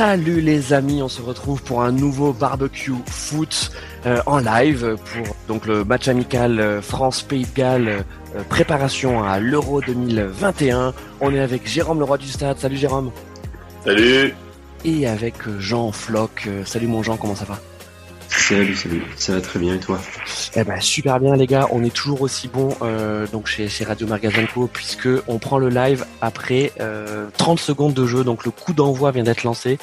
[0.00, 3.70] Salut les amis, on se retrouve pour un nouveau barbecue foot
[4.06, 7.88] euh, en live pour donc le match amical euh, France-Pays de Galles,
[8.34, 10.94] euh, préparation à l'Euro 2021.
[11.20, 12.56] On est avec Jérôme Leroy du Stade.
[12.58, 13.10] Salut Jérôme.
[13.84, 14.34] Salut.
[14.86, 16.48] Et avec Jean Floch.
[16.64, 17.58] Salut mon Jean, comment ça va?
[18.50, 19.02] Salut, salut.
[19.14, 20.00] Ça va très bien et toi
[20.56, 21.68] Eh ben super bien les gars.
[21.70, 25.68] On est toujours aussi bon euh, donc chez, chez Radio Magazenco puisque on prend le
[25.68, 28.24] live après euh, 30 secondes de jeu.
[28.24, 29.78] Donc le coup d'envoi vient d'être lancé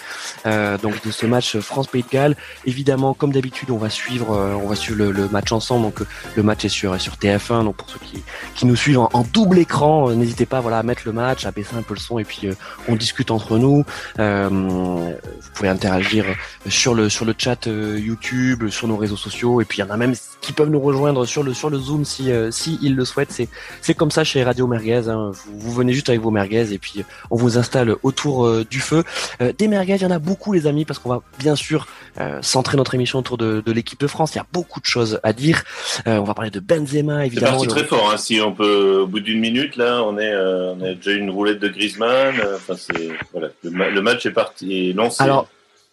[0.45, 2.35] euh, donc de ce match France Pays de Galles.
[2.65, 5.83] Évidemment, comme d'habitude, on va suivre euh, on va suivre le, match ensemble.
[5.83, 6.01] Donc
[6.35, 7.63] le match est sur sur TF1.
[7.63, 8.21] Donc pour ceux qui
[8.53, 11.51] qui nous suivent en, double écran, euh, n'hésitez pas voilà à mettre le match, à
[11.51, 12.53] baisser un peu le son et puis euh,
[12.89, 13.85] on discute entre nous.
[14.17, 16.25] vous pouvez interagir
[16.67, 19.89] sur le sur le chat YouTube sur nos réseaux sociaux, et puis il y en
[19.89, 22.95] a même qui peuvent nous rejoindre sur le sur le Zoom si euh, si ils
[22.95, 23.31] le souhaitent.
[23.31, 23.49] C'est
[23.81, 25.09] c'est comme ça chez Radio Merguez.
[25.09, 25.31] Hein.
[25.45, 29.03] Vous, venez juste avec vos merguez et puis on vous installe autour euh, du feu.
[29.41, 31.87] Euh, des merguez, il y en a beaucoup les amis parce qu'on va bien sûr
[32.41, 34.33] centrer notre émission autour de, de l'équipe de France.
[34.33, 35.63] Il y a beaucoup de choses à dire.
[36.07, 37.59] on va parler de Benzema évidemment.
[37.59, 38.11] C'est parti très fort.
[38.11, 38.17] Hein.
[38.17, 41.59] Si on peut, au bout d'une minute là, on est on a déjà une roulette
[41.59, 42.35] de Griezmann.
[42.55, 45.21] Enfin c'est voilà, le, match est parti est lancé.
[45.21, 45.47] Alors,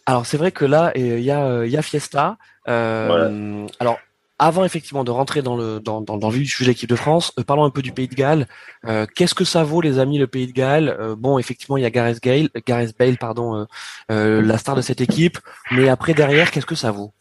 [0.07, 2.37] alors c'est vrai que là, il y a, y a Fiesta.
[2.67, 3.99] Euh, Alors,
[4.37, 7.31] avant effectivement de rentrer dans le dans, dans, dans le vif de l'équipe de France,
[7.39, 8.47] euh, parlons un peu du Pays de Galles.
[8.85, 10.89] Euh, Qu'est-ce que ça vaut, les amis, le Pays de Galles?
[10.99, 13.65] Euh, Bon, effectivement, il y a Gareth Gale, Gareth Bale, pardon,
[14.11, 15.37] euh, la star de cette équipe.
[15.71, 17.13] Mais après derrière, qu'est-ce que ça vaut?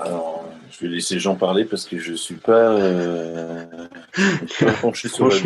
[0.00, 2.76] Alors, je vais laisser Jean parler parce que je suis pas,
[4.60, 5.36] pas penché sur la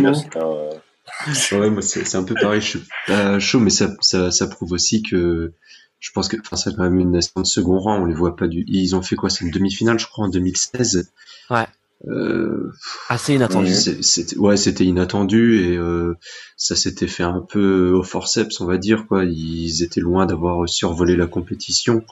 [1.52, 2.60] Ouais, moi c'est un peu pareil.
[2.60, 5.52] Je suis pas chaud, mais ça, ça, ça prouve aussi que
[6.00, 8.36] je pense que enfin c'est quand même une nation de second rang on les voit
[8.36, 11.10] pas du ils ont fait quoi c'est une demi-finale je crois en 2016
[11.50, 11.66] ouais.
[12.06, 12.72] Euh,
[13.08, 13.74] assez inattendu.
[13.74, 16.16] c'était ouais c'était inattendu et euh,
[16.56, 19.24] ça s'était fait un peu au forceps on va dire quoi.
[19.24, 22.04] Ils étaient loin d'avoir survolé la compétition.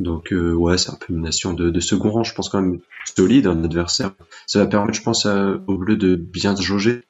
[0.00, 2.60] Donc euh, ouais c'est un peu une nation de, de, second rang je pense quand
[2.60, 2.80] même
[3.16, 4.10] solide un adversaire.
[4.48, 7.04] Ça va permettre je pense au bleu de bien se jauger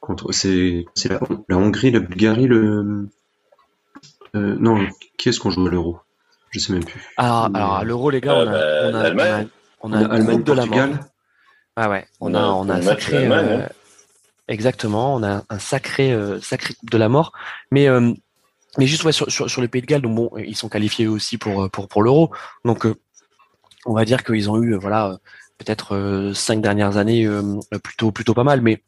[0.00, 3.08] contre c'est c'est la, la Hongrie la Bulgarie le
[4.34, 4.86] euh, non,
[5.18, 6.00] qui est-ce qu'on joue à l'euro?
[6.50, 7.00] Je sais même plus.
[7.16, 9.44] Alors, alors à l'euro, les gars, on a, euh, on a, on a,
[9.82, 10.88] on a, Allemagne, de la mort.
[11.76, 13.26] Ah ouais, on a, on a un sacré.
[13.26, 13.68] Euh, hein.
[14.48, 17.32] exactement, on a un sacré, sacré coupe de la mort.
[17.70, 17.88] Mais,
[18.78, 21.06] mais juste ouais, sur, sur, sur, le Pays de Galles, donc bon, ils sont qualifiés
[21.06, 22.30] aussi pour, pour, pour l'euro.
[22.64, 22.86] Donc,
[23.84, 25.18] on va dire qu'ils ont eu, voilà,
[25.58, 27.28] peut-être cinq dernières années
[27.82, 28.62] plutôt, plutôt pas mal.
[28.62, 28.82] Mais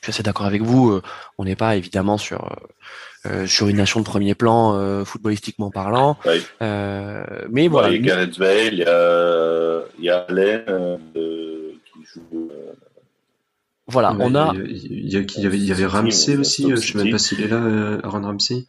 [0.00, 1.00] je suis assez d'accord avec vous.
[1.38, 2.48] on n'est pas évidemment sur
[3.26, 6.18] euh, sur une nation de premier plan euh, footballistiquement parlant.
[6.60, 7.88] Euh, mais voilà.
[7.88, 12.50] il y a Gareth Bale, il y a, il y a Allen qui joue.
[13.86, 14.52] Voilà, on a.
[14.54, 16.68] Il y, avait, il y avait Ramsey aussi.
[16.68, 18.66] je sais même pas s'il est là, Aaron Ramsey.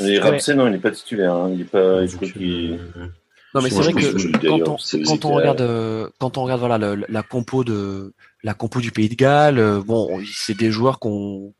[0.00, 1.34] Et Ramsey, non, il n'est pas titulaire.
[1.34, 1.50] Hein.
[1.52, 2.02] Il est pas.
[3.52, 7.04] Non mais c'est vrai que quand on, quand on regarde quand on regarde voilà le,
[7.08, 8.12] la compo de
[8.44, 11.52] la compo du Pays de Galles, bon c'est des joueurs qu'on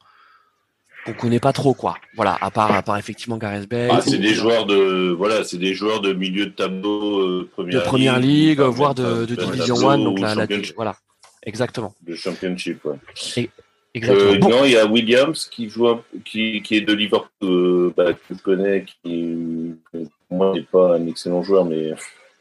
[1.05, 1.97] qu'on connaît pas trop quoi.
[2.15, 3.91] Voilà, à part à part effectivement Gareth Bale.
[3.93, 7.81] Ah, c'est des joueurs de voilà, c'est des joueurs de milieu de tableau euh, première
[7.81, 10.47] de première ligue, voire de, de, division 1 donc la, la,
[10.77, 10.97] voilà.
[11.45, 11.95] Exactement.
[12.03, 13.49] De championship ouais.
[13.95, 14.33] exactement.
[14.33, 15.89] Euh, Non, il y a Williams qui joue
[16.25, 20.97] qui, qui est de Liverpool euh, bah, que je connais qui pour moi n'est pas
[20.97, 21.95] un excellent joueur mais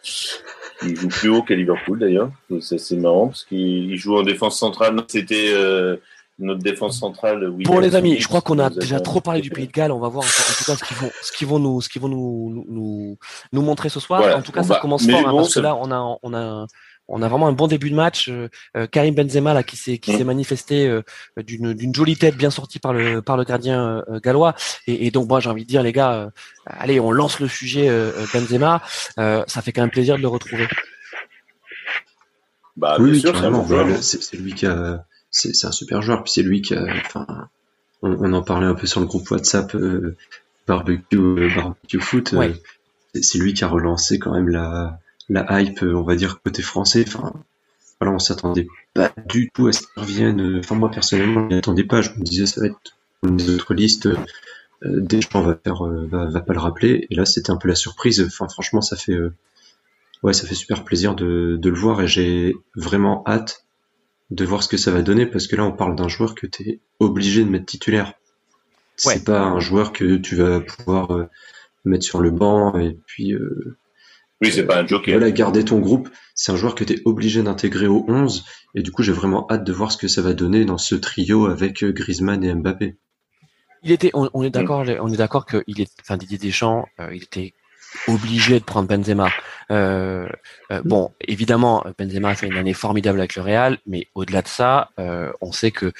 [0.84, 2.31] il joue plus haut qu'à Liverpool d'ailleurs.
[2.62, 4.96] C'est marrant parce qu'il joue en défense centrale.
[5.08, 5.97] C'était euh,
[6.40, 7.54] notre défense centrale.
[7.64, 9.92] Pour les amis, je crois qu'on a déjà trop parlé du Pays de Galles.
[9.92, 12.02] On va voir en tout cas ce qu'ils vont, ce qu'ils vont nous, ce qu'ils
[12.02, 13.18] vont nous, nous,
[13.52, 14.38] nous montrer ce soir.
[14.38, 16.66] en tout cas, ça commence fort hein, parce que là, on a, on a,
[17.10, 18.30] on a vraiment un bon début de match.
[18.30, 20.28] Euh, euh, Karim Benzema là qui s'est qui s'est mm.
[20.28, 21.02] manifesté euh,
[21.38, 24.56] d'une d'une jolie tête bien sortie par le par le gardien gallois.
[24.88, 26.32] Et, et, donc moi j'ai envie de dire les gars,
[26.66, 27.90] allez on lance le sujet
[28.34, 28.82] Benzema.
[29.18, 30.68] ça fait quand même plaisir de le retrouver.
[32.78, 33.36] Bah, oui, sûr,
[34.02, 36.23] c'est lui qui a c'est un super joueur.
[36.23, 37.25] Puis c'est lui qui a, enfin,
[38.01, 40.16] on, en parlait un peu sur le groupe WhatsApp euh,
[40.67, 42.34] barbecue, euh, barbecue foot.
[42.34, 42.53] Euh,
[43.22, 44.99] c'est lui qui a relancé quand même la,
[45.29, 47.03] la hype, on va dire côté français.
[47.08, 47.34] Enfin,
[47.99, 50.59] voilà, on s'attendait pas du tout à ce qu'il revienne.
[50.59, 52.02] Enfin, moi personnellement, je m'y pas.
[52.02, 52.78] Je me disais ça va être
[53.23, 54.08] une des autres listes.
[54.08, 57.05] Euh, Deschamps va faire, va, va, pas le rappeler.
[57.09, 58.23] Et là, c'était un peu la surprise.
[58.25, 59.17] Enfin, franchement, ça fait,
[60.23, 63.66] ouais, ça fait super plaisir de, de le voir et j'ai vraiment hâte
[64.31, 66.47] de voir ce que ça va donner parce que là on parle d'un joueur que
[66.47, 68.14] tu es obligé de mettre titulaire.
[68.96, 71.29] C'est pas un joueur que tu vas pouvoir euh,
[71.85, 73.78] mettre sur le banc et puis euh,
[74.41, 75.17] oui, c'est pas un joker.
[75.17, 78.46] Voilà, garder ton groupe, c'est un joueur que tu es obligé d'intégrer au 11
[78.76, 80.96] et du coup, j'ai vraiment hâte de voir ce que ça va donner dans ce
[80.96, 82.96] trio avec euh, Griezmann et Mbappé.
[83.84, 87.23] Il était, on, est d'accord, on est d'accord que il est, enfin Didier Deschamps, il
[87.23, 87.53] était
[88.08, 89.30] obligé de prendre Benzema.
[89.72, 90.28] Euh,
[90.72, 94.47] euh, bon, évidemment, Benzema a fait une année formidable avec le Real, mais au-delà de
[94.47, 95.91] ça, euh, on sait que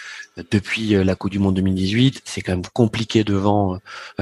[0.51, 3.80] depuis la Coupe du Monde 2018, c'est quand même compliqué devant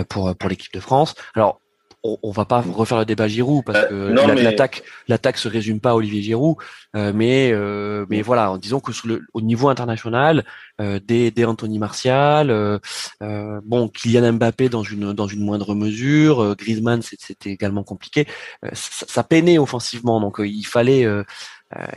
[0.10, 1.16] pour pour l'équipe de France.
[1.36, 1.62] Alors
[2.04, 5.80] on, on, va pas refaire le débat Giroud parce euh, que l'attaque l'attaque se résume
[5.80, 6.58] pas à Olivier Giroud,
[6.96, 10.46] euh, mais euh, mais voilà, en disant que sur le, au niveau international,
[10.80, 12.80] des, des Anthony Martial,
[13.20, 18.28] bon Kylian Mbappé dans une dans une moindre mesure, Griezmann c'était également compliqué,
[18.74, 21.08] ça, ça, peinait offensivement, donc il fallait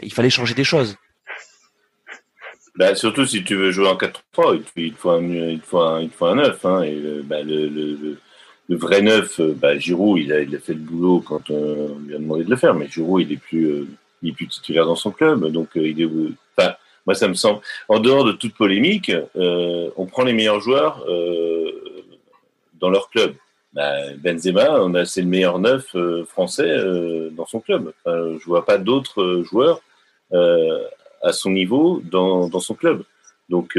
[0.03, 0.97] il fallait changer des choses.
[2.77, 6.11] Bah, surtout si tu veux jouer en 4-3, il faut un, il faut un, il
[6.11, 6.65] faut un 9.
[6.65, 8.19] Hein, et le, le le
[8.77, 12.45] vrai neuf, euh, bah, Giroud, il a, fait le boulot quand on lui a demandé
[12.45, 15.89] de le faire, mais Giroud, il est plus, euh, titulaire dans son club, donc euh,
[15.89, 16.09] il est,
[17.07, 21.05] moi ça me semble, en dehors de toute polémique, on prend les meilleurs joueurs
[22.79, 23.35] dans leur club.
[23.73, 25.97] Bah, Benzema, on a, c'est le meilleur neuf
[26.29, 26.77] français
[27.33, 27.93] dans son club.
[28.05, 29.81] Enfin, je vois pas d'autres joueurs
[30.31, 33.03] à son niveau dans son club.
[33.49, 33.75] Donc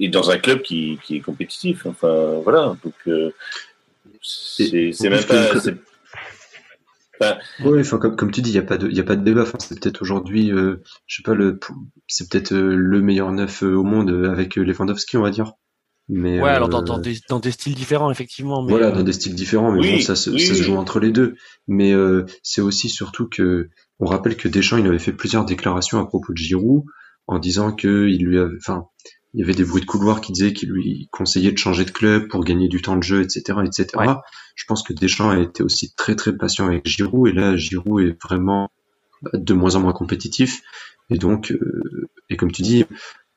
[0.00, 1.86] et dans un club qui, qui est compétitif.
[1.86, 2.76] Enfin, voilà.
[2.82, 3.30] Donc, euh,
[4.22, 5.22] c'est même
[7.18, 7.38] pas.
[7.64, 9.22] oui, enfin, comme, comme, tu dis, il n'y a, pas de, y a pas de
[9.22, 9.42] débat.
[9.42, 11.60] Enfin, c'est peut-être aujourd'hui, euh, je sais pas, le,
[12.08, 15.52] c'est peut-être euh, le meilleur neuf au monde avec Lewandowski, on va dire.
[16.08, 18.64] Mais, ouais, alors dans, dans, des, dans, des, styles différents, effectivement.
[18.64, 21.12] Mais voilà, dans des styles différents, mais bon, ça, se, ça se joue entre les
[21.12, 21.36] deux.
[21.68, 21.94] Mais
[22.42, 23.68] c'est aussi surtout que,
[24.00, 26.84] on rappelle que Deschamps, il avait fait plusieurs déclarations à propos de Giroud,
[27.28, 28.86] en disant que il lui avait, enfin,
[29.34, 31.90] il y avait des bruits de couloir qui disaient qu'il lui conseillait de changer de
[31.90, 33.86] club pour gagner du temps de jeu, etc., etc.
[34.56, 38.02] Je pense que Deschamps a été aussi très très patient avec Giroud et là Giroud
[38.02, 38.70] est vraiment
[39.22, 40.62] bah, de moins en moins compétitif
[41.10, 42.84] et donc euh, et comme tu dis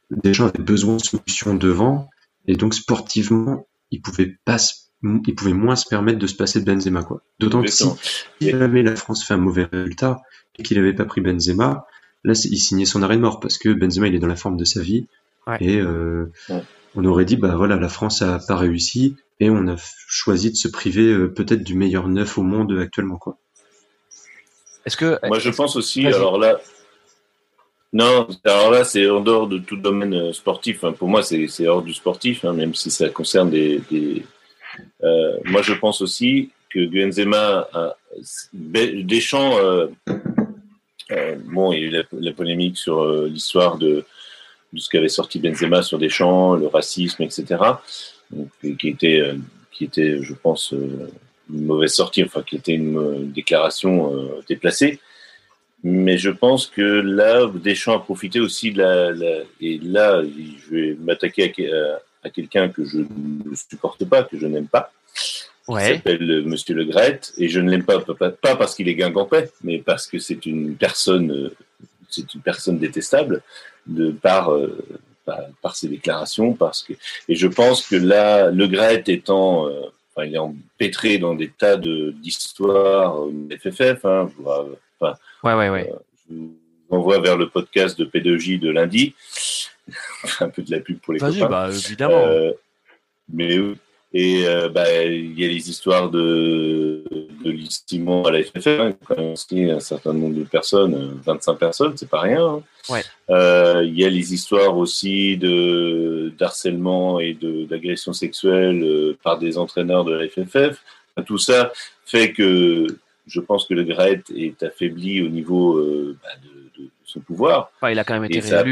[0.09, 2.09] Deschamps avait besoin de solutions devant
[2.47, 4.57] et donc sportivement il pouvait pas
[5.03, 7.21] il pouvait moins se permettre de se passer de Benzema quoi.
[7.39, 7.83] D'autant que si
[8.51, 10.21] avait la France fait un mauvais résultat
[10.57, 11.85] et qu'il avait pas pris Benzema,
[12.23, 14.57] là il signait son arrêt de mort parce que Benzema il est dans la forme
[14.57, 15.07] de sa vie
[15.59, 16.31] et euh,
[16.95, 19.75] on aurait dit, bah voilà, la France a pas réussi et on a
[20.07, 23.37] choisi de se priver euh, peut-être du meilleur neuf au monde actuellement, quoi.
[24.85, 26.59] Est-ce que moi je pense aussi, alors là,
[27.93, 30.83] non, alors là c'est en dehors de tout domaine euh, sportif.
[30.83, 30.93] Hein.
[30.93, 33.81] Pour moi, c'est hors du sportif, hein, même si ça concerne des.
[33.91, 34.25] des
[35.03, 37.67] euh, moi, je pense aussi que Benzema,
[38.53, 39.87] Deschamps, euh,
[41.45, 44.03] bon, il y a eu la, la polémique sur l'histoire de
[44.73, 47.61] de ce qu'avait sorti Benzema sur des champs, le racisme, etc.
[48.61, 49.35] qui était, euh,
[49.71, 51.11] qui était, je pense, euh,
[51.53, 54.99] une mauvaise sortie, enfin, qui était une, déclaration euh, déplacée.
[55.83, 60.97] Mais je pense que là, Deschamps a profité aussi de la, et là, je vais
[60.99, 61.53] m'attaquer
[62.23, 64.91] à, quelqu'un que je ne supporte pas, que je n'aime pas.
[65.67, 65.89] Ouais.
[65.89, 68.95] Il s'appelle Monsieur Le Gret, et je ne l'aime pas, pas, pas parce qu'il est
[68.95, 71.51] guingampais, mais parce que c'est une personne,
[72.09, 73.43] c'est une personne détestable
[73.87, 74.85] de par, euh,
[75.61, 76.93] par, ses déclarations, parce que
[77.27, 79.81] et je pense que là, Le Gret étant euh,
[80.15, 84.05] Enfin, il est empêtré dans des tas d'histoires de, FFF.
[84.05, 84.43] Hein, je,
[84.99, 85.91] enfin, ouais, ouais, ouais.
[85.91, 85.97] Euh,
[86.29, 86.55] je vous
[86.91, 89.15] envoie vers le podcast de P2J de lundi.
[90.39, 91.49] un peu de la pub pour les copains.
[91.49, 92.25] Bah, évidemment.
[92.27, 92.51] Euh,
[93.27, 93.57] mais
[94.13, 97.03] et euh, bah, il y a les histoires de,
[97.43, 101.93] de à la FFF, hein, quand même un certain nombre de personnes, 25 euh, personnes,
[101.97, 102.45] c'est pas rien.
[102.45, 102.63] Hein.
[102.89, 103.01] Ouais.
[103.31, 109.57] Euh, il y a les histoires aussi de d'harcèlement et d'agression sexuelle euh, par des
[109.57, 110.79] entraîneurs de la FFF.
[111.25, 111.71] tout ça
[112.05, 112.87] fait que
[113.25, 115.81] je pense que le GRET est affaibli au niveau
[116.21, 116.52] bah, de
[117.13, 117.71] son pouvoir.
[117.89, 118.71] il a quand même été réélu.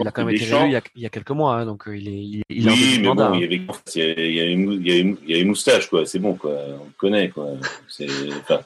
[0.00, 2.08] il a quand même été réélu il y a, quelques mois, hein, donc euh, il
[2.08, 3.60] est, il, il oui, mais bon, il y avait,
[3.94, 6.04] il y a, une, il y a une moustache, quoi.
[6.04, 6.52] C'est bon, quoi.
[6.80, 7.46] On le connaît, quoi.
[7.88, 8.08] C'est,
[8.40, 8.60] enfin,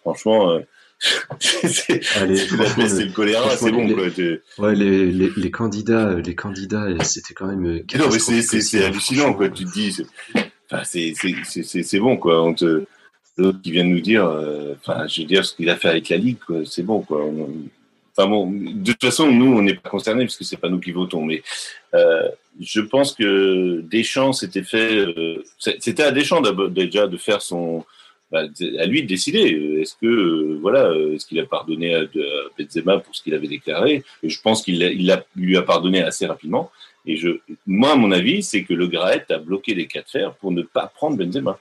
[0.00, 0.50] franchement.
[0.50, 0.60] Euh,
[1.38, 3.86] c'est le choléra, c'est bon.
[3.92, 4.06] quoi.
[4.58, 7.62] Ouais, les, les, les, candidats, les candidats, c'était quand même.
[7.62, 9.48] Non, mais c'est hallucinant, quoi.
[9.50, 10.02] Tu te dis,
[10.70, 12.42] enfin, c'est bon, quoi.
[12.42, 12.84] On te,
[13.36, 15.88] l'autre qui vient de nous dire, euh, enfin, je veux dire, ce qu'il a fait
[15.88, 17.24] avec la Ligue, c'est bon, quoi.
[17.24, 17.50] On,
[18.16, 20.92] Enfin bon, de toute façon, nous, on n'est pas concernés puisque c'est pas nous qui
[20.92, 21.24] votons.
[21.24, 21.42] Mais
[21.94, 22.28] euh,
[22.60, 24.96] je pense que Deschamps s'était fait.
[24.96, 27.84] Euh, c'était à Deschamps déjà de faire son.
[28.32, 28.42] Bah,
[28.80, 29.80] à lui de décider.
[29.80, 32.02] Est-ce que euh, voilà, est-ce qu'il a pardonné à,
[32.58, 34.02] Benzema pour ce qu'il avait déclaré?
[34.22, 36.72] Et je pense qu'il il lui a pardonné assez rapidement.
[37.04, 40.28] Et je, moi, à mon avis, c'est que le Graet a bloqué les cas de
[40.40, 41.60] pour ne pas prendre Benzema.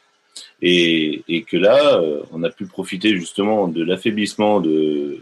[0.61, 5.19] Et, et que là, on a pu profiter justement de l'affaiblissement de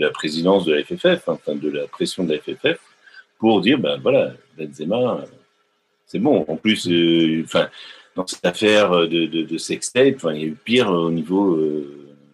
[0.00, 2.78] la présidence de la FFF, enfin de la pression de la FFF,
[3.38, 5.24] pour dire, ben voilà, Benzema,
[6.06, 6.44] c'est bon.
[6.48, 6.88] En plus,
[7.44, 7.68] enfin,
[8.16, 11.58] dans cette affaire de, de, de sextape, il y a eu pire au niveau.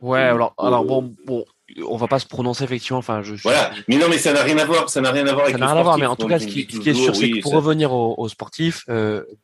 [0.01, 1.45] ouais, alors, alors bon, bon,
[1.87, 2.99] on va pas se prononcer effectivement.
[2.99, 3.71] Enfin, je, voilà.
[3.89, 4.89] Mais non, mais ça n'a rien à voir.
[4.89, 5.55] Ça n'a rien à voir avec.
[5.55, 5.99] Ça n'a rien à voir.
[5.99, 8.85] Mais en tout cas, ce qui, est sûr, c'est que pour revenir aux, sportifs,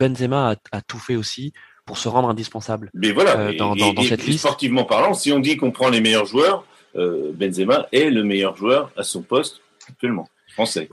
[0.00, 1.52] Benzema a, tout fait aussi
[1.84, 2.90] pour se rendre indispensable.
[2.94, 3.52] Mais voilà.
[3.52, 4.40] dans, cette liste.
[4.40, 8.92] Sportivement parlant, si on dit qu'on prend les meilleurs joueurs, Benzema est le meilleur joueur
[8.96, 10.28] à son poste actuellement.
[10.52, 10.88] Français.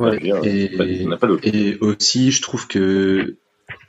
[1.44, 3.36] et, aussi, je trouve que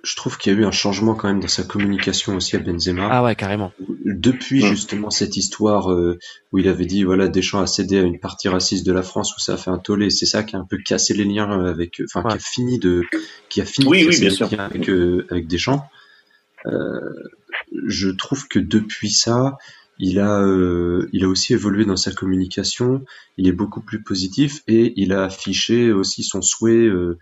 [0.03, 2.59] je trouve qu'il y a eu un changement quand même dans sa communication aussi à
[2.59, 3.09] Benzema.
[3.11, 3.73] Ah ouais, carrément.
[4.05, 6.19] Depuis justement cette histoire euh,
[6.53, 9.35] où il avait dit voilà Deschamps a cédé à une partie raciste de la France
[9.37, 11.65] où ça a fait un tollé, c'est ça qui a un peu cassé les liens
[11.65, 13.05] avec, enfin qui a fini de,
[13.49, 14.49] qui a fini oui, oui, bien sûr.
[14.59, 15.89] avec euh, avec Deschamps.
[16.67, 17.01] Euh,
[17.87, 19.57] je trouve que depuis ça,
[20.03, 23.05] il a, euh, il a aussi évolué dans sa communication.
[23.37, 27.19] Il est beaucoup plus positif et il a affiché aussi son souhait euh,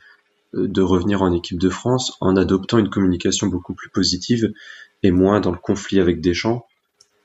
[0.54, 4.52] de revenir en équipe de France en adoptant une communication beaucoup plus positive
[5.02, 6.66] et moins dans le conflit avec Deschamps.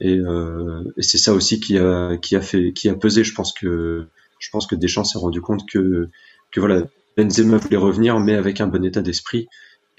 [0.01, 3.24] Et, euh, et c'est ça aussi qui a, qui a fait, qui a pesé.
[3.24, 4.07] Je pense que,
[4.39, 6.10] je pense que Deschamps s'est rendu compte que,
[6.51, 6.81] que voilà,
[7.15, 9.48] Benzema voulait revenir, mais avec un bon état d'esprit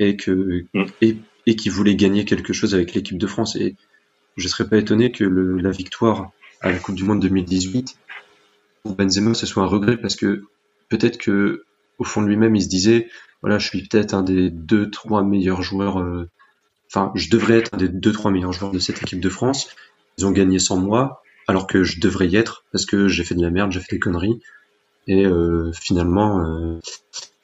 [0.00, 0.84] et que, mm.
[1.00, 3.54] et, et qu'il voulait gagner quelque chose avec l'équipe de France.
[3.54, 3.76] Et
[4.36, 7.96] je serais pas étonné que le, la victoire à la Coupe du Monde 2018
[8.82, 10.44] pour Benzema ce soit un regret parce que
[10.88, 11.64] peut-être que
[11.98, 13.08] au fond de lui-même il se disait
[13.42, 16.28] voilà je suis peut-être un des deux trois meilleurs joueurs euh,
[16.90, 19.68] enfin je devrais être un des deux trois meilleurs joueurs de cette équipe de France.
[20.18, 23.34] Ils ont gagné sans moi alors que je devrais y être parce que j'ai fait
[23.34, 24.40] de la merde j'ai fait des conneries.
[25.06, 26.80] Et euh, finalement euh,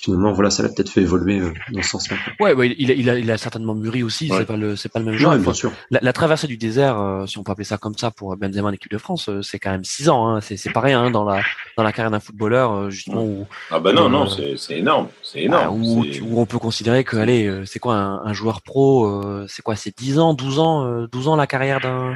[0.00, 2.16] finalement, voilà, ça l'a peut-être fait évoluer euh, dans ce sens-là.
[2.40, 4.30] Ouais, ouais il, a, il, a, il a certainement mûri aussi.
[4.34, 5.36] C'est pas le, c'est pas le même genre.
[5.36, 5.72] bien sûr.
[5.90, 8.72] La, traversée du désert, euh, si on peut appeler ça comme ça pour Benzema en
[8.72, 10.28] équipe de France, euh, c'est quand même six ans.
[10.28, 10.40] Hein.
[10.40, 11.42] C'est, c'est rien hein, dans la
[11.76, 13.46] dans la carrière d'un footballeur justement où.
[13.70, 15.82] Ah bah non, non, c'est, c'est énorme, c'est énorme.
[15.82, 19.76] où, où, on peut considérer que, allez, c'est quoi un, un joueur pro C'est quoi
[19.76, 22.14] C'est 10 ans, 12 ans, 12 ans la carrière d'un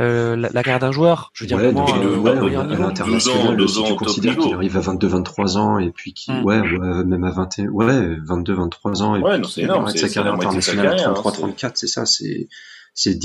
[0.00, 1.30] euh, la, carrière d'un joueur.
[1.34, 4.80] Je veux dire, ouais, depuis le, ouais, à l'international, si tu considères qu'il arrive à
[4.80, 6.44] 22-23 ans et puis qui, mm.
[6.44, 10.98] ouais, ouais, même à 21, ouais, 22-23 ans et ouais, puis énorme, sa carrière internationale
[10.98, 12.48] à 33-34, c'est ça, c'est
[12.96, 13.18] c'est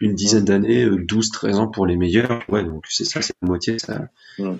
[0.00, 2.42] une dizaine d'années, 12-13 ans pour les meilleurs.
[2.48, 3.78] Ouais, donc c'est ça, c'est la moitié.
[3.78, 4.56] Ça, mm.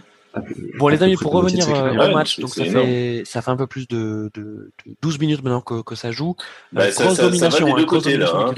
[0.79, 3.67] Bon les amis, pour revenir euh, au match, donc ça fait ça fait un peu
[3.67, 6.37] plus de, de, de 12 minutes maintenant que, que ça joue.
[6.73, 8.53] Bah, euh, ça, ça, domination, ça va des deux hein, côtés, là, hein,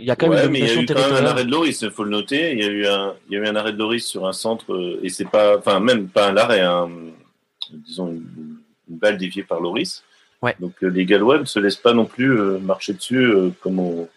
[0.00, 0.80] il y a quand même une domination.
[0.80, 2.52] Il y a eu quand même un arrêt de Loris, il faut le noter.
[2.52, 4.32] Il y a eu un, il y a eu un arrêt de Loris sur un
[4.32, 6.88] centre euh, et c'est pas, enfin même pas un arrêt, un,
[7.72, 8.58] disons une,
[8.88, 10.02] une, balle déviée par Loris.
[10.42, 10.54] Ouais.
[10.60, 12.28] Donc les Gallois ne se laissent pas non plus
[12.60, 14.08] marcher dessus comme on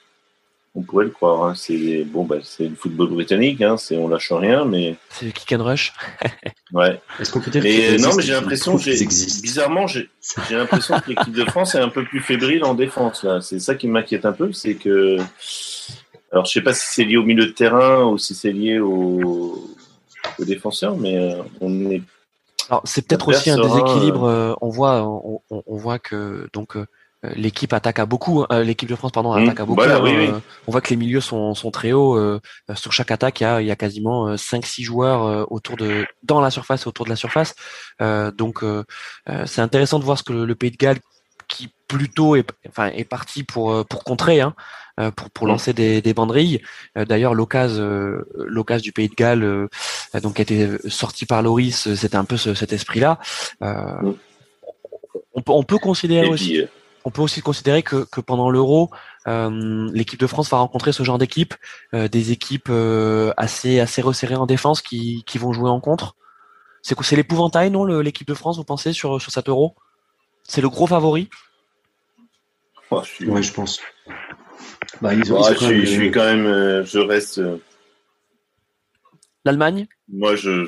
[0.80, 1.44] on pourrait le croire.
[1.44, 1.54] Hein.
[1.56, 3.78] C'est bon, bah, c'est le football britannique, hein.
[3.78, 5.94] c'est on lâche rien, mais c'est le kick and rush.
[6.74, 7.02] ouais.
[7.20, 10.08] Est-ce qu'on peut dire et, Non, mais j'ai l'impression, bizarrement, j'ai
[10.52, 13.24] l'impression que l'équipe de France est un peu plus fébrile en défense.
[13.24, 15.18] Là, c'est ça qui m'inquiète un peu, c'est que
[16.32, 18.80] alors je sais pas si c'est lié au milieu de terrain ou si c'est lié
[18.80, 19.76] aux,
[20.40, 22.02] défenseurs, mais euh, on est.
[22.70, 24.26] Alors c'est peut-être aussi un déséquilibre.
[24.26, 26.86] Euh, on voit, on, on, voit que donc euh, euh,
[27.24, 28.42] l'équipe attaque à beaucoup.
[28.42, 29.44] Hein, euh, l'équipe de France, pardon, mmh.
[29.44, 29.82] attaque à beaucoup.
[29.82, 30.06] Hein.
[30.06, 32.40] Euh, on voit que les milieux sont, sont très hauts.
[32.76, 36.42] sur chaque attaque, il y a, il y a quasiment 5-6 joueurs autour de, dans
[36.42, 37.56] la surface, autour de la surface.
[38.00, 38.64] donc,
[39.46, 41.00] c'est intéressant de voir ce que le, Pays de Galles,
[41.48, 44.54] qui plutôt est, enfin, est parti pour, pour contrer, hein,
[45.16, 45.50] pour, pour mmh.
[45.50, 46.62] lancer des, des banderilles.
[46.96, 49.68] D'ailleurs, l'occasion, l'occasion du Pays de Galles,
[50.22, 51.94] donc, a été sorti par Loris.
[51.96, 53.20] C'était un peu cet esprit-là.
[53.62, 54.12] Mmh.
[55.34, 56.66] On, peut, on peut considérer aussi
[57.06, 58.90] on peut aussi considérer que, pendant l'Euro,
[59.28, 61.54] euh, l'équipe de France va rencontrer ce genre d'équipe,
[61.94, 66.16] euh, des équipes euh, assez assez resserrées en défense qui, vont jouer en contre.
[66.82, 69.76] C'est c'est l'épouvantail, non, l'équipe de France, vous pensez sur sur cet Euro?
[70.44, 71.30] C'est le gros favori?
[72.92, 73.80] Oh, je Ouais, je pense.
[75.02, 77.42] Bah, je, suis, quand même, je reste.
[79.46, 79.88] L'Allemagne?
[80.12, 80.66] Moi, je,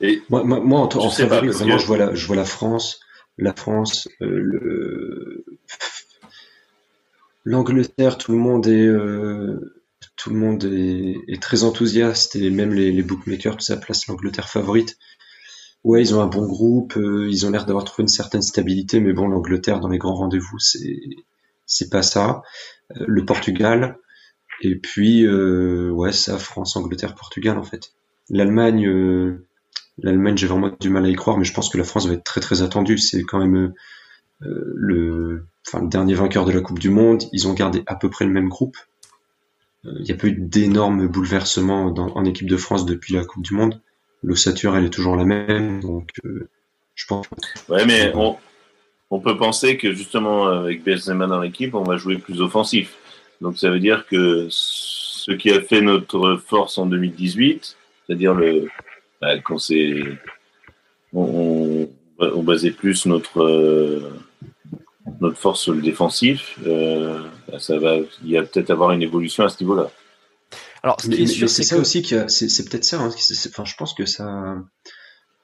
[0.00, 0.22] et...
[0.28, 3.00] moi, moi, en, favori, vraiment, je vois la, je vois la France
[3.40, 5.44] la France, euh,
[7.44, 9.74] l'Angleterre, tout le monde est euh,
[11.28, 14.98] est, très enthousiaste et même les, bookmakers tout ça place l'Angleterre favorite.
[15.82, 19.00] Ouais, ils ont un bon groupe, euh, ils ont l'air d'avoir trouvé une certaine stabilité,
[19.00, 21.00] mais bon, l'Angleterre dans les grands rendez-vous, c'est
[21.64, 22.42] c'est pas ça.
[22.94, 23.96] le Portugal
[24.60, 27.92] et puis ouais, ça France, Angleterre, Portugal en fait.
[28.28, 29.40] L'Allemagne
[30.02, 32.14] l'Allemagne, j'ai vraiment du mal à y croire, mais je pense que la France va
[32.14, 32.98] être très très attendue.
[32.98, 33.72] C'est quand même
[34.42, 37.22] euh, le, enfin, le dernier vainqueur de la Coupe du Monde.
[37.32, 38.76] Ils ont gardé à peu près le même groupe.
[39.86, 43.42] Euh, il n'y a pas eu d'énormes bouleversements en équipe de France depuis la Coupe
[43.42, 43.80] du Monde.
[44.22, 46.48] L'ossature, elle est toujours la même, donc euh,
[46.94, 47.26] je pense.
[47.68, 48.36] Ouais, mais on,
[49.10, 52.96] on peut penser que justement avec Benzema dans l'équipe, on va jouer plus offensif.
[53.40, 57.76] Donc ça veut dire que ce qui a fait notre force en 2018,
[58.06, 58.68] c'est-à-dire le
[59.44, 60.02] quand c'est
[61.12, 64.12] on, on, basait plus notre euh,
[65.20, 69.02] notre force sur le défensif, euh, bah, ça va il y a peut-être avoir une
[69.02, 69.90] évolution à ce niveau-là.
[70.82, 73.00] Alors, c'est ça aussi que c'est peut-être ça.
[73.00, 73.10] Hein,
[73.48, 74.56] enfin, je pense que ça.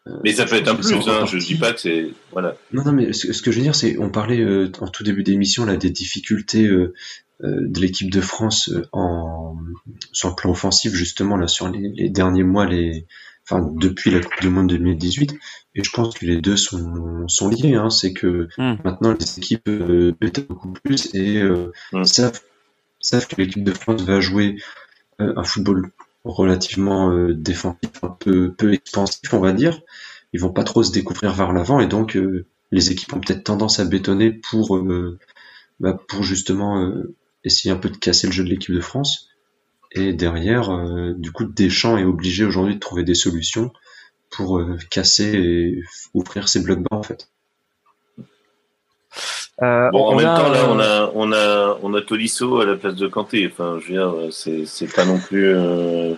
[0.07, 0.93] Euh, mais ça peut être un plus.
[0.93, 2.57] Hein, je dis pas que c'est voilà.
[2.73, 5.23] Non, non, mais ce, que je veux dire, c'est on parlait euh, en tout début
[5.23, 6.95] d'émission là des difficultés euh,
[7.41, 9.57] de l'équipe de France en
[10.13, 13.07] sur le plan offensif justement là sur les, derniers mois, les
[13.49, 15.35] enfin depuis la Coupe du Monde 2018.
[15.75, 17.75] Et je pense que les deux sont sont liés.
[17.75, 18.77] Hein, c'est que hmm.
[18.85, 20.15] maintenant les équipes euh,
[20.49, 21.43] beaucoup plus et
[21.93, 22.05] hmm.
[22.05, 22.41] savent
[23.01, 24.57] savent que l'équipe de France va jouer
[25.21, 25.91] euh, un football
[26.25, 29.81] relativement euh, défensif, un peu, peu expansif, on va dire.
[30.33, 33.45] Ils vont pas trop se découvrir vers l'avant et donc euh, les équipes ont peut-être
[33.45, 34.79] tendance à bétonner pour,
[35.79, 36.93] bah, pour justement
[37.45, 39.29] essayer un peu de casser le jeu de l'équipe de France.
[39.93, 40.71] Et derrière,
[41.17, 43.73] du coup, Deschamps est obligé aujourd'hui de trouver des solutions
[44.31, 47.31] pour casser et ouvrir ses blocs bas en fait.
[49.63, 52.77] Euh, bon, en même temps, là, on a, on a, on a Tolisso à la
[52.77, 53.51] place de Kanté.
[53.51, 55.49] Enfin, je veux dire, c'est, c'est pas non plus.
[55.49, 56.15] Euh,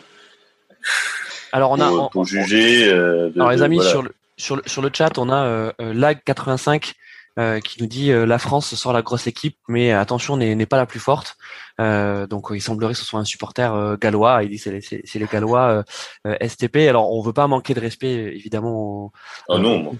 [1.52, 2.08] alors, on a.
[2.10, 2.90] Pour, juger.
[2.92, 6.94] Euh, alors, les amis, sur, le, sur, le, sur le chat, on a Lag85
[7.38, 10.76] euh, qui nous dit euh, la France sort la grosse équipe, mais attention n'est pas
[10.76, 11.36] la plus forte.
[11.80, 14.42] Euh, donc il semblerait que ce soit un supporter gallois.
[14.42, 15.84] Il dit c'est les, les Gallois
[16.24, 16.88] STP.
[16.88, 19.12] Alors on veut pas manquer de respect évidemment
[19.48, 19.96] ah non,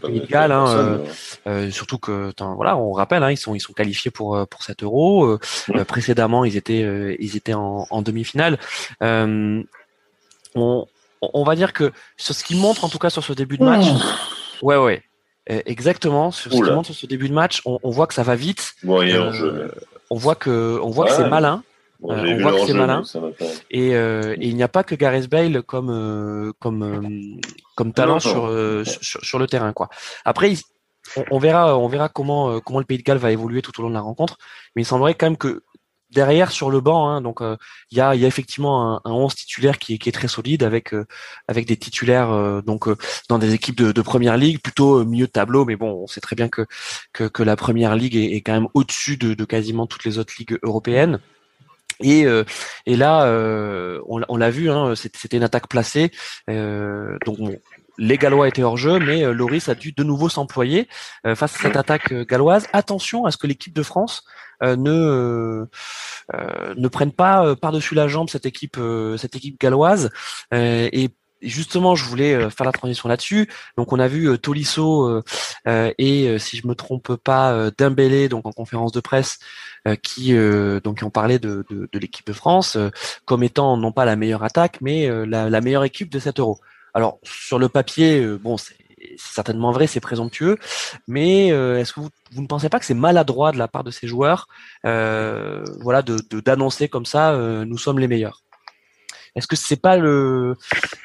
[1.47, 4.83] hein, surtout que voilà, on rappelle, hein, ils sont ils sont qualifiés pour pour cet
[4.83, 5.39] Euro.
[5.69, 5.85] Mmh.
[5.85, 8.59] précédemment ils étaient ils étaient en, en demi-finale.
[9.01, 9.65] on
[10.55, 13.65] on va dire que sur ce qu'ils montrent en tout cas sur ce début de
[13.65, 13.99] match, mmh.
[14.63, 15.18] ouais ouais, euh,
[15.49, 16.31] exactement.
[16.31, 18.75] Sur ce, sur ce début de match, on, on, voit que ça va vite.
[18.85, 19.69] Euh,
[20.11, 21.63] on voit que, on voit que c'est malin.
[22.05, 23.03] Euh, on voit que c'est malin.
[23.71, 27.41] Et, et, il n'y a pas que Gareth Bale comme comme
[27.75, 28.51] comme talent sur,
[28.85, 29.89] sur, sur le terrain quoi.
[30.25, 30.53] Après,
[31.17, 33.83] on, on, verra on verra comment comment le Pays de Galles va évoluer tout au
[33.83, 34.39] long de la rencontre.
[34.77, 35.63] Mais il semblerait quand même que
[36.11, 37.57] derrière sur le banc, hein, donc euh,
[37.91, 40.29] il y, a, y, a, effectivement un, un 11 titulaire qui est, qui est très
[40.29, 41.07] solide avec euh,
[41.49, 42.89] avec des titulaires euh, donc
[43.29, 46.21] dans des équipes de, de, première ligue, plutôt milieu de tableau, mais bon, on sait
[46.21, 46.67] très bien que
[47.13, 50.19] que, que la première ligue est, est quand même au-dessus de, de, quasiment toutes les
[50.19, 51.21] autres ligues européennes.
[52.01, 52.27] Et,
[52.87, 53.27] et là,
[54.07, 56.13] on, on l'a vu, hein, c'était une attaque placée.
[56.47, 57.39] donc
[57.99, 60.89] les Gallois étaient hors jeu, mais Loris a dû de nouveau s'employer
[61.25, 62.67] face à cette attaque galloise.
[62.73, 64.25] Attention à ce que l'équipe de France
[64.63, 65.67] euh, ne
[66.35, 68.79] euh, ne prennent pas euh, par-dessus la jambe cette équipe
[69.17, 70.11] cette équipe galloise
[70.53, 73.49] et justement, je voulais faire la transition là-dessus.
[73.77, 75.23] Donc, on a vu Tolisso
[75.67, 79.39] et, si je me trompe pas, Dembélé, donc en conférence de presse,
[80.03, 80.35] qui
[80.83, 82.77] donc ont parlé de, de, de l'équipe de France
[83.25, 86.59] comme étant non pas la meilleure attaque, mais la, la, meilleure équipe de cet Euro.
[86.95, 88.77] Alors, sur le papier, bon, c'est
[89.17, 90.59] certainement vrai, c'est présomptueux,
[91.07, 93.91] mais euh, est-ce que vous, ne pensez pas que c'est maladroit de la part de
[93.91, 94.49] ces joueurs,
[94.85, 98.43] euh, voilà, de d'annoncer comme ça, euh, nous sommes les meilleurs?
[99.39, 100.57] Est-ce que c'est pas le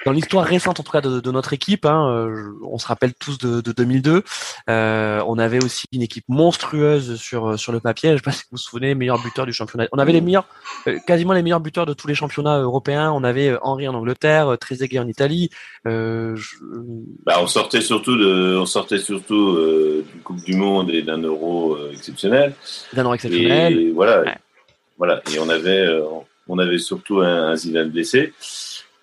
[0.06, 3.38] dans l'histoire récente en tout cas de, notre équipe hein, euh, On se rappelle tous
[3.38, 4.24] de, 2002.
[4.70, 8.12] Euh, on avait aussi une équipe monstrueuse sur sur le papier.
[8.12, 9.88] Je sais pas si vous vous souvenez, meilleur buteur du championnat.
[9.92, 10.48] On avait les meilleurs,
[10.88, 13.12] euh, quasiment les meilleurs buteurs de tous les championnats européens.
[13.12, 15.50] On avait Henri en Angleterre, Trezeguet en Italie.
[15.86, 21.78] Bah, on sortait surtout de, on sortait surtout d'une Coupe du Monde et d'un Euro
[21.92, 22.54] exceptionnel.
[22.94, 23.80] D'un Euro exceptionnel.
[23.80, 24.24] Et voilà,
[24.98, 25.22] voilà.
[25.34, 25.88] Et on avait
[26.48, 28.34] on avait surtout un, Zidane blessé.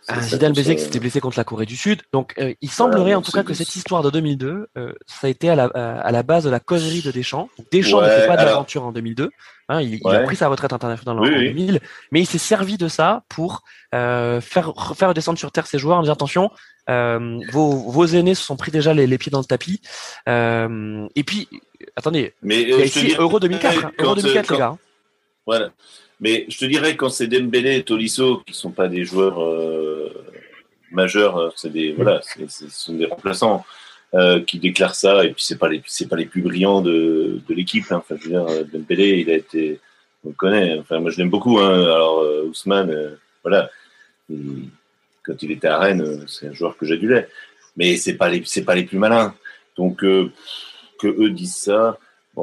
[0.08, 2.02] Un Zidane blessé qui s'était blessé contre la Corée du Sud.
[2.12, 5.30] Donc, euh, il semblerait en tout cas que cette histoire de 2002, euh, ça a
[5.30, 7.48] été à la, à la base de la causerie de Deschamps.
[7.70, 9.30] Deschamps ne fait pas d'aventure en 2002.
[9.68, 11.78] Hein, il, a pris sa retraite internationale en, 2000,
[12.10, 13.62] mais il s'est servi de ça pour
[13.94, 16.50] euh, faire faire descendre sur terre ses joueurs en disant attention,
[16.88, 19.80] vos, vos aînés se sont pris déjà les, les pieds dans le tapis.
[20.26, 21.48] et puis,
[21.94, 24.76] attendez, mais ici Euro 2004, hein, Euro 2004 les gars.
[25.46, 25.72] Voilà.
[26.20, 30.12] Mais je te dirais, quand c'est Dembélé et Tolisso, qui sont pas des joueurs euh,
[30.90, 33.64] majeurs, euh, c'est des, voilà, ce sont des remplaçants
[34.14, 37.54] euh, qui déclarent ça, et puis c'est pas les, pas les plus brillants de, de
[37.54, 37.90] l'équipe.
[37.90, 37.96] Hein.
[37.96, 39.80] Enfin, je veux dire, Dembélé, il a été,
[40.24, 40.78] on le connaît.
[40.78, 41.58] Enfin, moi, je l'aime beaucoup.
[41.58, 41.84] Hein.
[41.84, 43.70] Alors, Ousmane, voilà,
[44.28, 47.28] quand il était à Rennes, c'est un joueur que j'adulais.
[47.76, 49.34] Mais c'est pas les, pas les plus malins.
[49.78, 50.30] Donc, que
[51.04, 51.98] eux disent ça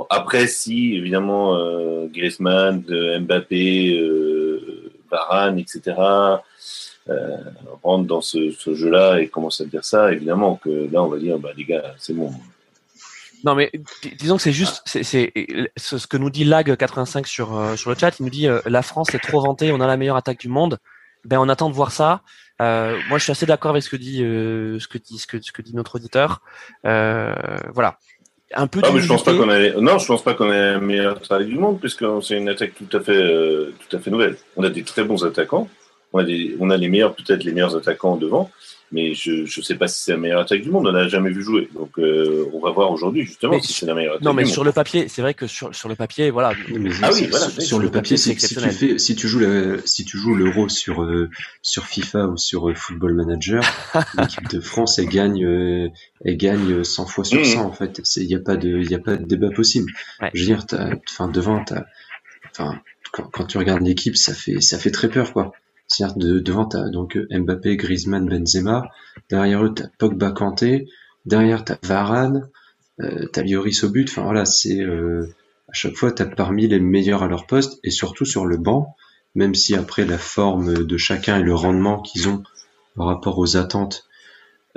[0.09, 5.01] après, si évidemment euh, Griezmann, euh, Mbappé, euh,
[5.57, 5.95] etc.
[7.09, 7.37] Euh,
[7.83, 11.39] rentrent dans ce, jeu-là et commencent à dire ça, évidemment que là, on va dire,
[11.39, 12.31] bah, les gars, c'est bon.
[13.45, 13.71] Non, mais
[14.17, 18.19] disons que c'est juste, ce que nous dit Lag85 sur sur le chat.
[18.19, 20.79] Il nous dit la France est trop vantée, on a la meilleure attaque du monde.
[21.23, 22.23] Ben on attend de voir ça.
[22.61, 25.27] Euh, moi, je suis assez d'accord avec ce que dit euh, ce que dit ce
[25.27, 26.41] que dit notre auditeur.
[26.85, 27.33] Euh,
[27.73, 27.99] voilà.
[28.53, 28.79] Un peu.
[28.83, 29.71] Ah, mais je pense pas qu'on a.
[29.73, 32.73] Non, je pense pas qu'on ait la meilleure attaque du monde, puisque c'est une attaque
[32.75, 34.37] tout à fait euh, tout à fait nouvelle.
[34.55, 35.67] On a des très bons attaquants.
[36.13, 38.49] On a des, on a les meilleurs peut-être les meilleurs attaquants devant
[38.91, 40.87] mais je ne sais pas si c'est la meilleure attaque du monde.
[40.87, 41.69] On n'a jamais vu jouer.
[41.73, 44.63] Donc, euh, on va voir aujourd'hui, justement, si c'est la meilleure attaque Non, mais sur
[44.63, 46.53] le papier, c'est vrai que sur, sur le papier, voilà.
[47.03, 47.49] ah oui, voilà.
[47.59, 49.41] Sur, le papier, c'est si tu fais, si tu joues
[49.85, 51.29] si tu joues l'euro sur, euh,
[51.61, 53.61] sur FIFA ou sur euh, Football Manager,
[54.17, 55.91] l'équipe de France, elle gagne,
[56.23, 57.65] elle gagne 100 fois sur 100, mmh.
[57.65, 58.01] en fait.
[58.15, 59.91] Il n'y a pas de, il a pas de débat possible.
[60.33, 60.65] Je veux dire,
[61.09, 61.63] enfin, devant,
[62.51, 62.79] enfin,
[63.11, 65.51] quand, quand tu regardes l'équipe, ça fait, ça fait très peur, quoi.
[65.87, 68.89] C'est-à-dire de, devant t'as donc Mbappé, Griezmann, Benzema,
[69.29, 70.89] derrière eux t'as Pogba, Kanté,
[71.25, 72.49] derrière t'as Varane,
[72.99, 74.09] euh, t'as Lloris au but.
[74.09, 75.27] Enfin voilà, c'est euh,
[75.69, 78.95] à chaque fois t'as parmi les meilleurs à leur poste et surtout sur le banc,
[79.35, 82.43] même si après la forme de chacun et le rendement qu'ils ont
[82.95, 84.07] par rapport aux attentes,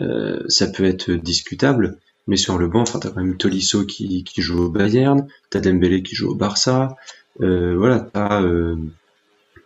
[0.01, 1.99] euh, ça peut être discutable.
[2.27, 5.61] Mais sur le banc, enfin t'as quand même Tolisso qui, qui joue au Bayern, t'as
[5.61, 6.97] Dembélé qui joue au Barça.
[7.41, 8.77] Euh, voilà, t'as euh,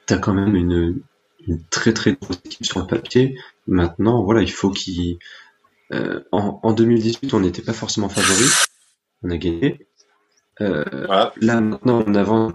[0.07, 1.01] t'as quand même une,
[1.47, 3.37] une très très grosse équipe sur le papier.
[3.67, 5.19] Maintenant, voilà, il faut qu'il.
[5.93, 8.49] Euh, en, en, 2018, on n'était pas forcément favori.
[9.23, 9.87] On a gagné.
[10.61, 10.85] Euh,
[11.41, 12.53] Là, maintenant, on avance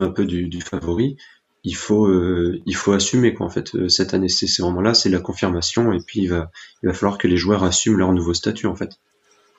[0.00, 1.16] un peu du, du favori.
[1.64, 3.46] Il faut, euh, il faut assumer quoi.
[3.46, 6.50] En fait, cette année, c'est vraiment là, c'est la confirmation, et puis il va,
[6.82, 8.90] il va falloir que les joueurs assument leur nouveau statut, en fait.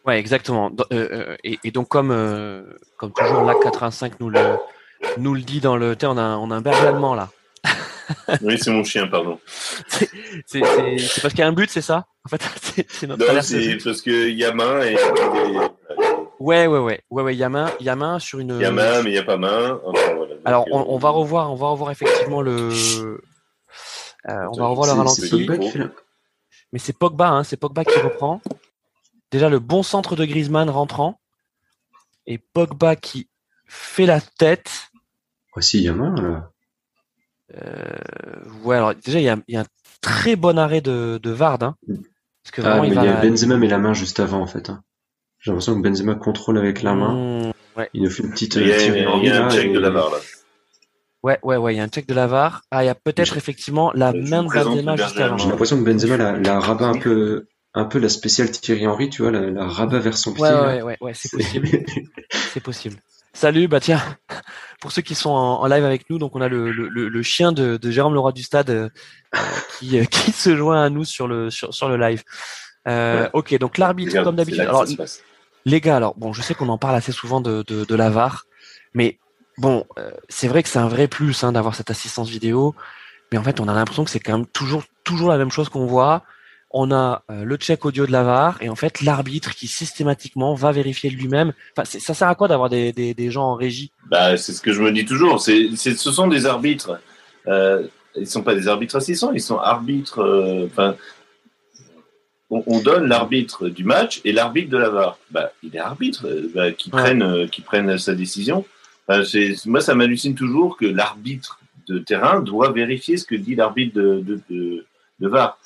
[0.05, 0.71] Ouais, exactement.
[0.93, 2.09] Euh, et, et, donc, comme,
[2.97, 4.39] comme toujours, la 85 nous le,
[5.17, 5.95] nous le dit dans le.
[6.03, 7.29] On a, on a un berger allemand là.
[8.41, 9.39] oui, c'est mon chien, pardon.
[10.45, 10.61] C'est
[11.21, 12.07] parce qu'il y a un but, c'est ça?
[12.25, 12.41] En fait,
[12.89, 14.95] c'est notre Non, c'est parce que y a main et.
[16.39, 18.55] Ouais, ouais, ouais, ouais, ouais, y a main, y a main sur une.
[18.55, 19.79] Il y a main, mais il n'y a pas main.
[20.45, 22.69] Alors, on, on, va revoir, on va revoir effectivement le.
[24.27, 25.47] Euh, on va revoir le ralenti.
[26.71, 28.41] Mais c'est Pogba, hein, c'est Pogba qui reprend.
[29.31, 31.19] Déjà le bon centre de Griezmann rentrant
[32.25, 33.29] et Pogba qui
[33.65, 34.91] fait la tête.
[35.53, 36.51] Voici, il y a main là.
[37.55, 39.65] Euh, ouais, alors déjà, il y a, y a, un
[40.01, 41.61] très bon arrêt de, de Vard.
[41.61, 41.75] Hein,
[42.43, 44.69] parce que ah, mais il, y a Benzema met la main juste avant, en fait.
[44.69, 44.83] Hein.
[45.39, 47.13] J'ai l'impression que Benzema contrôle avec la main.
[47.47, 47.89] Mmh, ouais.
[47.93, 48.55] Il nous fait une petite.
[48.55, 50.17] Il y a, il y a un check de la VAR, là.
[51.21, 52.61] Ouais, ouais, ouais, il y a un check de la VAR.
[52.71, 55.37] Ah, il y a peut-être effectivement la main de Benzema juste avant.
[55.37, 59.09] J'ai l'impression que Benzema la, la rabat un peu, un peu la spéciale Thierry Henry,
[59.09, 60.43] tu vois, la, la rabat vers son pied.
[60.43, 61.67] Ouais, ouais, ouais, ouais, c'est possible.
[62.31, 62.95] c'est possible.
[63.33, 64.01] Salut, bah tiens,
[64.79, 67.51] pour ceux qui sont en, live avec nous, donc on a le, le, le chien
[67.51, 68.89] de, de, Jérôme Leroy du Stade euh,
[69.77, 72.23] qui, euh, qui se joint à nous sur le sur, sur le live.
[72.87, 74.61] Euh, Ok, donc l'arbitre comme d'habitude.
[74.61, 74.85] Alors
[75.65, 78.09] les gars, alors bon, je sais qu'on en parle assez souvent de, de, de la
[78.09, 78.45] VAR,
[78.93, 79.19] mais
[79.57, 82.73] bon, euh, c'est vrai que c'est un vrai plus hein, d'avoir cette assistance vidéo,
[83.31, 85.67] mais en fait, on a l'impression que c'est quand même toujours toujours la même chose
[85.67, 86.23] qu'on voit
[86.71, 90.53] on a euh, le check audio de la VAR et en fait l'arbitre qui systématiquement
[90.53, 91.53] va vérifier lui-même.
[91.75, 93.91] Enfin, ça sert à quoi d'avoir des, des, gens en régie?
[94.09, 95.41] Bah, C'est ce que je me dis toujours.
[95.41, 96.99] C'est, ce sont des arbitres.
[97.47, 100.19] Euh, ils sont pas des arbitres assistants, ils sont arbitres.
[100.19, 100.67] Euh,
[102.51, 105.17] on, donne l'arbitre du match et l'arbitre de la VAR.
[105.31, 108.65] Bah, il est arbitre, bah, qui prenne qui prenne sa décision.
[109.65, 114.19] moi, ça m'hallucine toujours que l'arbitre de terrain doit vérifier ce que dit l'arbitre de,
[114.19, 114.85] de, de,
[115.19, 115.57] de VAR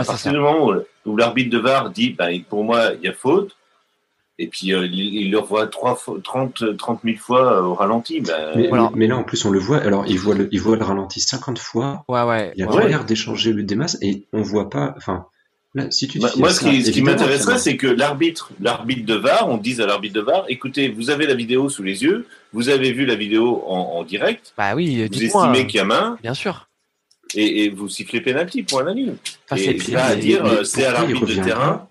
[0.00, 0.72] à partir du moment
[1.06, 3.56] où, l'arbitre de VAR dit, ben, pour moi, il y a faute,
[4.38, 8.20] et puis euh, il, le revoit 30, 30 000 fois au ralenti.
[8.20, 9.78] Ben, mais, là, en plus, on le voit.
[9.78, 12.04] Alors, il voit le, il voit le ralenti 50 fois.
[12.08, 12.52] Ouais, ouais.
[12.56, 12.88] Il a ouais.
[12.88, 14.94] l'air d'échanger des masses et on voit pas.
[14.96, 15.26] Enfin,
[15.74, 16.18] là, si tu.
[16.18, 19.86] Bah, moi, ce qui, qui m'intéresserait, c'est que l'arbitre, l'arbitre de VAR, on dise à
[19.86, 23.14] l'arbitre de VAR, écoutez, vous avez la vidéo sous les yeux, vous avez vu la
[23.14, 24.52] vidéo en, en direct.
[24.58, 25.06] Bah oui.
[25.06, 26.18] Vous estimez qu'il y a main.
[26.22, 26.66] Bien sûr
[27.34, 29.12] et, et vous sifflez pénalty pour un ami.
[29.50, 31.88] Ah, et c'est à dire, euh, c'est à l'arbitre de terrain.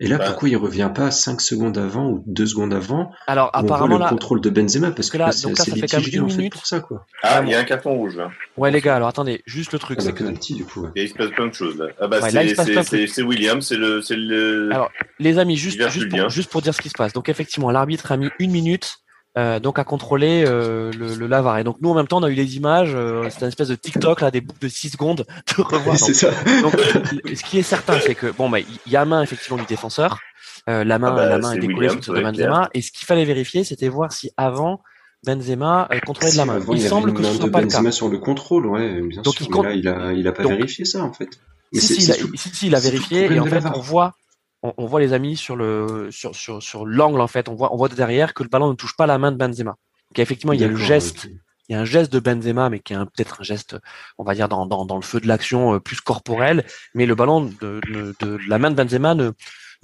[0.00, 0.26] Et là, bah.
[0.26, 4.40] pourquoi il revient pas 5 secondes avant ou 2 secondes avant Alors, apparemment, le contrôle
[4.40, 6.52] de Benzema, parce que là, c'est fait quand même une minute.
[6.52, 7.04] pour ça, quoi.
[7.22, 8.30] Ah, il y a un carton rouge, là.
[8.56, 9.98] Ouais, les gars, alors attendez, juste le truc.
[10.06, 10.86] Ah, penalty, du coup.
[10.94, 11.86] Et il se passe plein de choses, là.
[12.00, 14.70] Ah, bah, c'est William, c'est le, le.
[14.72, 17.12] Alors, les amis, juste, juste pour, juste pour dire ce qui se passe.
[17.12, 18.98] Donc, effectivement, l'arbitre a mis une minute
[19.38, 21.58] euh, donc à contrôler euh, le, le, lavar.
[21.58, 23.68] Et donc nous en même temps on a eu les images, euh, c'est une espèce
[23.68, 25.96] de TikTok là, des boucles de 6 secondes de revoir.
[25.96, 26.30] c'est ça.
[26.62, 29.66] donc ce qui est certain c'est que bon bah il y a main effectivement du
[29.66, 30.18] défenseur,
[30.66, 33.24] la main ah bah, la main est décollée sur de Benzema et ce qu'il fallait
[33.24, 34.82] vérifier c'était voir si avant
[35.24, 36.60] Benzema contrôlait de la main.
[36.72, 37.92] il, semble que ce soit pas Benzema le cas.
[37.92, 39.46] sur le contrôle, ouais, bien donc, sûr.
[39.46, 41.38] Il, là, il a il a pas vérifié ça en fait.
[41.72, 44.16] si, si, il a, si, si, il a vérifié et en fait on voit
[44.62, 47.76] on, voit les amis sur le sur sur, sur l'angle en fait, on voit on
[47.76, 49.76] voit de derrière que le ballon ne touche pas la main de Benzema.
[50.10, 51.28] Donc effectivement, il y a le geste,
[51.68, 53.76] il y a un geste de Benzema, mais qui est peut-être un geste,
[54.16, 57.14] on va dire dans dans, dans le feu de l'action euh, plus corporel, mais le
[57.14, 59.32] ballon de, de, de, la main de Benzema ne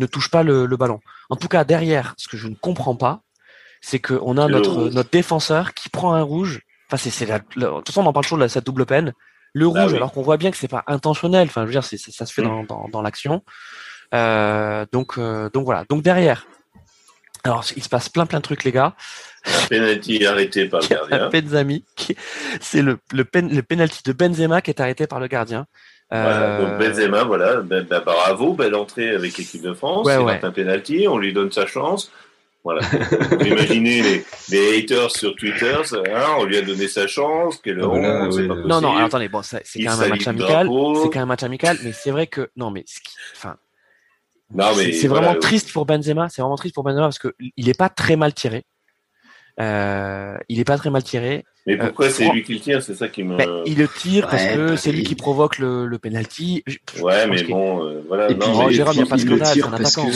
[0.00, 1.00] ne touche pas le, le ballon.
[1.30, 3.22] En tout cas, derrière, ce que je ne comprends pas,
[3.80, 6.62] c'est qu'on a notre notre défenseur qui prend un rouge.
[6.88, 9.12] Enfin, c'est c'est de toute façon, on en parle toujours de cette double peine.
[9.52, 11.46] Le bah rouge, alors qu'on voit bien que c'est pas intentionnel.
[11.46, 12.46] Enfin, je veux dire, c'est, ça se fait mm.
[12.46, 13.44] dans, dans, dans l'action.
[14.14, 15.84] Euh, donc, euh, donc voilà.
[15.88, 16.46] Donc derrière,
[17.42, 18.94] alors il se passe plein plein de trucs, les gars.
[19.46, 21.28] Un penalty arrêté par le gardien.
[21.28, 21.84] Benzami,
[22.60, 25.66] c'est le le, pen, le penalty de Benzema qui est arrêté par le gardien.
[26.10, 30.06] Voilà, donc euh, Benzema, voilà, ben, ben, bravo, belle entrée avec l'équipe de France.
[30.06, 32.12] Ouais, il un penalty, on lui donne sa chance.
[32.62, 32.80] Voilà.
[33.30, 37.80] Vous imaginez les, les, haters sur Twitter, hein, on lui a donné sa chance, quelle
[37.82, 38.46] ah, voilà, oui.
[38.46, 41.26] Non, non, alors, attendez, bon, c'est quand même un match amical, c'est quand même un
[41.26, 42.84] match amical, mais c'est vrai que, non, mais,
[43.36, 43.56] enfin,
[44.74, 47.88] c'est vraiment triste pour Benzema, c'est vraiment triste pour Benzema parce que il est pas
[47.88, 48.64] très mal tiré.
[49.60, 51.44] Euh, il est pas très mal tiré.
[51.66, 52.82] Mais pourquoi euh, c'est lui qui le tire?
[52.82, 53.36] C'est ça qui me.
[53.36, 56.64] Ben, il le tire parce que bah, c'est lui qui provoque le, le penalty.
[57.00, 58.30] ouais, mais bon, euh, voilà.
[58.30, 60.06] Et non, puis, Jérôme, il n'y a pas de scandale, c'est un attaquant.
[60.06, 60.12] Que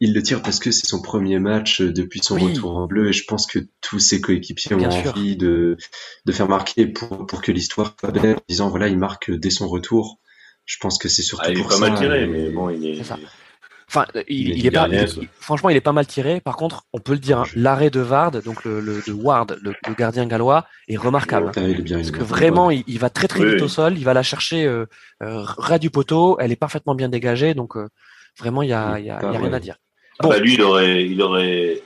[0.00, 3.12] il le tire parce que c'est son premier match depuis son retour en bleu et
[3.12, 5.76] je pense que tous ses coéquipiers ont envie de,
[6.24, 9.50] de faire marquer pour, pour que l'histoire soit belle en disant voilà il marque dès
[9.50, 10.18] son retour.
[10.66, 13.02] Je pense que c'est surtout ah, il est pas mal tiré, mais bon, il est.
[13.94, 14.88] Enfin, il, est, pas,
[15.38, 16.40] franchement, il est pas mal tiré.
[16.40, 19.72] Par contre, on peut le dire, hein, l'arrêt de Vard, donc le, de Ward, le,
[19.96, 21.52] gardien gallois, est remarquable.
[21.56, 23.96] Il est bien, parce que vraiment, il, va très très vite au sol.
[23.96, 24.86] Il va la chercher euh,
[25.22, 26.36] euh, ras du poteau.
[26.40, 27.88] Elle est parfaitement bien dégagée, donc euh,
[28.36, 29.76] vraiment, il y a, y a, y a rien à dire.
[30.18, 31.82] Ah bah lui, il aurait, il aurait,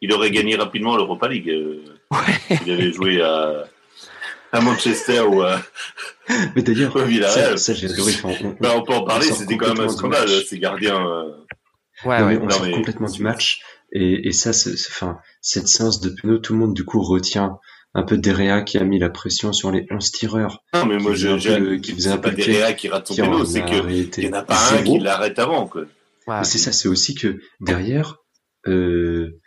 [0.00, 1.50] il aurait gagné rapidement l'Europa League.
[1.50, 2.58] Euh, ouais.
[2.66, 3.64] Il avait joué à,
[4.54, 5.60] à Manchester ou à.
[6.56, 6.96] Mais d'ailleurs,
[7.30, 8.12] ça, ça j'ai adoré.
[8.24, 9.26] on, bah, on, peut en parler.
[9.26, 11.06] C'était quand même un scandale, ces gardiens.
[11.06, 11.30] Euh.
[12.04, 13.60] Ouais, ouais, on sort complètement du match.
[13.92, 14.50] Et, et ça,
[14.90, 17.58] enfin, cette séance de pénaux, tout le monde du coup retient
[17.94, 20.64] un peu Derea qui a mis la pression sur les 11 tireurs.
[20.74, 24.24] Non, mais moi, je, qui faisait un peu Derea qui rate son pénal, c'est qu'il
[24.24, 25.84] n'y en a pas un qui l'arrête avant, quoi
[26.42, 28.18] c'est ça, c'est aussi que derrière,
[28.66, 29.40] euh,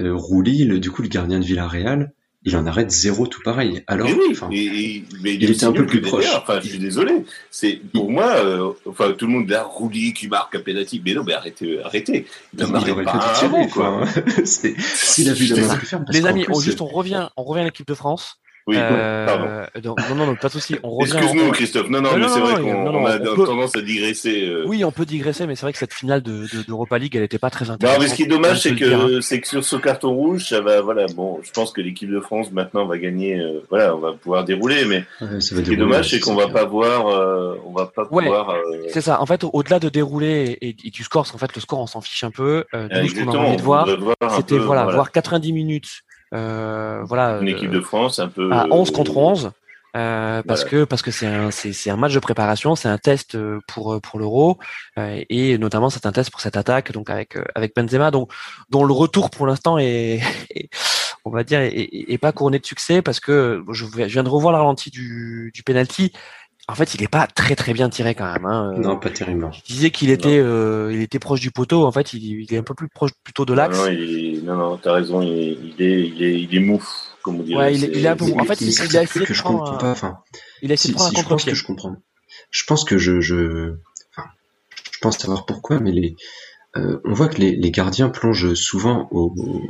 [0.00, 2.12] euh, Rouli, le, du coup, le gardien de Villarreal,
[2.44, 3.82] il en arrête zéro tout pareil.
[3.86, 6.26] Alors, oui, mais, il, était un peu plus proche.
[6.36, 7.24] Enfin, je suis désolé.
[7.50, 11.14] C'est pour moi, euh, enfin, tout le monde là, Rouli qui marque un pénalty, mais
[11.14, 12.26] non, mais arrêtez, arrêtez.
[12.52, 14.04] Il, il aurait pas pu tirer, quoi.
[14.44, 16.04] S'il a vu la main plus ferme.
[16.10, 18.38] Les amis, on, juste, on revient, on revient à l'équipe de France.
[18.66, 19.94] Oui, euh, pardon.
[20.08, 20.76] non, non, non, pas de souci.
[21.00, 21.90] Excuse-nous, Christophe.
[21.90, 24.46] Non, non, mais c'est vrai qu'on a tendance à digresser.
[24.46, 24.64] Euh.
[24.66, 27.38] Oui, on peut digresser, mais c'est vrai que cette finale de, d'Europa League, elle n'était
[27.38, 28.00] pas très intéressante.
[28.00, 30.62] Non, mais ce qui est dommage, c'est que, c'est que sur ce carton rouge, ça
[30.62, 33.98] va, voilà, bon, je pense que l'équipe de France maintenant va gagner, euh, voilà, on
[33.98, 35.04] va pouvoir dérouler, mais
[35.40, 38.56] ce qui est dommage, c'est qu'on va pas voir, euh, on va pas pouvoir.
[38.88, 39.20] C'est ça.
[39.20, 42.24] En fait, au-delà de dérouler et, du score, en fait, le score, on s'en fiche
[42.24, 42.64] un peu.
[42.72, 43.86] nous, ce qu'on a envie de voir,
[44.36, 46.02] c'était voilà, voir 90 minutes
[46.34, 49.52] voilà, une équipe de France un peu à 11 contre 11.
[49.96, 53.36] Euh, parce que parce que c'est un c'est un match de préparation, c'est un test
[53.36, 54.58] euh, pour pour l'Euro
[54.96, 58.32] et notamment c'est un test pour cette attaque donc avec avec Benzema donc
[58.70, 60.20] dont le retour pour l'instant est,
[61.24, 64.58] on va dire est, pas couronné de succès parce que je, viens de revoir la
[64.58, 66.12] ralenti du du penalty
[66.66, 68.46] en fait, il est pas très très bien tiré quand même.
[68.46, 68.74] Hein.
[68.78, 69.52] Non, pas terriblement.
[69.52, 71.84] Je disais qu'il était, euh, il était proche du poteau.
[71.84, 73.78] En fait, il, il, est un peu plus proche plutôt de l'axe.
[73.78, 73.92] Non,
[74.44, 75.20] non, non, t'as raison.
[75.20, 76.82] Il, il, est, il est, il est mou,
[77.22, 77.64] comme on dirait.
[77.64, 78.40] Ouais, il est, il est un peu mou.
[78.40, 79.90] En fait, il, il a essayé que je comprends pas.
[79.90, 80.18] Enfin,
[80.62, 81.54] il a essayé de prendre un contre-pied.
[81.54, 81.96] Je pense que je comprends.
[82.50, 83.74] Je pense que je, je,
[84.16, 84.28] enfin,
[84.90, 86.16] je pense savoir pourquoi, mais les,
[86.76, 89.62] euh, on voit que les, les gardiens plongent souvent au, au,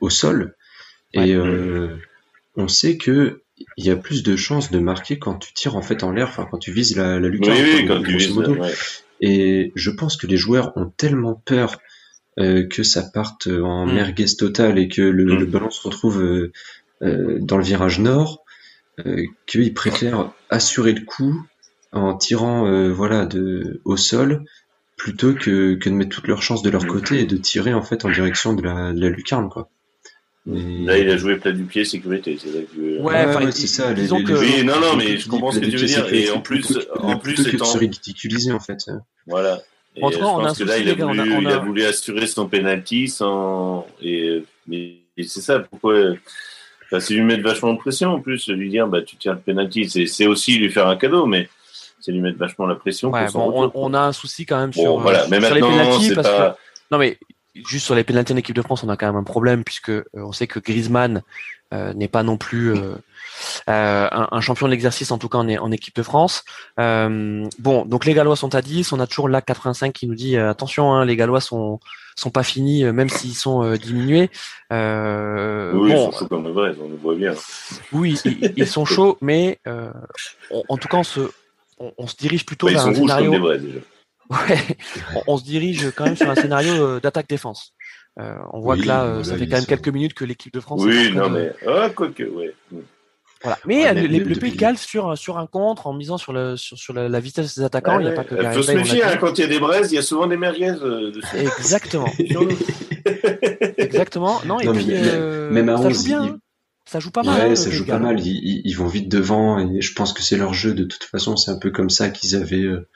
[0.00, 0.56] au sol,
[1.14, 1.28] ouais.
[1.28, 1.96] et euh,
[2.56, 3.42] on sait que
[3.76, 6.28] il y a plus de chances de marquer quand tu tires en fait en l'air,
[6.28, 7.58] enfin quand tu vises la, la lucarne.
[7.58, 8.34] Oui, oui, quand tu vises,
[9.20, 11.78] Et je pense que les joueurs ont tellement peur
[12.38, 13.92] euh, que ça parte en mm.
[13.94, 15.38] merguez total et que le, mm.
[15.38, 16.52] le ballon se retrouve euh,
[17.02, 18.44] euh, dans le virage nord,
[19.06, 21.46] euh, qu'ils préfèrent assurer le coup
[21.92, 24.44] en tirant euh, voilà de au sol
[24.96, 26.88] plutôt que, que de mettre toutes leurs chances de leur mm.
[26.88, 29.70] côté et de tirer en fait en direction de la, de la lucarne quoi.
[30.50, 32.38] Là, il a joué plat du pied sécurité.
[32.40, 33.00] C'est que...
[33.00, 33.92] Ouais, c'est ça.
[33.92, 36.12] Les, les, Oui, non, non, mais je comprends ce que tu veux dire.
[36.12, 38.78] Et en plus, en plus, c'est se ridiculiser en fait.
[39.26, 39.60] Voilà.
[40.00, 43.86] En je pense que là, il a, voulu, il a voulu assurer son penalty sans.
[44.00, 45.58] Et, mais c'est ça.
[45.58, 46.12] Pourquoi
[46.86, 49.40] enfin, C'est lui mettre vachement de pression en plus, lui dire bah tu tiens le
[49.40, 49.88] penalty.
[50.06, 51.48] C'est aussi lui faire un cadeau, mais
[52.00, 53.10] c'est lui mettre vachement la pression.
[53.10, 55.26] Ouais, bon, on, a un souci quand même sur, voilà.
[55.28, 56.50] mais sur maintenant, pas...
[56.50, 56.56] que.
[56.90, 57.18] Non mais
[57.66, 59.90] juste sur les pénalités en équipe de France, on a quand même un problème puisque
[59.90, 61.22] euh, on sait que Griezmann
[61.70, 62.74] n'est pas non plus
[63.66, 66.42] un, champion de l'exercice, en tout cas en, en équipe de France.
[66.78, 68.90] bon, donc les Gallois sont à 10.
[68.94, 71.78] On a toujours la 85 qui nous dit attention, hein, les Gallois sont
[72.16, 74.30] sont pas finis, même s'ils sont diminués.
[74.70, 74.76] oui,
[75.90, 77.34] ils sont chauds comme vrai, on le voit bien.
[77.92, 78.18] Oui,
[78.56, 79.60] ils, sont chauds, mais
[80.70, 81.20] en tout cas, on se,
[81.98, 83.30] on, se dirige plutôt bah, vers un scénario.
[83.30, 83.80] Comme des vrais, déjà.
[84.30, 84.76] Ouais,
[85.26, 87.74] on, se dirige quand même sur un scénario d'attaque-défense.
[88.20, 90.60] Euh, on voit que là, euh, ça fait quand même quelques minutes que l'équipe de
[90.60, 90.82] France.
[90.82, 91.52] Oui, non, mais.
[91.66, 92.54] Ah, ouais.
[93.42, 93.58] Voilà.
[93.64, 97.20] Mais le, Pays Galles sur, sur un contre, en misant sur, le, sur, sur la,
[97.20, 98.34] vitesse des attaquants, il n'y a pas que.
[98.34, 100.26] Il faut se méfier, hein, quand il y a des braises, il y a souvent
[100.26, 100.74] des merguez.
[100.82, 101.12] Euh,
[101.58, 102.10] Exactement.
[103.78, 104.40] Exactement.
[104.46, 106.22] Non, et puis, même à ça joue bien.
[106.24, 106.38] Hein.
[106.86, 107.38] Ça joue pas mal.
[107.38, 108.18] Ouais, hein, ça joue pas mal.
[108.18, 110.72] Ils, ils, vont vite devant et je pense que c'est leur jeu.
[110.72, 112.88] De toute façon, c'est un peu comme ça qu'ils avaient euh,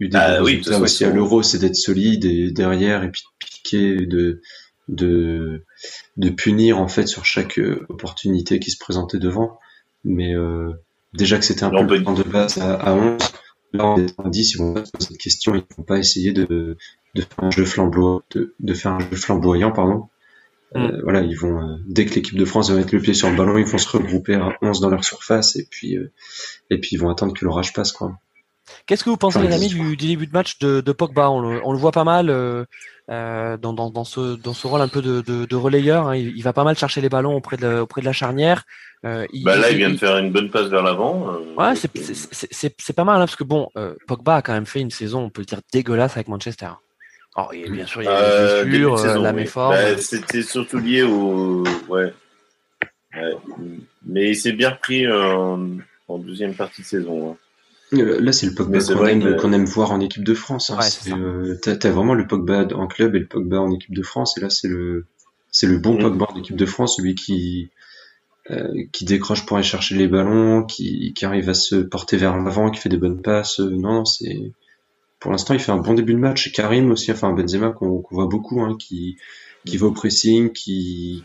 [0.00, 3.46] eu des ah, oui, aussi à l'euro, c'est d'être solide et derrière et puis de
[3.46, 4.40] piquer, de,
[4.88, 5.64] de,
[6.16, 9.58] de punir en fait sur chaque euh, opportunité qui se présentait devant.
[10.04, 10.72] Mais euh,
[11.14, 13.18] déjà que c'était un peu le temps de base à, 11,
[13.72, 15.98] là on est à 10, ils vont pas se poser cette question, ils vont pas
[15.98, 16.76] essayer de,
[17.14, 20.08] de faire un jeu flamboyant, de, de faire un jeu flamboyant, pardon.
[20.74, 21.00] Euh, mm.
[21.04, 23.58] voilà, ils vont dès que l'équipe de France va mettre le pied sur le ballon,
[23.58, 25.96] ils vont se regrouper à 11 dans leur surface et puis
[26.70, 28.18] et puis ils vont attendre que l'orage passe quoi.
[28.86, 31.30] Qu'est-ce que vous pensez, les amis, du, début de match de, Pogba?
[31.30, 32.64] On le, voit pas mal euh,
[33.10, 36.08] euh, dans, ce, dans ce rôle un peu de, relayeur.
[36.08, 36.16] Hein.
[36.16, 38.64] Il, va pas mal chercher les ballons auprès de, auprès de la charnière.
[39.04, 41.38] Euh, bah là, il, vient de faire une bonne passe vers l'avant.
[41.56, 43.68] ouais, c'est pas mal, hein, parce que bon,
[44.06, 46.68] Pogba a quand même fait une saison, on peut le dire, dégueulasse avec Manchester.
[47.34, 49.74] Alors, bien sûr, il y a des la méforme.
[49.74, 51.64] Bah, C'était surtout lié au.
[51.88, 52.12] Ouais.
[54.04, 55.78] Mais il s'est bien repris en,
[56.18, 57.32] deuxième partie de saison.
[57.32, 57.36] Hein.
[57.94, 60.70] Euh, là, c'est le Pogba qu'on aime, qu'on aime, voir en équipe de France.
[60.70, 60.78] Hein.
[61.08, 64.38] Euh, t'as, vraiment le Pogba en club et le Pogba en équipe de France.
[64.38, 65.06] Et là, c'est le,
[65.50, 66.02] c'est le bon mm.
[66.02, 67.70] Pogba en équipe de France, celui qui,
[68.50, 72.36] euh, qui décroche pour aller chercher les ballons, qui, qui arrive à se porter vers
[72.36, 73.60] l'avant, qui fait des bonnes passes.
[73.60, 74.52] non, c'est,
[75.20, 76.50] pour l'instant, il fait un bon début de match.
[76.52, 79.18] Karim aussi, enfin Benzema qu'on, voit beaucoup, hein, qui,
[79.66, 81.24] qui va au pressing, qui,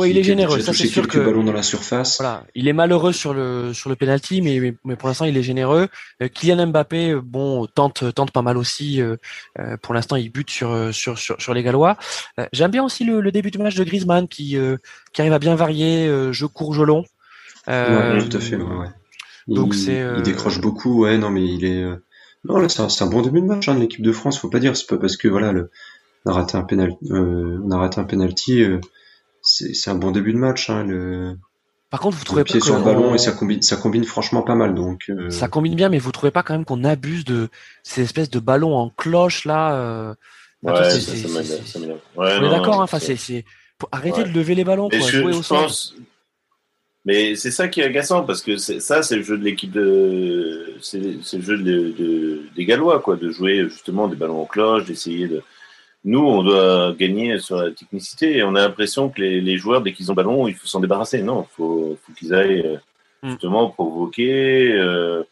[0.00, 0.60] oui, il est généreux.
[0.60, 2.18] Ça, c'est sûr que ballons dans la surface.
[2.18, 5.42] Voilà, il est malheureux sur le sur le penalty, mais mais pour l'instant, il est
[5.42, 5.88] généreux.
[6.22, 9.00] Euh, Kylian Mbappé, euh, bon, tente tente pas mal aussi.
[9.00, 9.16] Euh,
[9.82, 11.96] pour l'instant, il bute sur sur sur, les Gallois.
[12.52, 14.56] J'aime bien aussi le, début du match de Griezmann qui
[15.12, 17.04] qui arrive à bien varier, jeu court, jeu long.
[17.66, 18.56] Ouais, tout à fait.
[18.56, 18.88] Ouais,
[19.46, 20.04] Donc c'est.
[20.16, 21.18] Il décroche beaucoup, ouais.
[21.18, 21.84] Non, mais il est.
[22.44, 24.38] Non, là, c'est un, bon début de match hein, de l'équipe de France.
[24.38, 25.70] Faut pas dire, c'est pas parce que voilà, le,
[26.24, 28.64] on a raté un penalty, on a raté un penalty
[29.42, 30.70] c'est un bon début de match.
[30.70, 31.36] Hein, le...
[31.90, 34.54] Par contre, vous trouvez pas sur le ballon et ça combine, ça combine franchement pas
[34.54, 34.74] mal.
[34.74, 37.48] Donc euh, ça combine bien, mais vous trouvez pas quand même qu'on abuse de
[37.82, 40.14] ces espèces de ballons en cloche là euh...
[40.62, 42.80] Ouais, ça, ça Ouais, on est d'accord.
[42.80, 43.44] Hein, enfin, c'est c'est
[43.92, 44.88] arrêter de lever les ballons.
[44.88, 45.94] Quoi, jouer au pense...
[47.06, 50.74] Mais c'est ça qui est agaçant parce que ça, c'est le jeu de l'équipe de,
[50.82, 54.84] c'est le jeu de, de, des Gallois, quoi, de jouer justement des ballons en cloche,
[54.84, 55.42] d'essayer de
[56.04, 59.92] nous, on doit gagner sur la technicité et on a l'impression que les, joueurs, dès
[59.92, 61.22] qu'ils ont ballon, il faut s'en débarrasser.
[61.22, 62.76] Non, il faut, qu'ils aillent euh,
[63.22, 63.30] mm.
[63.30, 65.22] justement provoquer, euh,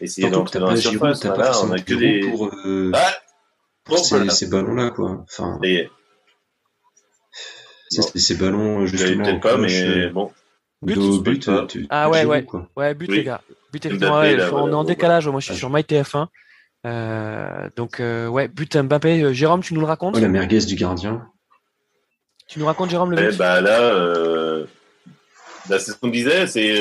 [0.00, 1.24] essayer d'entrer dans la surface.
[1.26, 2.20] Voilà, on a que des.
[2.20, 3.96] Pour, euh, ah
[4.28, 5.24] ces, ballons-là, quoi.
[5.24, 5.58] Enfin,
[7.90, 9.24] ces ballons, justement.
[9.24, 10.30] Peut-être pas, mais bon.
[10.80, 11.50] But, but,
[11.90, 12.46] ah ouais, ouais.
[12.76, 13.40] Ouais, but, les gars.
[13.72, 15.28] But, effectivement, on est en décalage.
[15.28, 16.28] Moi, je suis sur MyTF1.
[16.88, 19.22] Euh, donc euh, ouais, but Mbappé.
[19.22, 21.26] Euh, Jérôme, tu nous le racontes La merguez du gardien.
[22.46, 24.64] Tu nous racontes Jérôme le but bah là,
[25.68, 26.78] bah, c'est ce qu'on disait, c'est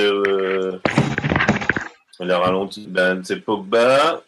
[2.20, 2.88] la ralenti.
[2.88, 4.24] Bah, c'est Pogba,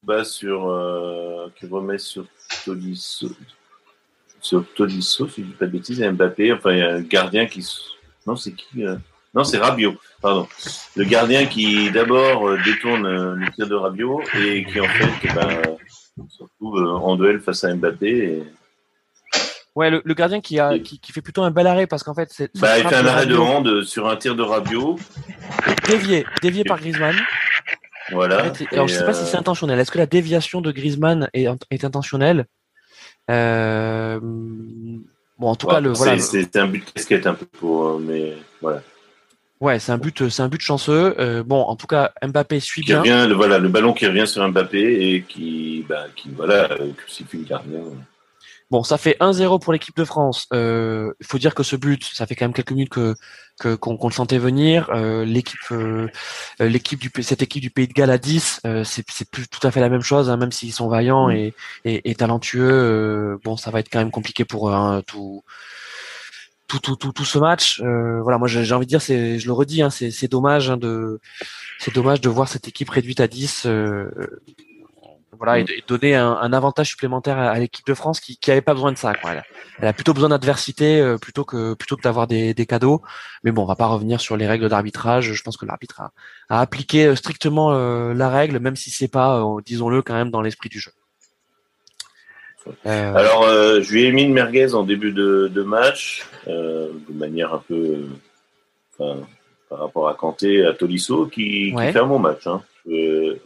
[0.00, 2.24] Pogba sur qui remet sur
[2.64, 3.28] Tolisso,
[4.40, 6.54] sur Tolisso, si je dis pas de bêtises, et Mbappé.
[6.54, 7.66] Enfin, il y a un gardien qui
[8.26, 8.84] non, c'est qui
[9.34, 10.48] non, c'est Rabiot, pardon.
[10.96, 15.10] Le gardien qui d'abord euh, détourne euh, le tir de Rabiot et qui en fait
[15.24, 15.62] eh ben,
[16.28, 18.42] se retrouve euh, en duel face à Mbappé.
[19.76, 22.50] Ouais, le, gardien qui, a, qui, fait plutôt un bel arrêt parce qu'en fait c'est.
[22.58, 24.98] Bah, il fait un arrêt de hand sur un tir de Rabiot.
[25.86, 27.16] Dévié, dévié par Griezmann.
[28.12, 28.52] Voilà.
[28.72, 29.78] alors je sais pas si c'est intentionnel.
[29.78, 32.46] Est-ce que la déviation de Griezmann est, est intentionnelle?
[35.40, 36.18] Bon, en tout cas, le voilà.
[36.18, 38.82] C'est un but de casquette un peu pour, mais voilà.
[39.60, 41.14] Ouais, c'est un but, c'est un but chanceux.
[41.18, 43.00] Euh, bon, en tout cas, Mbappé suit qui bien.
[43.00, 46.92] Revient, le, voilà, le ballon qui revient sur Mbappé et qui, bah, qui voilà, euh,
[46.96, 47.80] crucifie le gardien.
[48.70, 50.46] Bon, ça fait 1-0 pour l'équipe de France.
[50.52, 53.14] Il euh, faut dire que ce but, ça fait quand même quelques minutes que
[53.74, 54.88] qu'on le sentait venir.
[54.94, 56.08] Euh, l'équipe, euh,
[56.60, 59.72] l'équipe du cette équipe du Pays de Galles à 10, c'est c'est plus tout à
[59.72, 61.32] fait la même chose, hein, même s'ils sont vaillants mm.
[61.32, 61.54] et,
[61.84, 63.38] et, et, talentueux.
[63.44, 65.42] bon, ça va être quand même compliqué pour eux, hein, tout
[66.70, 67.80] tout, tout, tout, tout ce match.
[67.80, 71.20] voilà, moi j'ai envie de dire, c'est, je le redis, hein, c'est, dommage hein, de,
[71.78, 73.66] c'est dommage de voir cette équipe réduite à 10
[75.40, 75.66] voilà, et, mm.
[75.88, 79.14] donner un, avantage supplémentaire à, l'équipe de France qui, qui avait pas besoin de ça.
[79.14, 79.32] Quoi.
[79.78, 83.02] Elle, a, plutôt besoin d'adversité euh, plutôt que plutôt que d'avoir des, des, cadeaux.
[83.42, 85.32] Mais bon, on va pas revenir sur les règles d'arbitrage.
[85.32, 86.12] Je pense que l'arbitre a,
[86.50, 90.42] a, appliqué euh, strictement euh, la règle, même si c'est pas, disons-le, quand même dans
[90.42, 90.92] l'esprit du jeu.
[92.84, 97.62] Alors, je lui ai mis une merguez en début de, de match, de manière un
[97.66, 98.06] peu,
[98.98, 102.46] par rapport à Kanté, à Tolisso, qui, qui fait un bon match.
[102.46, 102.62] Hein.
[102.88, 103.38] Euh,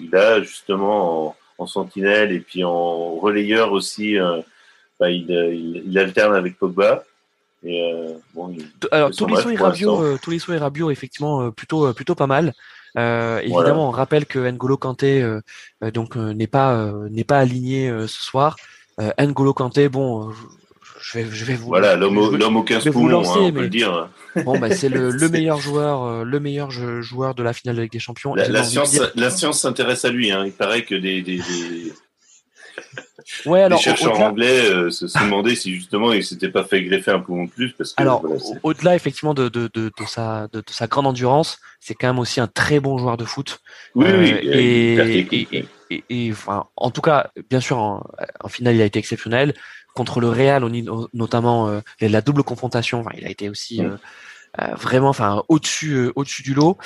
[0.00, 4.40] il a justement en, sentinelle et puis en relayeur aussi, euh,
[5.00, 5.30] bah, il,
[5.86, 7.04] il, alterne avec Pogba.
[7.64, 8.12] Et, euh,
[8.90, 12.52] Alors Tolisso et Rabiot, Tolisso et Rabiot, effectivement plutôt plutôt pas mal.
[12.96, 15.24] Évidemment, on rappelle que N'Golo Kanté
[15.92, 18.56] donc n'est pas n'est pas aligné ce soir.
[19.18, 20.32] N'Golo Kanté, bon,
[21.04, 21.66] je vais, je vais vous.
[21.66, 22.16] Voilà, l'homme
[22.56, 24.08] au 15 poumons, hein, on peut le dire.
[24.44, 27.82] Bon, bah, c'est le, le, meilleur joueur, euh, le meilleur joueur de la finale de
[27.82, 28.34] Ligue des Champions.
[28.34, 30.30] La, science, la science s'intéresse à lui.
[30.30, 30.44] Hein.
[30.46, 31.92] Il paraît que des, des, des...
[33.46, 37.20] Ouais, alors, chercheurs anglais euh, se, demandaient si justement il s'était pas fait greffer un
[37.20, 37.72] poumon de plus.
[37.72, 38.24] Parce que, alors,
[38.62, 42.40] au-delà effectivement de, de, de, de, sa, de, sa grande endurance, c'est quand même aussi
[42.40, 43.60] un très bon joueur de foot.
[43.94, 44.32] Oui, oui.
[44.32, 48.04] Euh, et, et, et, enfin, en tout cas, bien sûr, en,
[48.40, 49.54] en, finale, il a été exceptionnel
[49.94, 50.64] contre le Real,
[51.12, 53.00] notamment euh, la double confrontation.
[53.00, 53.96] Enfin, il a été aussi euh,
[54.60, 56.78] euh, vraiment, enfin, au-dessus, au-dessus du lot.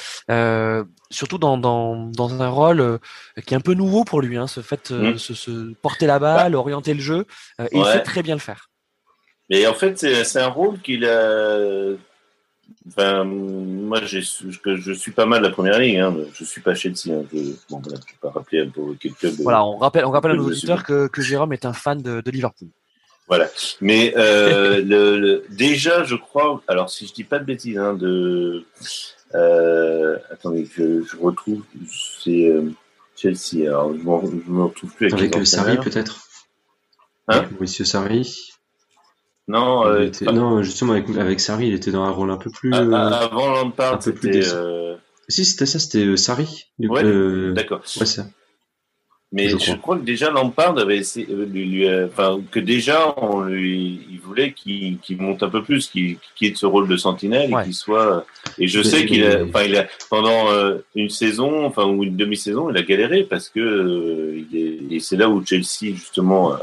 [1.10, 2.98] surtout dans, dans, dans un rôle
[3.46, 5.18] qui est un peu nouveau pour lui, hein, ce fait, mm.
[5.18, 7.26] se, se, porter la balle, orienter le jeu,
[7.58, 8.68] et il sait très bien le faire.
[9.50, 11.96] Mais en fait, c'est un rôle qu'il a.
[12.86, 16.00] Enfin, moi, je, je suis pas mal la première ligne.
[16.00, 16.14] Hein.
[16.34, 17.08] Je suis pas Chelsea.
[17.08, 17.24] Hein.
[17.32, 17.38] Je,
[17.70, 19.34] bon, voilà, je pas rappeler un peu quel club.
[19.40, 22.20] Voilà, on rappelle, on rappelle à nos auditeurs que, que Jérôme est un fan de,
[22.20, 22.68] de Liverpool.
[23.28, 23.48] Voilà.
[23.80, 28.64] Mais euh, le, déjà, je crois, alors si je dis pas de bêtises, hein, de,
[29.34, 31.62] euh, attendez, je, je retrouve,
[32.22, 32.70] c'est euh,
[33.16, 33.66] Chelsea.
[33.66, 36.20] Alors, je ne me retrouve plus avec, avec Sarri peut-être.
[37.28, 38.52] Hein Monsieur Sarri.
[39.46, 39.84] Non,
[40.32, 42.70] non, justement avec, avec Sarri, il était dans un rôle un peu plus.
[42.74, 44.42] Ah, ah, avant Lampard, c'était.
[45.30, 46.66] Si c'était ça, c'était Sarri.
[47.52, 47.82] D'accord.
[48.00, 48.26] Ouais, ça.
[49.30, 49.98] Mais je, crois.
[49.98, 54.54] que déjà Lampard avait essayé, euh, lui, euh, enfin, que déjà on lui, il voulait
[54.54, 58.24] qu'il monte un peu plus, qu'il ait ce rôle de sentinelle et qu'il soit.
[58.58, 62.16] Et je sais qu'il a, enfin, il a pendant euh, une saison, enfin ou une
[62.16, 66.54] demi-saison, il a galéré parce que il et c'est là où Chelsea justement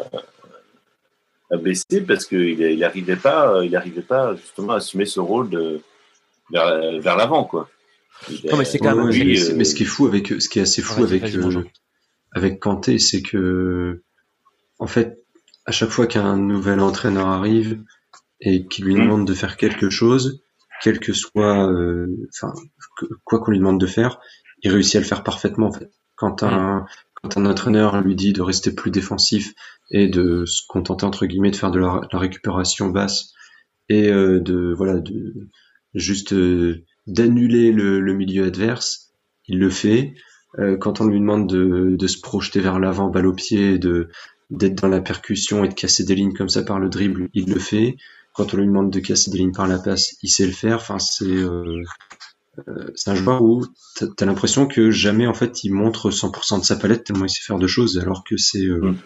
[1.52, 5.52] a, baissé parce qu'il il arrivait pas, il arrivait pas justement à assumer ce rôle
[5.52, 5.82] de
[6.52, 7.70] vers, vers l'avant quoi.
[8.50, 9.08] Non, mais c'est quand même.
[9.56, 11.22] mais ce qui est fou avec, ce qui est assez fou avec
[12.36, 14.04] avec Kanté, c'est que,
[14.78, 15.24] en fait,
[15.66, 17.82] à chaque fois qu'un nouvel entraîneur arrive
[18.42, 19.00] et qu'il lui mm.
[19.00, 20.44] demande de faire quelque chose,
[20.84, 22.54] quel que soit, euh, enfin,
[23.24, 24.20] quoi qu'on lui demande de faire,
[24.62, 25.68] il réussit à le faire parfaitement.
[25.68, 25.90] En fait.
[26.16, 26.86] Quand un, mm.
[27.14, 29.54] quand un entraîneur lui dit de rester plus défensif
[29.90, 33.32] et de se contenter entre guillemets de faire de la, récupération basse
[33.88, 35.48] et euh, de voilà de
[35.94, 39.14] juste euh, d'annuler le, le milieu adverse,
[39.48, 40.16] il le fait.
[40.60, 44.10] Euh, quand on lui demande de, se projeter vers l'avant, balle au pied, de
[44.52, 47.52] d'être dans la percussion et de casser des lignes comme ça par le dribble, il
[47.52, 47.98] le fait.
[48.34, 50.78] Quand on lui demande de casser des lignes par la passe, il sait le faire.
[50.78, 51.82] Enfin, c'est euh,
[52.68, 56.60] euh c'est un joueur où t'as as, l'impression que jamais en fait il montre 100%
[56.60, 58.98] de sa palette tellement il sait faire de choses, alors que c'est euh, mm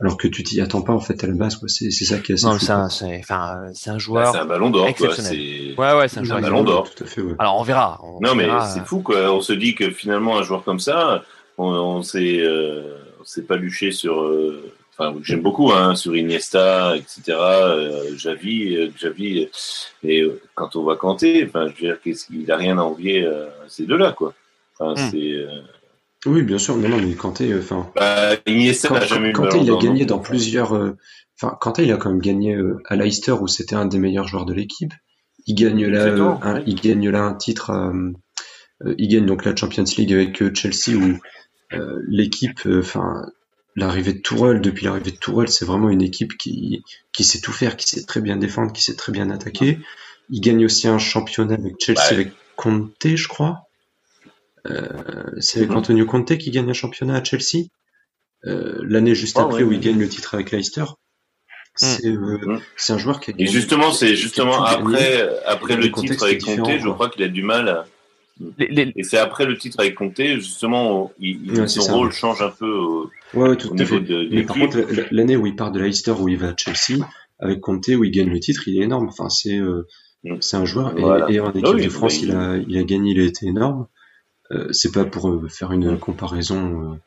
[0.00, 1.68] alors que tu t'y attends pas en fait à la base quoi.
[1.68, 4.30] C'est c'est ça qui est assez non c'est un c'est enfin c'est un joueur bah,
[4.32, 5.74] c'est un ballon d'or exceptionnel.
[5.78, 6.90] Ouais ouais c'est un, joueur ballon d'or.
[6.94, 7.34] Tout à fait ouais.
[7.38, 8.00] alors on verra.
[8.20, 9.32] Non mais c'est fou quoi.
[9.32, 11.22] On se dit que finalement un joueur comme ça
[11.58, 16.16] on, on s'est euh, on s'est pas luché sur euh, enfin j'aime beaucoup hein sur
[16.16, 19.48] Iniesta etc euh, Javi euh, Javi
[20.02, 20.24] et
[20.54, 23.48] quand on va canter enfin je veux dire qu'est-ce qu'il a rien à envier à
[23.68, 24.34] ces deux là quoi.
[24.76, 25.10] Enfin hmm.
[25.10, 25.46] c'est
[26.26, 26.76] oui, bien sûr.
[26.76, 27.90] Non, non, mais Kanté, euh, enfin.
[27.94, 30.74] Bah, Iniesta n'a jamais Kanté, il a gagné dans plusieurs.
[30.74, 30.96] Euh,
[31.40, 34.28] enfin, Kanté, il a quand même gagné euh, à Leicester où c'était un des meilleurs
[34.28, 34.92] joueurs de l'équipe.
[35.46, 37.70] Il gagne là, un, il gagne là un titre.
[38.96, 41.18] il gagne donc la Champions League avec Chelsea où
[42.08, 43.26] l'équipe, enfin,
[43.76, 47.52] l'arrivée de Tourelle, depuis l'arrivée de Tourelle, c'est vraiment une équipe qui qui sait tout
[47.52, 49.80] faire, qui sait très bien défendre, qui sait très bien attaquer.
[50.30, 53.68] Il gagne aussi un championnat avec Chelsea avec Conte, je crois.
[54.66, 54.88] Euh,
[55.38, 55.76] c'est avec mhm.
[55.76, 57.66] Antonio Conte qui gagne un championnat à Chelsea.
[58.46, 60.84] Euh, l'année juste après où il gagne le titre avec Leicester.
[61.76, 62.60] C'est euh, mhm.
[62.88, 66.88] un joueur qui a Et justement, c'est justement après, après le titre avec Conte, je
[66.88, 67.86] crois qu'il a du mal à...
[68.58, 73.10] Et c'est après le titre avec Conte, justement, il, son rôle change un peu au,
[73.34, 74.78] ouais, tout au niveau de, Mais par contre,
[75.12, 77.00] l'année où il part de Leicester, où il va à Chelsea,
[77.38, 79.08] avec Conte où il gagne le titre, il est énorme.
[79.08, 80.38] Enfin, c'est mm.
[80.40, 80.98] c'est un joueur
[81.28, 83.86] et, en équipe de France, il a il a gagné, il a été énorme.
[84.70, 87.00] C'est pas pour faire une comparaison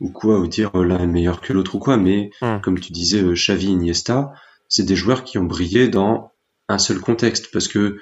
[0.00, 2.60] ou quoi, ou dire l'un est meilleur que l'autre ou quoi, mais mm.
[2.60, 4.32] comme tu disais, Xavi, Iniesta,
[4.68, 6.32] c'est des joueurs qui ont brillé dans
[6.68, 7.98] un seul contexte parce que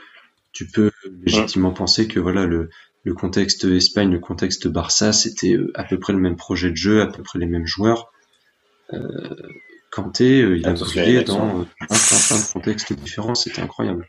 [0.53, 0.91] tu peux
[1.25, 2.71] légitimement penser que voilà le,
[3.03, 6.77] le contexte Espagne, le contexte Barça, c'était euh, à peu près le même projet de
[6.77, 8.13] jeu, à peu près les mêmes joueurs.
[8.93, 9.35] Euh,
[9.91, 14.09] Kanté, euh, il a brillé dans plein, de contextes différents, c'était incroyable.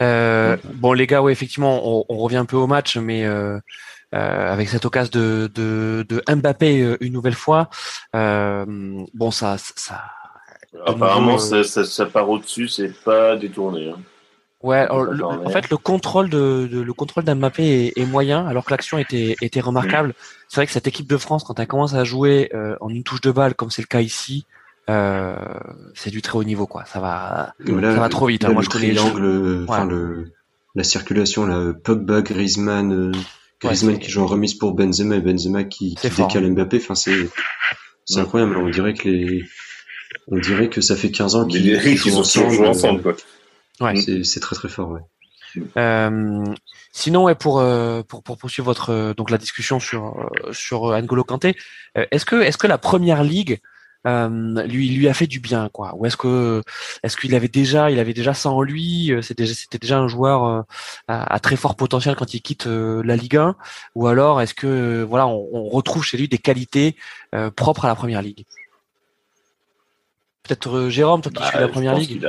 [0.00, 3.24] Bon les gars, oui effectivement, on, revient un peu au match, mais
[4.12, 7.68] avec cette occasion de, de, Mbappé une nouvelle fois,
[8.12, 10.04] bon ça, ça,
[10.84, 13.90] Apparemment, ça, ça, part au-dessus, c'est pas détourné.
[13.90, 14.00] Hein.
[14.62, 18.98] Ouais, en fait, le contrôle de, le contrôle d'Mbappé est, est, moyen, alors que l'action
[18.98, 20.14] était, était remarquable.
[20.48, 23.04] C'est vrai que cette équipe de France, quand elle commence à jouer euh, en une
[23.04, 24.46] touche de balle, comme c'est le cas ici,
[24.88, 25.36] euh,
[25.94, 26.84] c'est du très haut niveau, quoi.
[26.84, 28.44] Ça va, ça va trop vite.
[28.44, 28.52] Hein.
[28.52, 30.32] Moi, je connais l'angle, enfin le,
[30.74, 33.12] la circulation, là, Pogba, Griezmann, euh,
[33.60, 36.76] Griezmann qui joue en remise pour Benzema et Benzema qui, qui décale Mbappé.
[36.76, 37.28] Enfin, c'est,
[38.04, 38.56] c'est incroyable.
[38.56, 39.44] On dirait que les,
[40.28, 42.66] on dirait que ça fait 15 ans qu'ils jouent ensemble.
[42.66, 43.16] ensemble quoi.
[43.80, 43.96] Ouais.
[43.96, 45.00] C'est très très fort, ouais.
[45.78, 46.44] Euh,
[46.92, 47.64] sinon, ouais, pour,
[48.08, 51.56] pour pour poursuivre votre donc la discussion sur sur N'Golo Kanté,
[51.94, 53.60] est-ce que est-ce que la première ligue
[54.06, 56.62] lui lui a fait du bien, quoi Ou est-ce que
[57.02, 60.08] est-ce qu'il avait déjà il avait déjà ça en lui C'était déjà c'était déjà un
[60.08, 60.64] joueur
[61.08, 63.56] à, très fort potentiel quand il quitte la Ligue 1
[63.94, 66.96] Ou alors est-ce que voilà on, on, retrouve chez lui des qualités
[67.56, 68.44] propres à la première ligue?
[70.42, 72.26] Peut-être Jérôme, toi qui bah, suis la première ligue.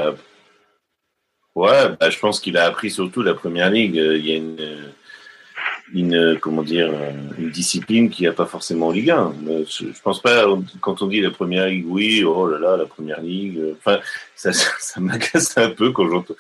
[1.57, 3.97] Ouais, bah, je pense qu'il a appris surtout la première ligue.
[3.97, 4.93] Euh, il y a une,
[6.41, 9.33] comment dire, euh, une discipline qu'il n'y a pas forcément en Ligue 1.
[9.69, 10.45] Je, pense pas,
[10.81, 13.57] quand on dit la première ligue, oui, oh là là, la première ligue.
[13.57, 13.99] Euh, enfin,
[14.35, 16.35] ça, ça, m'agace un peu quand j'entends,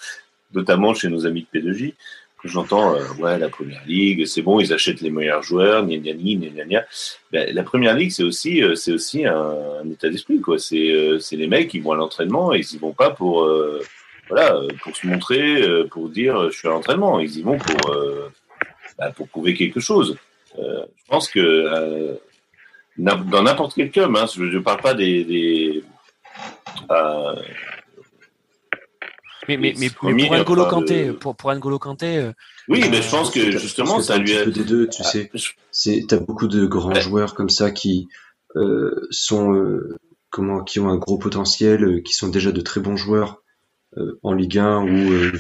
[0.53, 1.93] notamment chez nos amis de P2J,
[2.41, 6.13] que j'entends, ouais, la première ligue, c'est bon, ils achètent les meilleurs joueurs, gna gna
[6.13, 6.85] gna
[7.31, 10.59] ben, la première ligue, c'est aussi, c'est aussi un, état d'esprit, quoi.
[10.59, 13.49] C'est, c'est les mecs qui vont à l'entraînement et ils y vont pas pour,
[14.29, 17.19] voilà, euh, pour se montrer, euh, pour dire euh, je suis à l'entraînement.
[17.19, 17.93] Ils y vont pour,
[18.97, 20.17] bah, pour prouver quelque chose.
[20.57, 22.19] je pense que
[22.97, 25.23] dans n'importe quel club, hein, je ne parle pas des.
[25.23, 25.83] des
[29.47, 32.31] mais, mais, mais, pour, N'Golo Kanté, pour, pour N'Golo Kanté.
[32.67, 34.45] oui, mais je pense que justement, ça lui a.
[34.45, 35.31] des deux, tu ah, sais.
[35.71, 38.07] C'est, t'as beaucoup de grands joueurs comme ça qui
[39.11, 39.79] sont,
[40.29, 43.41] comment, qui ont un gros potentiel, qui sont déjà de très bons joueurs,
[43.97, 45.31] euh, en Ligue 1 ou, euh,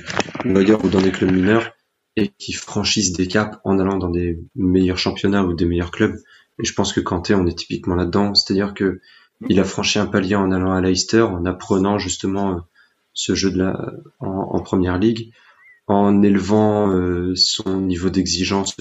[0.45, 1.71] ou dans des clubs mineurs
[2.17, 6.17] et qui franchissent des caps en allant dans des meilleurs championnats ou des meilleurs clubs.
[6.59, 8.33] Et je pense que Kanté, on est typiquement là-dedans.
[8.33, 8.99] C'est-à-dire que
[9.47, 12.59] il a franchi un palier en allant à Leicester, en apprenant justement euh,
[13.13, 15.31] ce jeu de la en, première ligue,
[15.85, 18.75] en élevant euh, son niveau d'exigence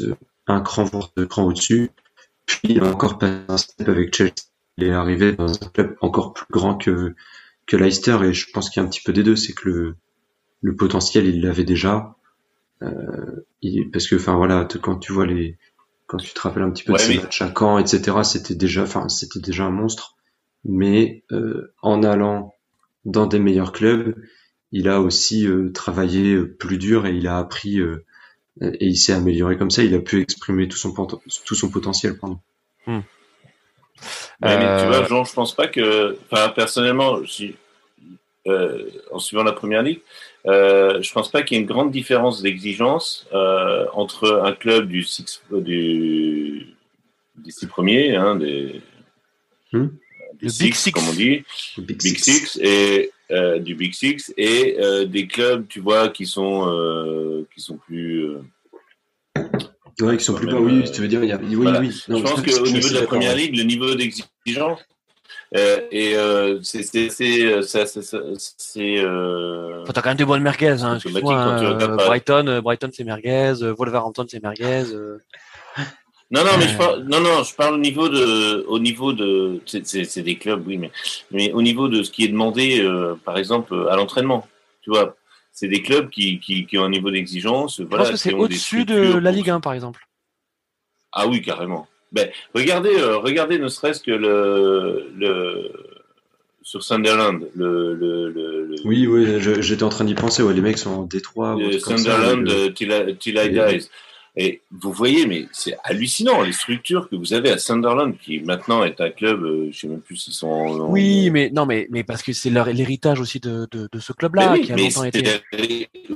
[0.47, 1.91] un cran deux crans au-dessus.
[2.47, 4.32] Puis il a encore passé un step avec Chelsea.
[4.78, 7.14] Il est arrivé dans un club encore plus grand que
[7.66, 9.68] que Leicester et je pense qu'il y a un petit peu des deux, c'est que
[9.68, 9.97] le,
[10.62, 12.25] le potentiel il l'avait déjà euh,
[13.62, 15.56] il, parce que enfin voilà quand tu vois les
[16.06, 18.82] quand tu te rappelles un petit peu de ces matchs à Caen etc c'était déjà
[18.82, 20.14] enfin c'était déjà un monstre.
[20.64, 22.54] Mais euh, en allant
[23.04, 24.14] dans des meilleurs clubs
[24.72, 28.04] il a aussi euh, travaillé plus dur et il a appris euh,
[28.60, 29.82] et il s'est amélioré comme ça.
[29.82, 32.40] Il a pu exprimer tout son tout son potentiel pardon.
[32.86, 33.00] Hmm.
[34.40, 37.20] Mais tu vois, euh, Jean, je pense pas que, enfin, personnellement,
[38.46, 40.00] euh, en suivant la première ligue,
[40.47, 44.88] euh, je pense pas qu'il y ait une grande différence d'exigence euh, entre un club
[44.88, 46.74] du six, du,
[47.36, 48.80] des six premiers, hein, des,
[49.72, 49.88] hmm.
[50.40, 51.44] Big Six, comme on dit,
[51.78, 52.59] Big, Six.
[52.62, 57.78] et euh, du Big Six et euh, des clubs, tu vois, qui sont qui sont
[57.78, 58.36] plus
[60.01, 60.61] Ouais, qui sont plus bas.
[60.61, 61.38] Oui, tu veux dire, il y a...
[61.38, 61.90] oui, oui.
[61.90, 64.95] je pense qu'au niveau de la première ligue, le niveau d'exigence euh,
[65.55, 67.62] et euh, c'est c'est euh,
[68.99, 69.84] euh...
[69.84, 74.84] t'as quand même des bonnes merguez hein, euh, Brighton Brighton c'est merguez Wolverhampton c'est merguez
[76.32, 79.61] non non mais je parle non non je parle au niveau de au niveau de
[79.66, 80.90] c'est des clubs oui mais
[81.30, 82.84] mais au niveau de ce qui est demandé
[83.24, 84.49] par exemple à l'entraînement
[84.82, 85.14] tu vois
[85.53, 87.80] c'est des clubs qui, qui, qui, ont un niveau d'exigence.
[87.80, 90.07] Voilà, Je pense que c'est au-dessus de la Ligue 1, par exemple.
[91.12, 91.88] Ah oui, carrément.
[92.16, 95.70] Ben, regardez, euh, regardez ne serait-ce que le, le,
[96.62, 97.46] sur Sunderland.
[97.54, 100.42] Le, le, le oui, oui, j'étais en train d'y penser.
[100.42, 101.56] Ouais, les mecs sont en Détroit.
[101.78, 103.90] Sunderland, till, I, Dies.
[104.39, 108.84] Et vous voyez, mais c'est hallucinant les structures que vous avez à Sunderland, qui maintenant
[108.84, 110.78] est un club, je je sais même plus s'ils sont.
[110.91, 114.53] Oui, mais non, mais mais parce que c'est l'héritage aussi de, de, de, ce club-là
[114.53, 115.41] oui, qui a longtemps été.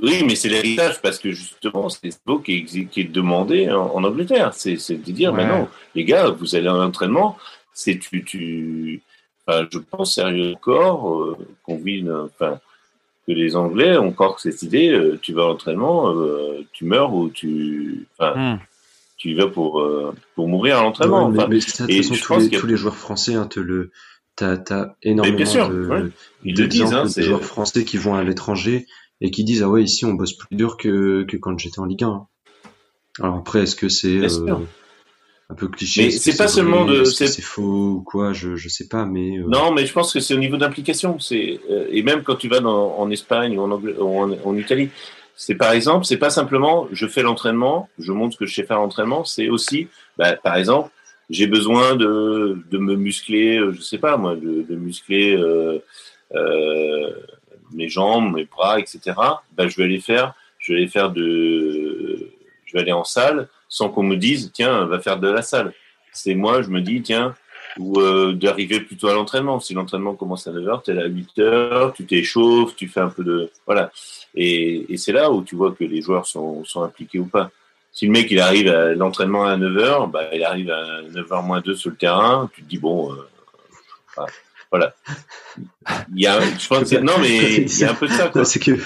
[0.03, 4.03] Oui, mais c'est l'héritage parce que justement c'est ce qui est, qui est demandé en,
[4.03, 4.53] Angleterre.
[4.53, 5.47] C'est de dire, ouais.
[5.47, 7.37] non, les gars, vous allez en entraînement,
[7.73, 9.01] c'est tu, tu...
[9.47, 12.59] Enfin, je pense sérieux encore euh, qu'on vit une, enfin,
[13.27, 17.13] que les Anglais ont encore cette idée, euh, tu vas à l'entraînement, euh, tu meurs
[17.13, 18.59] ou tu, enfin, hmm.
[19.17, 19.83] tu y vas pour
[20.35, 21.27] pour mourir à l'entraînement.
[21.27, 23.47] Ouais, mais, enfin, mais ça, de toute façon, tous, les, tous les joueurs français hein,
[23.47, 23.91] te le,
[24.35, 26.03] t'as as énormément bien sûr, de, ouais.
[26.43, 28.87] Ils le disent, hein, de joueurs français qui vont à l'étranger
[29.19, 31.85] et qui disent ah ouais ici on bosse plus dur que que quand j'étais en
[31.85, 32.27] Ligue 1.
[33.19, 34.55] Alors après est-ce que c'est euh,
[35.51, 36.05] un peu cliché.
[36.05, 37.03] Mais c'est pas seulement de.
[37.03, 39.37] C'est faux ou quoi, je, je sais pas, mais.
[39.37, 39.45] Euh...
[39.47, 41.19] Non, mais je pense que c'est au niveau d'implication.
[41.19, 44.57] C'est euh, et même quand tu vas dans, en Espagne ou en, ou en, en
[44.57, 44.89] Italie,
[45.35, 48.63] c'est par exemple, c'est pas simplement je fais l'entraînement, je montre ce que je sais
[48.63, 49.25] faire l'entraînement.
[49.25, 49.87] C'est aussi,
[50.17, 50.89] bah, par exemple,
[51.29, 55.79] j'ai besoin de, de me muscler, euh, je sais pas moi, de, de muscler euh,
[57.73, 58.99] mes jambes, mes bras, etc.
[59.57, 61.80] Bah, je vais aller faire, je vais aller faire de,
[62.71, 65.73] je vais aller en salle sans qu'on me dise tiens va faire de la salle.
[66.13, 67.35] C'est moi je me dis tiens
[67.77, 69.59] ou euh, d'arriver plutôt à l'entraînement.
[69.59, 73.09] Si l'entraînement commence à 9h, tu es là à 8h, tu t'échauffes, tu fais un
[73.09, 73.91] peu de voilà.
[74.35, 77.51] Et, c'est là où tu vois que les joueurs sont, sont impliqués ou pas.
[77.91, 81.61] Si le mec il arrive à l'entraînement à 9h, bah, il arrive à 9h moins
[81.61, 83.27] 2 sur le terrain, tu te dis bon euh,
[84.15, 84.31] voilà.
[84.73, 88.29] Il y a, je pense que, non, mais il y a un peu de ça,
[88.29, 88.45] quoi.
[88.45, 88.79] C'est que,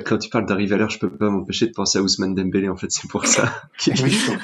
[0.00, 2.68] quand, tu parles d'arriver à l'heure, je peux pas m'empêcher de penser à Ousmane Dembélé,
[2.68, 3.68] en fait, c'est pour ça.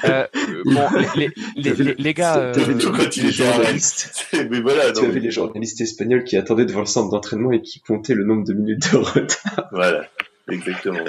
[0.05, 0.27] euh,
[0.65, 2.53] bon, les, les, les, les gars, euh...
[2.53, 4.27] quand il était journaliste.
[4.49, 7.81] mais voilà, tu avais les journalistes espagnols qui attendaient devant le centre d'entraînement et qui
[7.81, 9.69] comptaient le nombre de minutes de retard.
[9.71, 10.05] Voilà.
[10.49, 10.99] Exactement.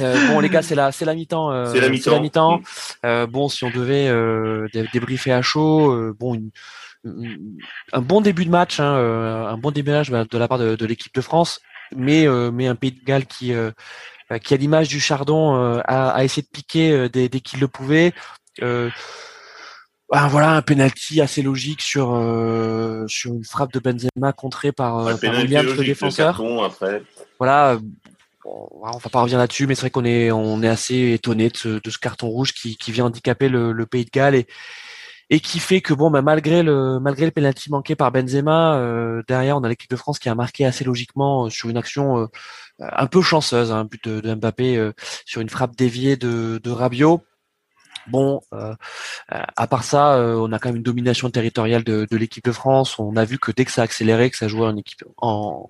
[0.00, 1.52] Euh, bon les gars, c'est la c'est la mi-temps.
[1.52, 2.58] Euh, c'est la mi-temps.
[2.58, 2.64] mi
[3.04, 6.50] euh, bon, si on devait euh, débriefer à chaud, euh, bon une,
[7.92, 10.86] un bon début de match, hein, euh, un bon déménage de la part de, de
[10.86, 11.60] l'équipe de France,
[11.94, 13.70] mais euh, mais un Pays de Galles qui euh,
[14.42, 18.12] qui à l'image du Chardon a, a, essayé de piquer dès, dès qu'il le pouvait.
[20.12, 22.06] Ah, voilà un penalty assez logique sur
[23.08, 26.40] sur une frappe de Benzema contrée par, par Williams le défenseur.
[26.64, 27.02] après.
[27.38, 27.76] Voilà,
[28.44, 31.48] bon, on va pas revenir là-dessus, mais c'est vrai qu'on est on est assez étonné
[31.50, 34.34] de ce, de ce carton rouge qui, qui vient handicaper le, le Pays de Galles
[34.34, 34.46] et
[35.30, 39.22] et qui fait que bon, bah, malgré le malgré le penalty manqué par Benzema, euh,
[39.26, 42.18] derrière on a l'équipe de France qui a marqué assez logiquement euh, sur une action
[42.18, 42.26] euh,
[42.78, 44.92] un peu chanceuse, un hein, but de, Mbappé euh,
[45.24, 47.22] sur une frappe déviée de, de Rabiot.
[48.08, 52.52] Bon, à part ça, on a quand même une domination territoriale de, de l'équipe de
[52.52, 53.00] France.
[53.00, 55.68] On a vu que dès que ça a accéléré, que ça jouait en équipe en,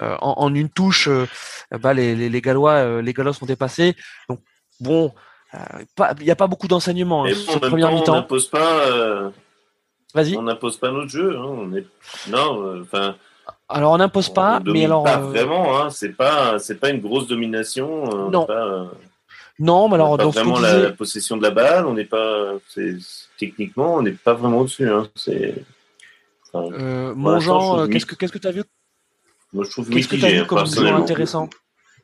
[0.00, 1.10] en une touche,
[1.70, 3.94] bah les, les, les Gallois les Gallois sont dépassés.
[4.30, 4.40] Donc
[4.80, 5.12] bon,
[5.54, 8.12] il n'y a pas beaucoup d'enseignements hein, sur première mi-temps.
[8.12, 8.86] On n'impose pas.
[8.88, 9.30] Euh,
[10.14, 10.36] Vas-y.
[10.36, 11.36] On n'impose pas notre jeu.
[11.36, 11.86] Hein, on est...
[12.28, 13.16] Non, euh, enfin.
[13.68, 15.04] alors on n'impose pas, mais alors.
[15.04, 15.26] Pas euh...
[15.26, 15.78] vraiment.
[15.78, 18.30] Hein, c'est pas, c'est pas une grosse domination.
[18.30, 18.46] non.
[18.46, 18.90] Pas,
[19.58, 20.82] non, mais alors pas dans vraiment la, disais...
[20.82, 21.86] la, possession de la balle.
[21.86, 22.54] On n'est pas.
[23.38, 24.88] Techniquement, on n'est pas vraiment au-dessus.
[24.88, 25.08] Hein.
[25.16, 28.62] Enfin, euh, mon Jean, qu'est-ce que qu'est-ce que tu as vu
[29.52, 31.48] Moi, je trouve Qu'est-ce que tu as vu comme intéressant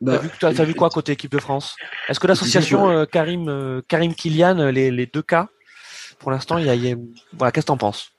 [0.03, 1.77] Bah, t'as vu, as, vu quoi côté équipe de France?
[2.09, 5.47] Est-ce que l'association euh, Karim euh, Karim Kylian, les, les, deux cas,
[6.19, 6.95] pour l'instant, il y a, y a...
[7.37, 8.11] voilà, qu'est-ce que t'en penses?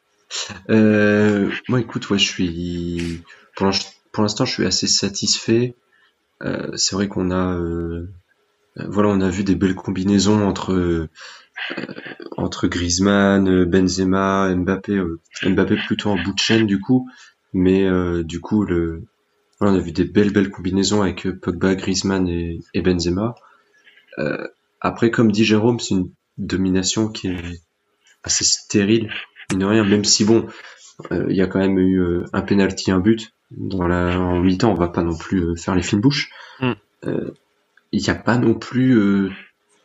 [0.71, 3.23] Euh, Moi, écoute, ouais, je suis
[3.55, 5.75] pour l'instant, je suis assez satisfait.
[6.43, 8.09] Euh, c'est vrai qu'on a, euh,
[8.77, 11.09] voilà, on a vu des belles combinaisons entre
[12.37, 15.01] entre Griezmann, Benzema, Mbappé,
[15.45, 17.09] Mbappé plutôt en bout de chaîne du coup,
[17.53, 17.89] mais
[18.25, 19.05] du coup le
[19.61, 23.35] on a vu des belles belles combinaisons avec Pogba, Griezmann et, et Benzema.
[24.19, 24.47] Euh,
[24.81, 27.63] après, comme dit Jérôme, c'est une domination qui est
[28.23, 29.13] assez stérile,
[29.51, 29.85] mine rien.
[29.85, 30.47] Même si bon,
[31.13, 34.41] euh, il y a quand même eu euh, un penalty, un but dans la en
[34.41, 34.71] mi-temps.
[34.71, 36.31] On va pas non plus faire les fines bouches.
[36.61, 36.73] Mm.
[37.93, 39.31] Il n'y a pas non plus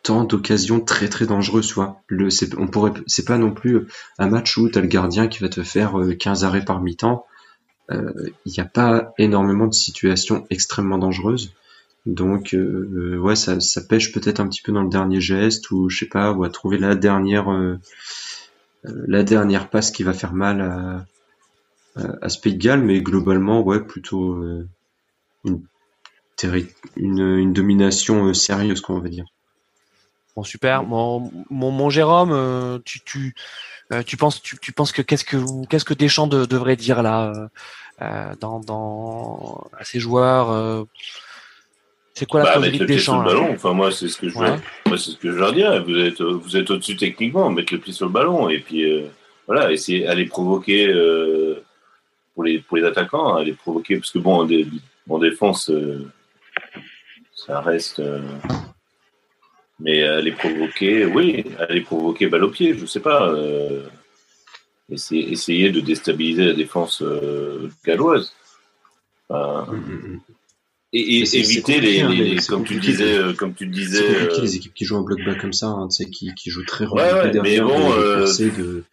[0.03, 1.75] tant d'occasions très très dangereuses.
[2.07, 5.39] Le, c'est, on pourrait, c'est pas non plus un match où t'as le gardien qui
[5.39, 7.25] va te faire 15 arrêts par mi-temps
[7.91, 11.53] il euh, n'y a pas énormément de situations extrêmement dangereuses.
[12.05, 15.99] Donc euh, ouais, ça, pêche peut-être un petit peu dans le dernier geste ou je
[15.99, 17.79] sais pas, ou à trouver la dernière euh,
[18.83, 21.05] la dernière passe qui va faire mal à,
[22.21, 24.67] à, mais globalement ouais plutôt euh,
[26.95, 29.25] une domination sérieuse, qu'on va dire.
[30.35, 33.35] Bon super, mon, mon, mon Jérôme, tu, tu
[33.91, 35.37] euh, tu penses, tu, tu, penses que qu'est-ce que
[35.67, 37.47] qu'est-ce que Deschamps de, devrait dire là euh,
[38.03, 40.85] euh, dans, dans à ses joueurs
[42.13, 43.51] C'est quoi la bah, des champs le ballon.
[43.53, 45.79] Enfin moi c'est ce que je moi c'est ce que je leur dirais.
[45.79, 48.85] Vous êtes vous êtes au-dessus techniquement, mettre le pied sur le ballon et puis
[49.47, 50.93] voilà essayer aller provoquer
[52.35, 54.47] pour les pour les attaquants, aller provoquer parce que bon
[55.09, 55.71] en, défense
[57.33, 58.03] ça reste
[59.79, 63.33] mais aller provoquer oui aller provoquer balle au pied je sais pas
[64.89, 67.03] essayer, essayer de déstabiliser la défense
[67.85, 68.33] galloise.
[69.29, 70.19] Enfin, mm, mm, mm.
[70.91, 74.73] Et, éviter les, hein, les, comme tu disais, euh, comme tu disais, euh, les équipes
[74.73, 77.43] qui jouent en bloc bas comme ça, hein, tu qui, qui jouent très ouais, derrière,
[77.43, 78.25] mais bon, euh...
[78.25, 78.83] de...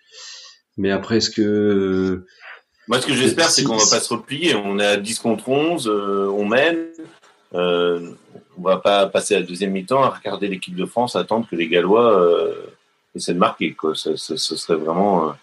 [0.76, 2.26] mais après est-ce que
[2.86, 5.48] moi ce que j'espère c'est qu'on va pas se replier, on est à 10 contre
[5.48, 6.76] 11, euh, on mène,
[7.56, 8.10] euh,
[8.58, 11.56] on va pas passer à la deuxième mi-temps à regarder l'équipe de France, attendre que
[11.56, 12.52] les Gallois
[13.14, 15.34] essaient de marquer quoi, ce serait vraiment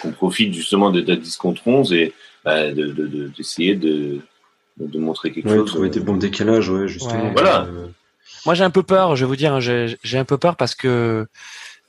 [0.00, 2.12] qu'on profite justement d'être à 10 contre 11 et
[2.44, 4.20] bah, d'essayer de, de,
[4.78, 5.70] de de montrer quelque chose.
[5.70, 7.30] Trouver des bons décalages, ouais, justement.
[7.32, 7.68] Voilà.
[8.46, 9.16] Moi, j'ai un peu peur.
[9.16, 11.26] Je vais vous dire, hein, j'ai un peu peur parce que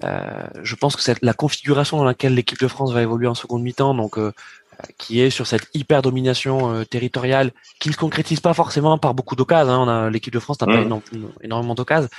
[0.03, 3.36] euh, je pense que c'est la configuration dans laquelle l'équipe de France va évoluer en
[3.36, 4.32] seconde mi-temps, donc euh,
[4.97, 9.13] qui est sur cette hyper domination euh, territoriale, qui ne se concrétise pas forcément par
[9.13, 9.88] beaucoup d'occasions.
[9.88, 10.09] Hein.
[10.09, 11.01] L'équipe de France n'a pas mmh.
[11.41, 12.09] énormément d'occasions.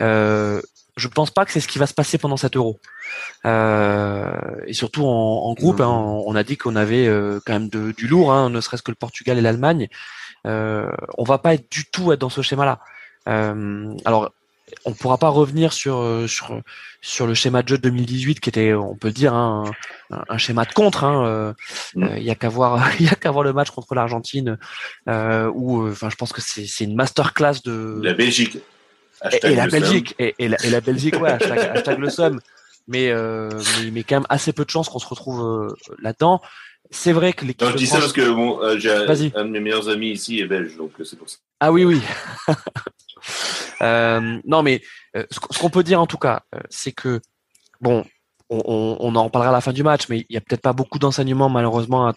[0.00, 0.60] Euh,
[0.96, 2.78] je pense pas que c'est ce qui va se passer pendant cet euro.
[3.46, 4.32] Euh,
[4.66, 7.06] et surtout en, groupe, hein, on a dit qu'on avait
[7.46, 9.88] quand même de, du lourd, hein, ne serait-ce que le Portugal et l'Allemagne.
[10.46, 12.80] Euh, on va pas être du tout être dans ce schéma-là.
[13.28, 14.32] Euh, alors,
[14.84, 16.60] on pourra pas revenir sur euh, sur
[17.02, 19.64] sur le schéma de jeu de 2018 qui était, on peut le dire, hein,
[20.10, 21.04] un, schéma de contre.
[21.04, 21.52] Hein, euh,
[21.94, 22.16] mm.
[22.18, 24.58] Il y a qu'à voir, il y a qu'à voir le match contre l'Argentine,
[25.08, 28.58] euh, où, enfin, je pense que c'est c'est une masterclass de la Belgique.
[29.42, 32.40] Et, la Belgique, et, la, et, la, Belgique, ouais, hashtag, hashtag le somme.
[32.88, 33.50] Mais, euh,
[33.82, 36.40] mais, mais, quand même assez peu de chances qu'on se retrouve là-dedans.
[36.90, 37.68] C'est vrai que l'équipe.
[37.68, 40.46] je dis ça parce que bon, euh, j'ai un, de mes meilleurs amis ici est
[40.46, 41.38] belge, donc euh, c'est pour ça.
[41.60, 42.00] Ah oui, oui.
[43.82, 44.82] euh, non, mais
[45.16, 47.20] euh, ce qu'on peut dire en tout cas, c'est que
[47.80, 48.04] bon,
[48.48, 50.72] on, on, en parlera à la fin du match, mais il y a peut-être pas
[50.72, 52.14] beaucoup d'enseignements malheureusement à,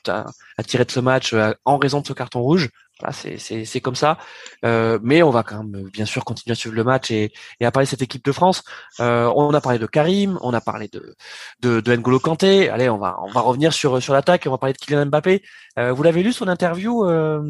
[0.58, 2.70] à, tirer de ce match en raison de ce carton rouge.
[3.04, 4.18] Voilà, c'est comme ça.
[4.64, 7.66] Euh, mais on va quand même bien sûr continuer à suivre le match et, et
[7.66, 8.64] à parler de cette équipe de France.
[9.02, 11.16] Euh, on a parlé de Karim, on a parlé de,
[11.60, 12.70] de, de N'Golo Kanté.
[12.70, 14.44] Allez, on va on va revenir sur sur l'attaque.
[14.48, 15.44] On va parler de Kylian Mbappé.
[15.80, 17.42] Euh, vous l'avez lu son interview euh,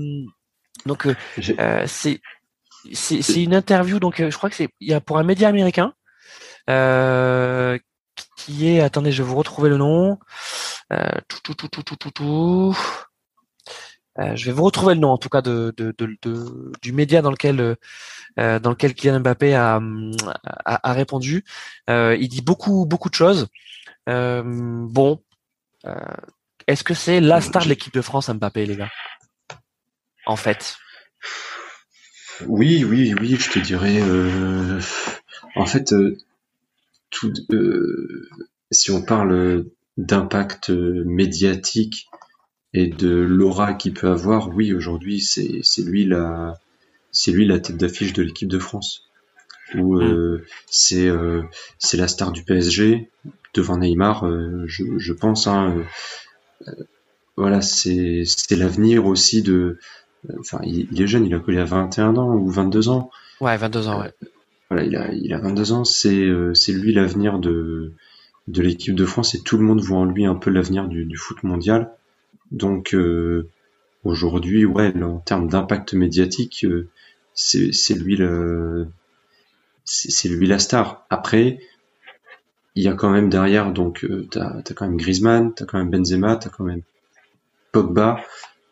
[0.86, 2.20] Donc euh, c'est
[2.94, 4.00] c'est une interview.
[4.00, 5.94] Donc je crois que c'est il y a pour un média américain
[8.38, 8.80] qui est.
[8.80, 10.18] Attendez, je vais vous retrouver le nom.
[11.28, 12.78] tout tout tout tout tout tout tout.
[14.20, 15.74] Euh, je vais vous retrouver le nom en tout cas de,
[16.82, 17.78] du média dans lequel
[18.40, 19.82] euh, dans lequel Kylian Mbappé a,
[20.66, 21.44] a, répondu.
[21.90, 23.48] Euh, il dit beaucoup beaucoup de choses.
[24.10, 25.22] Euh, bon,
[25.86, 25.96] euh,
[26.68, 28.92] est-ce que c'est la star de l'équipe de France Mbappé les gars?
[30.26, 30.78] En fait.
[32.48, 34.02] Oui, oui, oui, je te dirais.
[35.56, 35.94] en fait,
[38.72, 39.66] si on parle
[39.98, 42.08] d'impact médiatique
[42.74, 46.60] et de l'aura qu'il peut avoir, oui, aujourd'hui, c'est, c'est lui la,
[47.12, 49.04] c'est lui la tête d'affiche de l'équipe de France.
[49.76, 50.42] Ou euh, mm.
[50.68, 51.44] c'est, euh,
[51.78, 53.10] c'est la star du PSG
[53.54, 55.48] devant Neymar, euh, je, je, pense.
[55.48, 55.84] Hein,
[57.38, 59.78] voilà, c'est, c'est l'avenir aussi de.
[60.40, 63.12] Enfin, il, est jeune, il a collé à 21 ans ou 22 ans.
[63.42, 64.14] Ouais, 22 ans, ouais.
[64.70, 67.94] Voilà, il a, il a 22 ans, c'est, c'est lui l'avenir de,
[68.48, 71.06] de l'équipe de France et tout le monde voit en lui un peu l'avenir du,
[71.06, 71.92] du foot mondial.
[72.54, 73.50] Donc euh,
[74.04, 76.88] aujourd'hui, ouais, en termes d'impact médiatique, euh,
[77.34, 78.20] c'est lui
[79.84, 81.06] c'est lui la star.
[81.10, 81.60] Après,
[82.76, 85.80] il y a quand même derrière, donc euh, t'as as quand même Griezmann, t'as quand
[85.80, 86.84] même Benzema, t'as quand même
[87.72, 88.24] Pogba.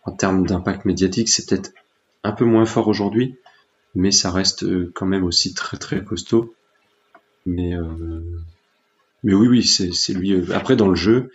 [0.04, 1.74] En termes d'impact médiatique, c'est peut-être
[2.24, 3.38] un peu moins fort aujourd'hui,
[3.94, 6.56] mais ça reste quand même aussi très très costaud.
[7.46, 7.74] Mais
[9.24, 10.52] mais oui oui, c'est lui.
[10.54, 11.32] Après dans le jeu,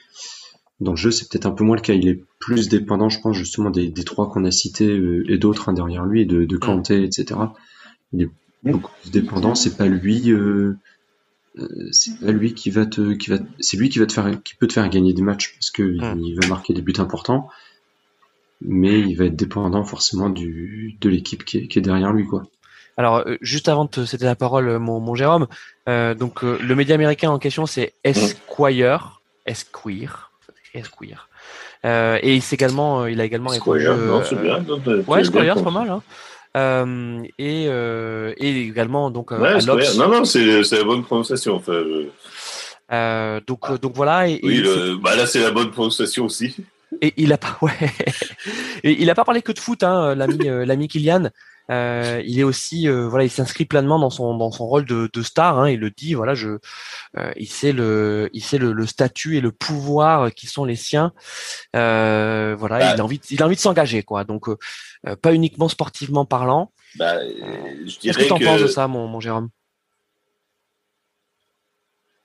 [0.80, 1.94] dans le jeu, c'est peut-être un peu moins le cas.
[1.94, 5.38] Il est plus dépendant, je pense, justement, des, des trois qu'on a cités euh, et
[5.38, 7.40] d'autres hein, derrière lui, de, de Kanté, etc.
[8.12, 8.30] Il est
[8.62, 9.54] beaucoup plus dépendant.
[9.54, 10.76] C'est pas lui, euh,
[11.58, 14.42] euh, c'est pas lui qui va te, qui va, c'est lui qui va te faire,
[14.42, 17.48] qui peut te faire gagner des matchs parce que il, va marquer des buts importants,
[18.60, 22.26] mais il va être dépendant forcément du, de l'équipe qui est, qui est derrière lui,
[22.26, 22.42] quoi.
[22.98, 25.48] Alors, juste avant de céder la parole, mon, mon Jérôme,
[25.86, 30.25] euh, donc le média américain en question, c'est Esquire, Esquire,
[30.76, 31.28] Esquire.
[31.84, 34.64] Euh, et il, également, euh, il a également Squire, non, c'est bien.
[34.86, 35.90] Euh, ouais, Squire, c'est pas mal.
[35.90, 36.02] Hein.
[36.56, 41.82] Euh, et, euh, et également donc ouais, à non non c'est la bonne prononciation enfin,
[42.92, 46.56] euh, donc donc voilà et, oui le, bah là c'est la bonne prononciation aussi
[47.02, 47.72] et il a pas ouais
[48.84, 51.28] et il a pas parlé que de foot hein l'ami l'ami Kylian
[51.70, 55.10] euh, il est aussi, euh, voilà, il s'inscrit pleinement dans son dans son rôle de,
[55.12, 55.58] de star.
[55.58, 56.58] Hein, il le dit, voilà, je,
[57.16, 60.76] euh, il sait le, il sait le, le, statut et le pouvoir qui sont les
[60.76, 61.12] siens.
[61.72, 64.24] Voilà, bah il a envie, il a envie de s'engager, quoi.
[64.24, 64.46] Donc,
[65.22, 66.72] pas uniquement sportivement parlant.
[66.96, 67.16] Bah,
[68.00, 69.48] Qu'est-ce que tu en penses de ça, mon, mon Jérôme?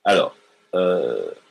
[0.04, 0.36] Alors,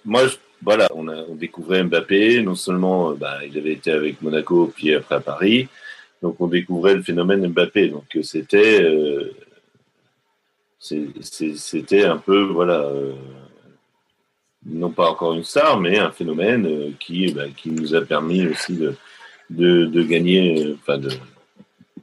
[0.05, 2.41] moi, je, voilà, on a on découvrait Mbappé.
[2.41, 5.67] Non seulement, bah, il avait été avec Monaco, puis après à Paris.
[6.21, 7.89] Donc on découvrait le phénomène Mbappé.
[7.89, 9.33] Donc euh, c'était euh,
[10.79, 13.13] c'était un peu voilà euh,
[14.65, 18.73] non pas encore une star, mais un phénomène qui bah, qui nous a permis aussi
[18.73, 18.95] de
[19.49, 21.09] de, de gagner enfin de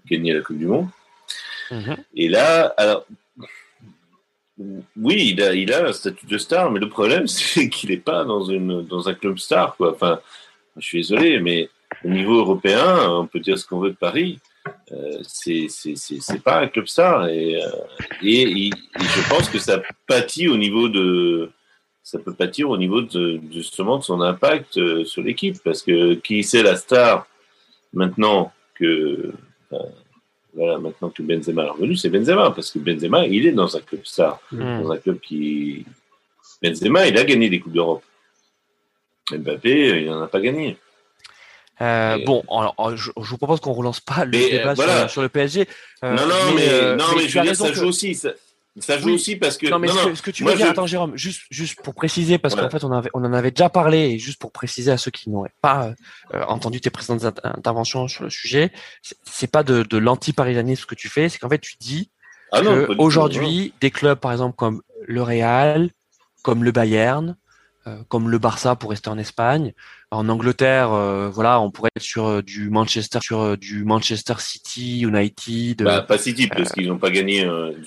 [0.07, 0.89] gagner la Coupe du Monde.
[1.71, 1.97] Mm-hmm.
[2.14, 3.07] Et là, alors
[4.97, 7.97] oui, il a, il a un statut de star, mais le problème, c'est qu'il n'est
[7.97, 9.77] pas dans, une, dans un club star.
[9.77, 9.93] Quoi.
[9.93, 10.21] Enfin,
[10.77, 11.69] je suis désolé, mais
[12.05, 14.39] au niveau européen, on peut dire ce qu'on veut de Paris,
[14.93, 17.68] euh, c'est pas un club star et, euh,
[18.22, 21.51] et, je pense que ça pâtit au niveau de
[22.03, 25.57] ça peut pâtir au niveau de justement de son impact euh, sur l'équipe.
[25.62, 27.26] Parce que qui c'est la star
[27.93, 29.32] maintenant que
[30.55, 32.51] voilà maintenant que Benzema est revenu c'est Benzema.
[32.51, 34.41] Parce que Benzema il est dans un club star.
[34.53, 34.82] Mm.
[34.82, 35.84] dans un club qui
[36.62, 38.05] Benzema il a gagné des coupes d'Europe.
[39.30, 40.78] Mbappé il n'en a pas gagné
[41.81, 45.22] euh, bon, alors, oh, je, je, vous propose qu'on relance pas le débat sur, sur,
[45.22, 45.68] le PSG.
[46.03, 48.14] Euh, non, non, mais, euh, non, mais, je veux dire, ça joue aussi.
[48.14, 48.31] Ça,
[48.81, 49.68] ça joue aussi parce que.
[49.68, 52.70] Non, mais ce, que, tu veux dire, attends, Jérôme, juste, juste pour préciser, parce qu'en
[52.70, 55.31] fait, on, avait, on en avait déjà parlé, et juste pour préciser à ceux qui
[55.31, 55.93] n'auraient pas
[56.35, 58.72] euh, entendu tes précédentes interventions sur le sujet,
[59.24, 62.11] c'est pas de, de l'anti-parisianisme que tu fais, c'est qu'en fait, tu dis
[62.51, 65.91] ah qu'aujourd'hui, des clubs, par exemple, comme le Real,
[66.43, 67.37] comme le Bayern,
[67.89, 69.72] euh, comme le Barça pour rester en Espagne.
[70.11, 75.01] En Angleterre, euh, voilà, on pourrait être sur euh, du Manchester, sur du Manchester City,
[75.01, 75.83] United.
[75.83, 77.45] Bah, pas City parce qu'ils n'ont pas gagné.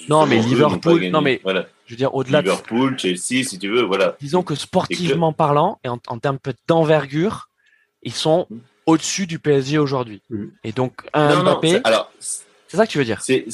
[0.07, 1.09] non, mais Liverpool.
[1.09, 1.67] Non, mais voilà.
[1.87, 2.41] je veux dire au-delà.
[2.41, 4.15] Liverpool, Chelsea, si tu veux, voilà.
[4.21, 7.49] Disons que sportivement parlant et en, termes termes d'envergure,
[8.03, 8.57] ils sont mm.
[8.85, 10.21] au-dessus du PSG aujourd'hui.
[10.29, 10.45] Mm.
[10.63, 11.81] Et donc un Mbappé.
[11.83, 13.21] alors, c'est ça que tu veux dire?
[13.21, 13.45] C'est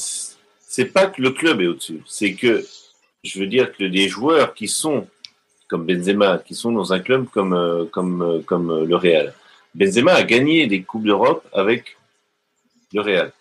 [0.77, 2.63] c'est pas que le club est au-dessus, c'est que
[3.23, 5.07] je veux dire que les joueurs qui sont
[5.67, 9.33] comme Benzema, qui sont dans un club comme, euh, comme, euh, comme euh, le Real.
[9.75, 11.97] Benzema a gagné des Coupes d'Europe avec
[12.93, 13.31] le Real.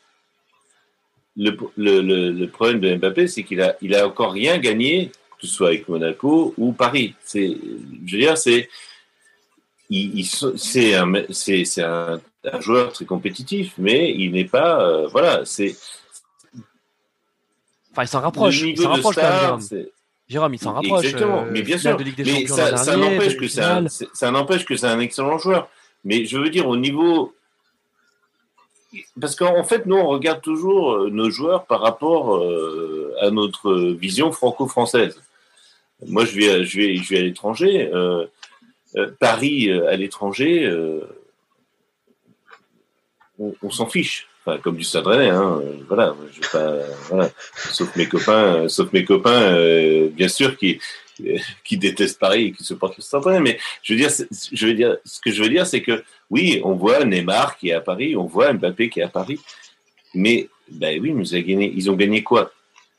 [1.36, 5.46] Le, le, le, problème de Mbappé, c'est qu'il a, il a encore rien gagné, que
[5.46, 7.14] ce soit avec Monaco ou Paris.
[7.24, 7.56] C'est,
[8.06, 8.70] je veux dire, c'est,
[9.90, 12.20] il, c'est un, c'est, c'est un,
[12.50, 15.76] un, joueur très compétitif, mais il n'est pas, voilà, c'est.
[17.92, 18.62] Enfin, il s'en rapproche.
[18.62, 19.86] Il s'en rapproche quand même.
[20.28, 21.04] Jérôme, il s'en rapproche.
[21.04, 21.96] Exactement, euh, mais bien sûr.
[22.18, 25.68] mais ça, ça n'empêche que c'est un, ça n'empêche que c'est un excellent joueur.
[26.04, 27.34] Mais je veux dire au niveau,
[29.20, 33.74] parce qu'en fait, nous on regarde toujours euh, nos joueurs par rapport euh, à notre
[33.74, 35.20] vision franco-française.
[36.06, 37.90] Moi, je vais, je vais, je vais à l'étranger.
[37.92, 38.26] Euh,
[39.20, 40.70] Paris à l'étranger,
[43.38, 44.26] on, on s'en fiche
[44.62, 46.76] comme du Stade hein, voilà, je pas,
[47.08, 50.80] voilà, sauf mes copains, sauf mes copains, euh, bien sûr, qui,
[51.64, 54.10] qui détestent Paris et qui supportent le Stade mais je veux dire,
[54.52, 57.70] je veux dire, ce que je veux dire, c'est que oui, on voit Neymar qui
[57.70, 59.40] est à Paris, on voit Mbappé qui est à Paris,
[60.14, 62.50] mais ben oui, nous a gagné, ils ont gagné quoi?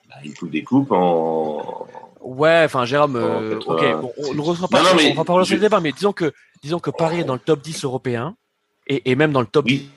[0.09, 1.87] Ben, Une coupe des coupes en.
[2.21, 3.83] Ouais, enfin Jérôme, euh, ok,
[4.17, 6.89] on ne reçoit pas, on va pas relancer le débat, mais disons que, disons que
[6.89, 8.35] Paris est dans le top 10 européen
[8.87, 9.87] et, et même dans le top 10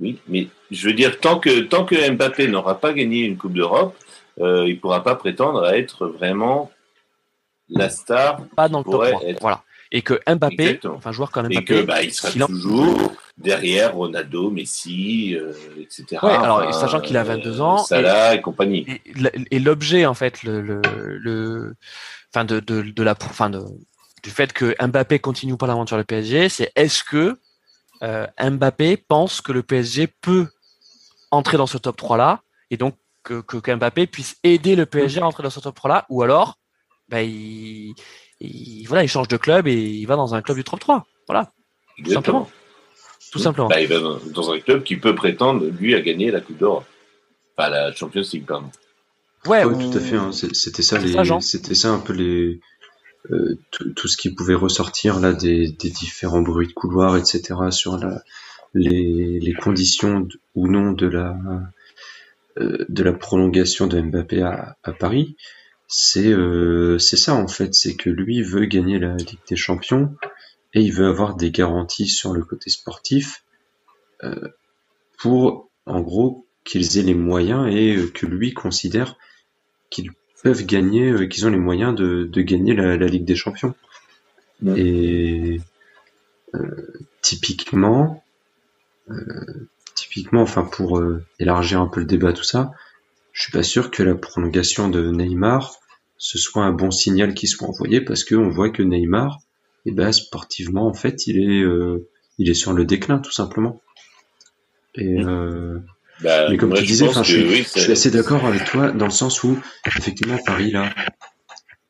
[0.00, 3.52] oui, mais je veux dire, tant que, tant que Mbappé n'aura pas gagné une Coupe
[3.52, 3.96] d'Europe,
[4.40, 6.70] euh, il ne pourra pas prétendre à être vraiment
[7.68, 8.44] la star.
[8.56, 9.20] Pas dans le top 3.
[9.40, 9.62] Voilà.
[9.94, 14.50] Et que Mbappé, enfin joueur comme Mbappé, et que, bah, il sera toujours derrière Ronaldo,
[14.50, 16.18] Messi, euh, etc.
[16.22, 18.86] Ouais, alors sachant qu'il a 22 ans, Salah et, compagnie.
[19.50, 20.80] Et, l'objet en fait, le, le,
[21.18, 21.74] le
[22.34, 23.64] enfin de, de, de la, de,
[24.22, 27.38] du fait que Mbappé continue pas l'aventure le PSG, c'est est-ce que
[28.02, 30.48] euh, Mbappé pense que le PSG peut
[31.30, 35.20] entrer dans ce top 3 là et donc que, que Mbappé puisse aider le PSG
[35.20, 36.58] à entrer dans ce top 3 là ou alors
[37.08, 37.94] bah, il,
[38.86, 41.52] voilà il change de club et il va dans un club du top 3 voilà.
[42.02, 42.50] Tout simplement.
[43.30, 43.68] Tout simplement.
[43.68, 46.84] Bah, il va dans un club qui peut prétendre lui à gagner la Coupe d'Or
[47.56, 48.70] enfin la Champions League pardon.
[49.46, 50.30] Ouais, tout à fait hein.
[50.32, 51.00] c'était ça
[51.40, 52.60] c'était ça un peu les
[53.70, 57.54] tout, ce qui pouvait ressortir là des, différents bruits de couloir, etc.
[57.70, 58.22] sur la,
[58.74, 61.36] les, conditions ou non de la
[62.58, 65.36] euh, de la prolongation de Mbappé à, Paris,
[65.88, 70.14] c'est euh, ça en fait, c'est que lui veut gagner la Ligue des Champions
[70.74, 73.44] et il veut avoir des garanties sur le côté sportif
[75.18, 79.16] pour en gros, qu'ils aient les moyens et que lui considère
[79.90, 80.12] qu'ils
[80.42, 83.74] peuvent gagner, qu'ils ont les moyens de, gagner la, Ligue des Champions.
[84.76, 85.60] Et
[87.20, 88.22] typiquement,
[89.94, 91.02] typiquement, enfin pour
[91.38, 92.72] élargir un peu le débat, tout ça,
[93.32, 95.80] je suis pas sûr que la prolongation de Neymar
[96.22, 99.40] ce soit un bon signal qui soit envoyé parce qu'on voit que Neymar,
[99.86, 103.82] eh ben, sportivement, en fait, il est, euh, il est sur le déclin, tout simplement.
[104.94, 105.80] Et, euh,
[106.22, 109.10] bah, mais comme tu disais, je, suis, je, suis, assez d'accord avec toi dans le
[109.10, 110.94] sens où, effectivement, Paris, là,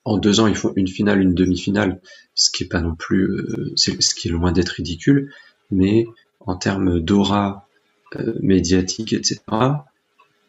[0.05, 2.01] en deux ans, ils font une finale, une demi-finale,
[2.35, 5.33] ce qui est pas non plus, euh, ce qui est loin d'être ridicule,
[5.71, 6.07] mais
[6.41, 7.69] en termes d'aura
[8.17, 9.41] euh, médiatique, etc.,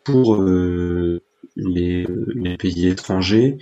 [0.03, 1.21] pour euh,
[1.55, 2.05] les,
[2.35, 3.57] les, pays étrangers,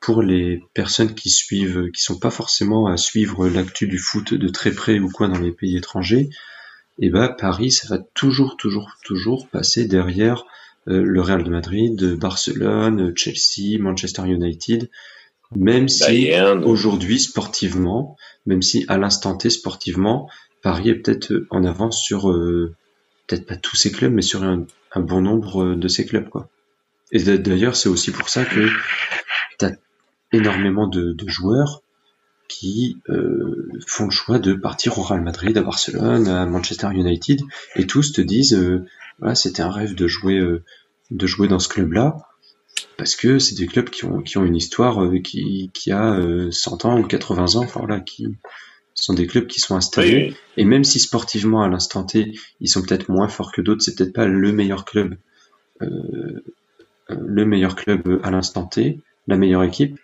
[0.00, 4.48] pour les personnes qui suivent, qui sont pas forcément à suivre l'actu du foot de
[4.48, 6.28] très près ou quoi dans les pays étrangers,
[6.98, 10.44] eh ben Paris, ça va toujours, toujours, toujours passer derrière
[10.88, 14.88] euh, le Real de Madrid, Barcelone, Chelsea, Manchester United,
[15.54, 16.32] même si
[16.64, 18.16] aujourd'hui sportivement,
[18.46, 20.28] même si à l'instant T sportivement,
[20.62, 22.74] Paris est peut-être en avance sur euh,
[23.26, 26.48] peut-être pas tous ces clubs, mais sur un, un bon nombre de ces clubs quoi.
[27.12, 28.68] Et d'ailleurs, c'est aussi pour ça que
[29.58, 29.72] tu as
[30.32, 31.82] énormément de, de joueurs
[32.48, 37.40] qui euh, font le choix de partir au Real Madrid, à Barcelone, à Manchester United,
[37.76, 38.84] et tous te disent, euh,
[39.18, 40.62] voilà, c'était un rêve de jouer, euh,
[41.10, 42.16] de jouer dans ce club-là,
[42.96, 46.18] parce que c'est des clubs qui ont, qui ont une histoire qui, qui a
[46.50, 48.26] 100 ans ou 80 ans, enfin voilà, qui
[48.94, 52.82] sont des clubs qui sont installés, et même si sportivement à l'instant T, ils sont
[52.82, 55.16] peut-être moins forts que d'autres, c'est peut-être pas le meilleur club
[57.08, 59.98] le meilleur club à l'instant T, la meilleure équipe,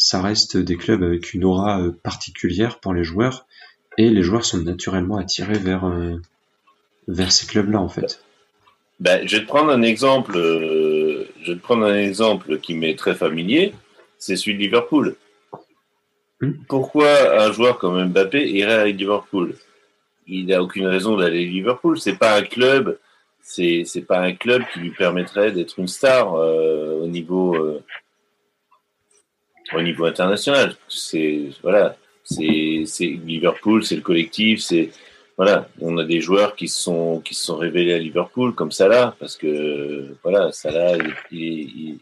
[0.00, 3.46] ça reste des clubs avec une aura euh, particulière pour les joueurs
[3.98, 6.16] et les joueurs sont naturellement attirés vers, euh,
[7.06, 8.22] vers ces clubs-là en fait.
[8.98, 12.72] Ben, je vais te prendre un exemple, euh, je vais te prendre un exemple qui
[12.72, 13.74] m'est très familier,
[14.16, 15.16] c'est celui de Liverpool.
[16.40, 16.52] Hmm.
[16.66, 19.54] Pourquoi un joueur comme Mbappé irait à Liverpool?
[20.26, 22.00] Il n'a aucune raison d'aller à Liverpool.
[22.00, 22.98] C'est pas un club
[23.42, 27.82] c'est c'est pas un club qui lui permettrait d'être une star euh, au niveau euh,
[29.74, 30.76] au niveau international.
[30.88, 34.90] C'est voilà, c'est c'est Liverpool, c'est le collectif, c'est
[35.36, 39.16] voilà, on a des joueurs qui sont qui se sont révélés à Liverpool comme Salah
[39.18, 40.98] parce que voilà, Salah
[41.30, 41.98] il, il,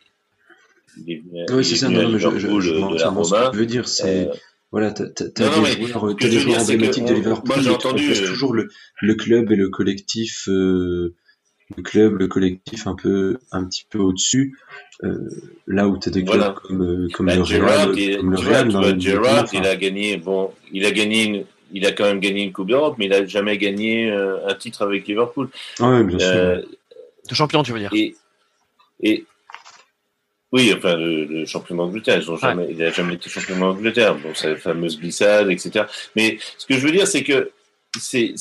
[0.97, 3.47] il est venu, oui, c'est ça, non, mais je, je, je, de la Roma.
[3.47, 4.33] Ce que je veux dire, c'est euh,
[4.73, 8.69] voilà, t'as as, des joueurs, des joueurs emblématiques de Liverpool, moi, j'ai entendu, toujours le,
[9.01, 11.15] le club et le collectif euh,
[11.77, 14.59] le club, le collectif un peu, un petit peu au-dessus.
[15.05, 15.29] Euh,
[15.67, 19.01] là où tu as des clubs comme, euh, comme, bah, le Real, comme le Real,
[19.01, 22.53] Gerrard, il a gagné, bon, il a gagné une, il a quand même gagné une
[22.53, 25.49] Coupe d'Europe, mais il n'a jamais gagné euh, un titre avec Liverpool.
[25.79, 26.69] Ah oui, bien sûr.
[27.29, 27.91] De champion, tu veux dire?
[27.93, 28.17] Et,
[29.03, 29.25] et
[30.51, 32.23] oui, enfin, le, champion d'Angleterre,
[32.71, 34.17] il n'a jamais été champion d'Angleterre.
[34.17, 35.85] Bon, sa fameuse glissade, etc.
[36.17, 37.51] Mais ce que je veux dire, c'est que
[37.99, 38.35] c'est,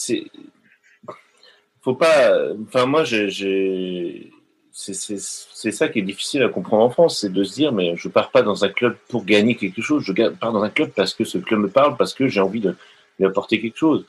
[1.82, 2.34] faut pas.
[2.64, 4.32] Enfin, moi, j'ai.
[4.72, 8.10] C'est ça qui est difficile à comprendre en France, c'est de se dire, mais je
[8.10, 11.16] pars pas dans un club pour gagner quelque chose, je pars dans un club parce
[11.16, 12.76] que ce club me parle, parce que j'ai envie de
[13.18, 14.06] lui apporter quelque chose.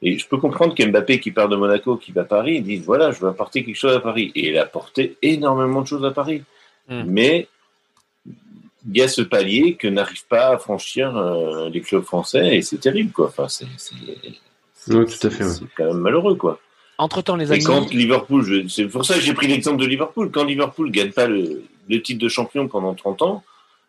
[0.00, 3.10] Et je peux comprendre qu'Mbappé qui part de Monaco, qui va à Paris, dit, voilà,
[3.10, 4.32] je veux apporter quelque chose à Paris.
[4.34, 6.42] Et il a apporté énormément de choses à Paris.
[6.88, 7.02] Hmm.
[7.06, 7.48] Mais
[8.24, 12.62] il y a ce palier que n'arrivent pas à franchir euh, les clubs français, et
[12.62, 13.26] c'est terrible, quoi.
[13.26, 13.66] Enfin, c'est
[14.88, 15.44] oui, tout à fait.
[15.44, 16.58] C'est quand même malheureux, quoi.
[16.98, 17.62] Entre-temps, les amis.
[17.62, 21.12] Et quand Liverpool, c'est pour ça que j'ai pris l'exemple de Liverpool, quand Liverpool gagne
[21.12, 23.44] pas le, le, titre de champion pendant 30 ans,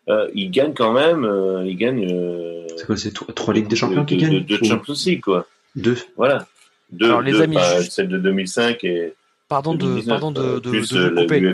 [0.10, 2.07] euh, il gagne quand même, euh, il gagne.
[2.12, 5.47] Euh, c'est quoi, c'est trois, Ligues des Champions qui gagnent Deux Champions League, quoi.
[5.76, 5.97] Deux.
[6.18, 6.47] Voilà.
[6.91, 7.57] Deux, Alors, les amis.
[7.89, 9.14] Celle de 2005 et.
[9.47, 11.53] Pardon de, pardon de, de, plus, de vous couper.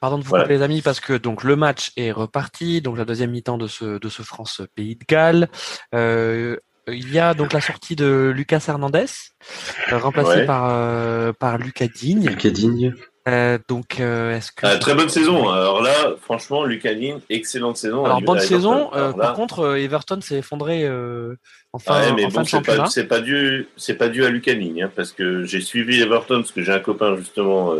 [0.00, 3.04] Pardon de vous couper les amis parce que donc le match est reparti, donc la
[3.04, 5.48] deuxième mi-temps de ce de ce France Pays de Galles.
[5.94, 6.56] Euh,
[6.88, 9.06] il y a donc la sortie de Lucas Hernandez,
[9.92, 12.28] euh, remplacé par euh, par Lucas Digne.
[12.28, 12.94] Lucas Digne.
[13.28, 15.48] Euh, donc, est-ce que ah, très bonne saison.
[15.48, 18.04] Alors là, franchement, Lucas Digne, excellente saison.
[18.04, 18.90] Alors bonne saison.
[19.16, 20.88] par contre, Everton s'est effondré
[21.72, 24.54] en fin, ouais, mais bon, c'est pas, c'est pas dû, c'est pas dû à Lucas
[24.54, 27.74] Digne, hein, parce que j'ai suivi Everton parce que j'ai un copain justement.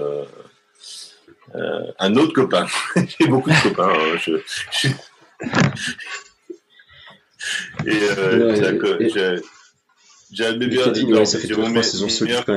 [1.55, 2.67] un autre copain.
[2.97, 3.89] j'ai beaucoup de copains.
[3.89, 4.33] Hein, je,
[4.73, 4.89] je...
[7.87, 9.41] Et euh,
[10.33, 10.93] j'ai un de mes meilleurs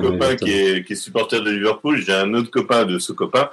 [0.01, 1.97] copain qui est, qui est supporter de Liverpool.
[1.97, 3.49] J'ai un autre copain de ce copain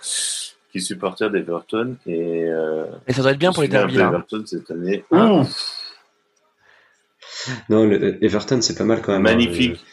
[0.73, 1.97] qui est supporter d'Everton.
[2.07, 3.99] Et, euh, et ça doit être bien pour les derbies.
[3.99, 5.05] Everton cette année.
[5.13, 5.43] Ah.
[7.69, 9.27] Non, le, Everton, c'est pas mal quand même.
[9.27, 9.85] Hein, Magnifique.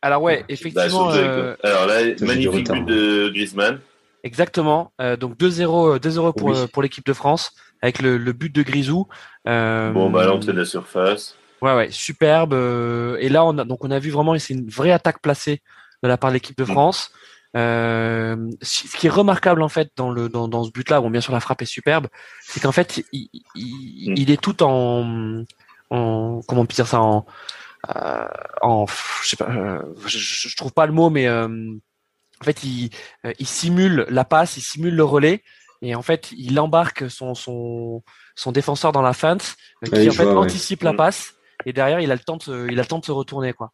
[0.00, 1.10] Alors ouais, effectivement.
[1.10, 3.80] Bah, Alors là, magnifique but de Griezmann.
[4.24, 4.92] Exactement.
[5.18, 7.52] donc 2-0, 2-0 pour pour l'équipe de France
[7.82, 9.08] avec le, le but de Grisou.
[9.44, 11.36] Bon bah l'entrée de la surface.
[11.60, 12.54] Ouais ouais, superbe.
[12.54, 15.62] et là on a donc on a vu vraiment c'est une vraie attaque placée
[16.02, 16.72] de la part de l'équipe de mm.
[16.72, 17.12] France.
[17.54, 21.20] Euh, ce qui est remarquable en fait dans le dans, dans ce but-là, bon bien
[21.20, 22.08] sûr la frappe est superbe,
[22.40, 24.14] c'est qu'en fait il, il, mm.
[24.16, 25.44] il, est tout en,
[25.90, 27.26] en comment on peut dire ça en
[27.94, 28.28] euh,
[28.62, 28.86] en
[29.22, 31.48] je sais pas, euh, je, je, trouve pas le mot, mais euh,
[32.40, 32.90] en fait il,
[33.26, 35.42] euh, il simule la passe, il simule le relais
[35.82, 38.02] et en fait il embarque son son
[38.34, 40.96] son défenseur dans la feinte qui en fait anticipe la mm.
[40.96, 41.34] passe
[41.66, 43.72] et derrière il a le temps de, il a le temps de se retourner quoi.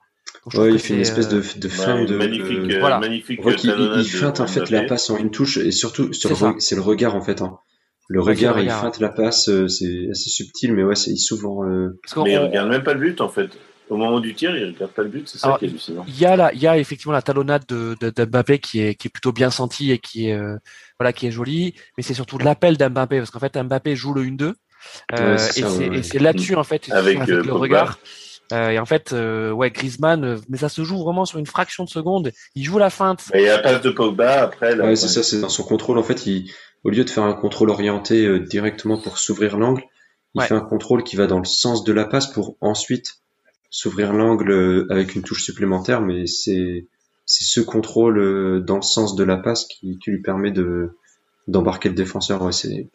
[0.55, 2.17] Ouais, il fait une espèce de, de fin de.
[2.17, 2.99] Magnifique, euh, voilà.
[2.99, 3.41] magnifique.
[3.45, 7.23] il, feinte en fait la passe en une touche et surtout c'est le regard en
[7.23, 7.41] fait.
[7.43, 7.59] Hein.
[8.11, 11.65] Le regard, il feinte la passe, euh, c'est assez subtil, mais ouais, c'est souvent.
[11.65, 12.01] Euh...
[12.25, 13.51] Mais il regarde même pas le but en fait.
[13.91, 16.05] Au moment du tir, il regarde pas le but, c'est ça qui est hallucinant.
[16.09, 18.95] Il y a là, il y a effectivement la talonnade de, de, Mbappé qui est
[18.95, 20.57] qui est plutôt bien sentie et qui est euh,
[20.99, 24.12] voilà qui est jolie, mais c'est surtout de l'appel d'Mbappé parce qu'en fait Mbappé joue
[24.12, 24.55] le 1-2
[25.18, 25.36] euh,
[25.95, 27.99] et c'est là-dessus en fait avec, avec le regard
[28.53, 31.47] euh, et en fait, euh, ouais, Griezmann, euh, mais ça se joue vraiment sur une
[31.47, 32.32] fraction de seconde.
[32.55, 33.24] Il joue la feinte.
[33.34, 34.74] Et il y a passe de Pogba après.
[34.74, 35.99] Là, ouais, c'est ça, c'est dans son contrôle.
[35.99, 36.51] En fait, il,
[36.84, 39.82] au lieu de faire un contrôle orienté euh, directement pour s'ouvrir l'angle,
[40.34, 43.16] il fait un contrôle qui va dans le sens de la passe pour ensuite
[43.71, 46.01] s'ouvrir l'angle avec une touche supplémentaire.
[46.01, 46.87] Mais c'est
[47.27, 50.91] c'est ce contrôle dans le sens de la passe qui, qui lui permet de
[51.47, 52.43] d'embarquer le défenseur.
[52.43, 52.89] Ouais, c'est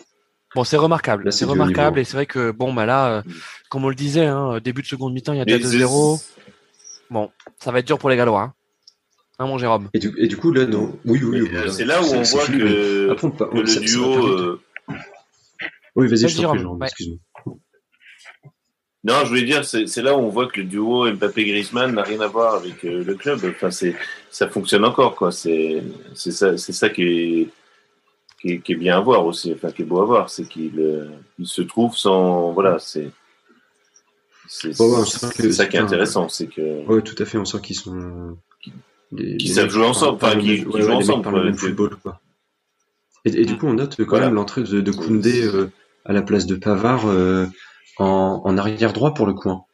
[0.56, 1.32] Bon, c'est remarquable.
[1.34, 3.22] C'est remarquable et c'est vrai que bon, bah là, euh,
[3.70, 6.24] comme on le disait, hein, début de seconde mi-temps, il y a déjà 2-0.
[7.10, 8.42] Bon, ça va être dur pour les Gallois.
[8.42, 8.54] Hein,
[9.40, 9.90] hein mon Jérôme.
[9.94, 11.00] Et du, et du, coup, là, non.
[11.06, 11.72] Oui, oui, oui.
[11.72, 14.28] C'est là où on voit que, Après, que le duo.
[14.28, 14.62] Euh...
[15.96, 17.18] Oui, vas-y, je t'en prie, excuse-moi.
[19.06, 22.22] Non, je voulais dire, c'est là où on voit que le duo Mbappé-Griezmann n'a rien
[22.22, 23.40] à voir avec euh, le club.
[23.44, 23.96] Enfin, c'est
[24.32, 25.32] ça fonctionne encore, quoi.
[25.32, 25.84] C'est
[26.14, 27.50] ça, ça qui est
[28.40, 31.08] qui est, bien à voir aussi, enfin qui est beau à voir, c'est qu'il euh,
[31.40, 33.10] il se trouve sans, voilà, c'est
[34.48, 36.86] c'est ça qui est intéressant, c'est que.
[36.88, 38.38] Oui, tout à fait, on sent qu'ils sont.
[38.60, 41.30] Qui savent jouer ensemble, enfin, qui, jouent ensemble.
[41.38, 42.20] le même football, quoi.
[43.26, 45.72] Et, et, du coup, on note quand même l'entrée de, de Koundé euh,
[46.04, 47.46] à la place de Pavard euh,
[47.98, 49.66] en, en, arrière droit pour le coin.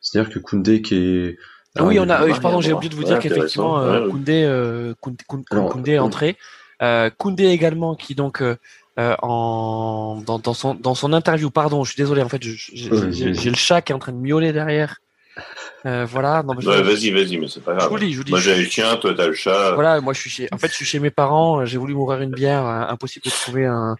[0.00, 1.38] C'est-à-dire que Koundé qui est.
[1.76, 2.26] Ah oui, on a.
[2.40, 6.36] pardon, j'ai oublié de vous dire qu'effectivement, Koundé, Koundé, Koundé, est entré.
[6.82, 8.56] Euh, Koundé également, qui donc euh,
[8.98, 13.50] euh, en dans, dans, son dans son interview, pardon, je suis désolé, en fait, j'ai
[13.50, 14.96] le chat qui est en train de miauler derrière.
[15.86, 16.42] Euh, voilà.
[16.42, 17.84] Non, vas-y, vas-y, mais c'est pas grave.
[17.84, 18.30] Je vous lis, je vous lis.
[18.30, 19.72] Moi, j'ai le chien, toi, t'as le chat.
[19.74, 20.48] Voilà, moi, je suis chez.
[20.52, 21.64] En fait, je suis chez mes parents.
[21.64, 22.64] J'ai voulu m'ouvrir une bière.
[22.64, 23.96] impossible de trouver un.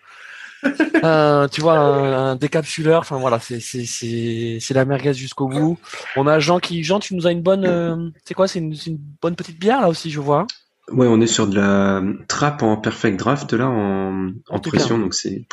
[1.03, 3.01] Un tu vois, un, décapsuleur.
[3.01, 5.79] Enfin voilà, c'est c'est c'est c'est la merguez jusqu'au bout.
[6.17, 8.13] On a Jean qui Jean, tu nous as une bonne.
[8.25, 10.47] c'est quoi C'est une, une bonne petite bière là aussi, je vois.
[10.91, 15.13] Ouais, on est sur de la trappe en perfect draft là, en, en pression, donc
[15.15, 15.47] c'est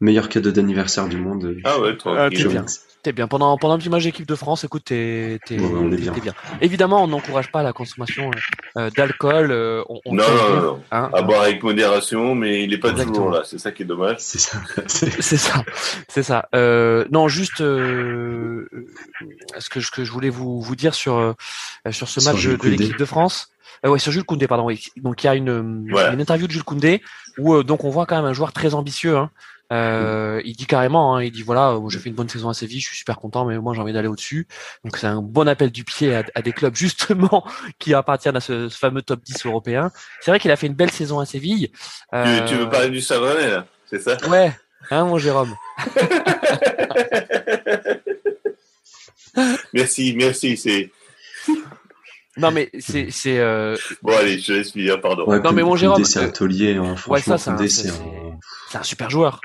[0.00, 1.56] meilleur cadeau d'anniversaire du monde.
[1.64, 2.66] Ah ouais, toi, ah, bien.
[3.02, 3.26] T'es bien.
[3.26, 6.12] Pendant, pendant un petit match d'équipe de France, écoute, t'es, t'es, bien.
[6.12, 6.34] bien.
[6.60, 8.30] Évidemment, on n'encourage pas la consommation
[8.76, 9.50] euh, d'alcool.
[9.50, 10.82] Euh, on, on non, non, non.
[10.92, 13.16] Hein, à boire avec modération, mais il n'est pas Exactement.
[13.16, 13.42] toujours là.
[13.44, 14.16] C'est ça qui est dommage.
[14.20, 14.58] C'est ça.
[14.86, 15.64] c'est ça.
[16.06, 16.48] C'est ça.
[16.54, 18.68] Euh, non, juste euh,
[19.58, 21.32] ce que, ce que je voulais vous, vous dire sur, euh,
[21.90, 23.48] sur ce match de, de l'équipe de France.
[23.84, 24.64] Euh, ouais, sur Jules Koundé, pardon.
[24.64, 24.84] Oui.
[24.96, 25.48] Donc il y a une,
[25.88, 27.02] une interview de Jules Koundé
[27.38, 29.16] où euh, donc on voit quand même un joueur très ambitieux.
[29.16, 29.30] Hein.
[29.72, 32.80] Euh, il dit carrément, hein, il dit voilà, j'ai fait une bonne saison à Séville,
[32.80, 34.46] je suis super content, mais moi j'ai envie d'aller au-dessus.
[34.84, 37.46] Donc c'est un bon appel du pied à, à des clubs justement
[37.78, 39.90] qui appartiennent à ce, fameux top 10 européen.
[40.20, 41.70] C'est vrai qu'il a fait une belle saison à Séville.
[42.12, 42.40] Euh...
[42.40, 44.18] Tu, tu, veux parler du Savonnet là, c'est ça?
[44.28, 44.52] Ouais,
[44.90, 45.56] hein mon Jérôme?
[49.72, 50.90] merci, merci, c'est
[52.38, 53.76] non mais c'est c'est euh...
[54.02, 55.26] bon allez je laisse finir pardon.
[55.26, 57.50] Non mais mon Jérôme c'est un taulier hein, franchement ouais, ça, c'est
[57.90, 59.40] un, un, un, super joueur.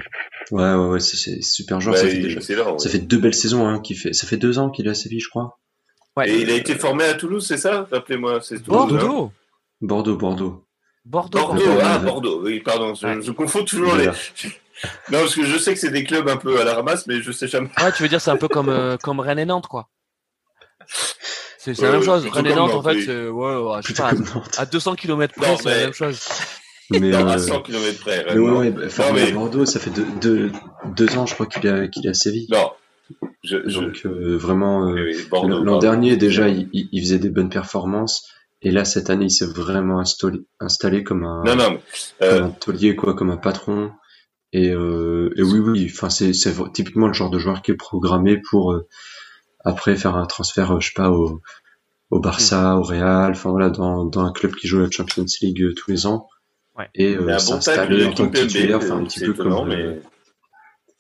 [0.51, 2.39] Ouais ouais ouais c'est super joueur bah, ça, fait déjà...
[2.77, 4.93] ça fait deux belles saisons hein, qui fait ça fait deux ans qu'il est à
[4.93, 5.59] Séville je crois.
[6.15, 6.29] Ouais.
[6.29, 7.87] et il a été formé à Toulouse c'est ça?
[7.91, 9.31] Rappelez-moi c'est Bordeaux.
[9.81, 10.65] Bordeaux Bordeaux.
[11.03, 14.05] Bordeaux Bordeaux ah Bordeaux oui pardon je, je confonds toujours les
[15.11, 17.21] non parce que je sais que c'est des clubs un peu à la ramasse mais
[17.21, 17.69] je sais jamais.
[17.81, 19.89] Ouais tu veux dire c'est un peu comme euh, comme Rennes et Nantes quoi
[21.73, 22.25] c'est la même chose.
[22.25, 24.11] Et Nantes, en fait, c'est, ouais, sais pas,
[24.57, 26.19] à 200 km près, c'est la même chose.
[26.91, 27.33] Mais non, euh...
[27.33, 28.25] à 100 km près.
[28.29, 28.73] Mais ouais, ouais,
[29.13, 29.31] mais...
[29.31, 30.51] Bordeaux, ça fait deux, deux,
[30.95, 32.47] deux ans, je crois qu'il a, qu'il a Séville.
[32.49, 32.71] Non.
[33.43, 38.27] Je, Donc, euh, vraiment, euh, l'an dernier, déjà, il, il, faisait des bonnes performances.
[38.61, 41.79] Et là, cette année, il s'est vraiment installé, installé comme un, non, non,
[42.21, 42.39] euh...
[42.39, 43.91] comme un taulier, quoi, comme un patron.
[44.53, 47.75] Et, euh, et oui, oui, enfin, c'est, c'est typiquement le genre de joueur qui est
[47.75, 48.87] programmé pour, euh,
[49.67, 51.41] après faire un transfert, euh, je sais pas, au,
[52.09, 55.73] au Barça, au Real, enfin voilà, dans, dans un club qui joue la Champions League
[55.75, 56.27] tous les ans.
[56.77, 56.89] Ouais.
[56.95, 59.67] Et euh, s'installer en tant que titulaire, enfin un petit peu comme.
[59.67, 59.99] Mais...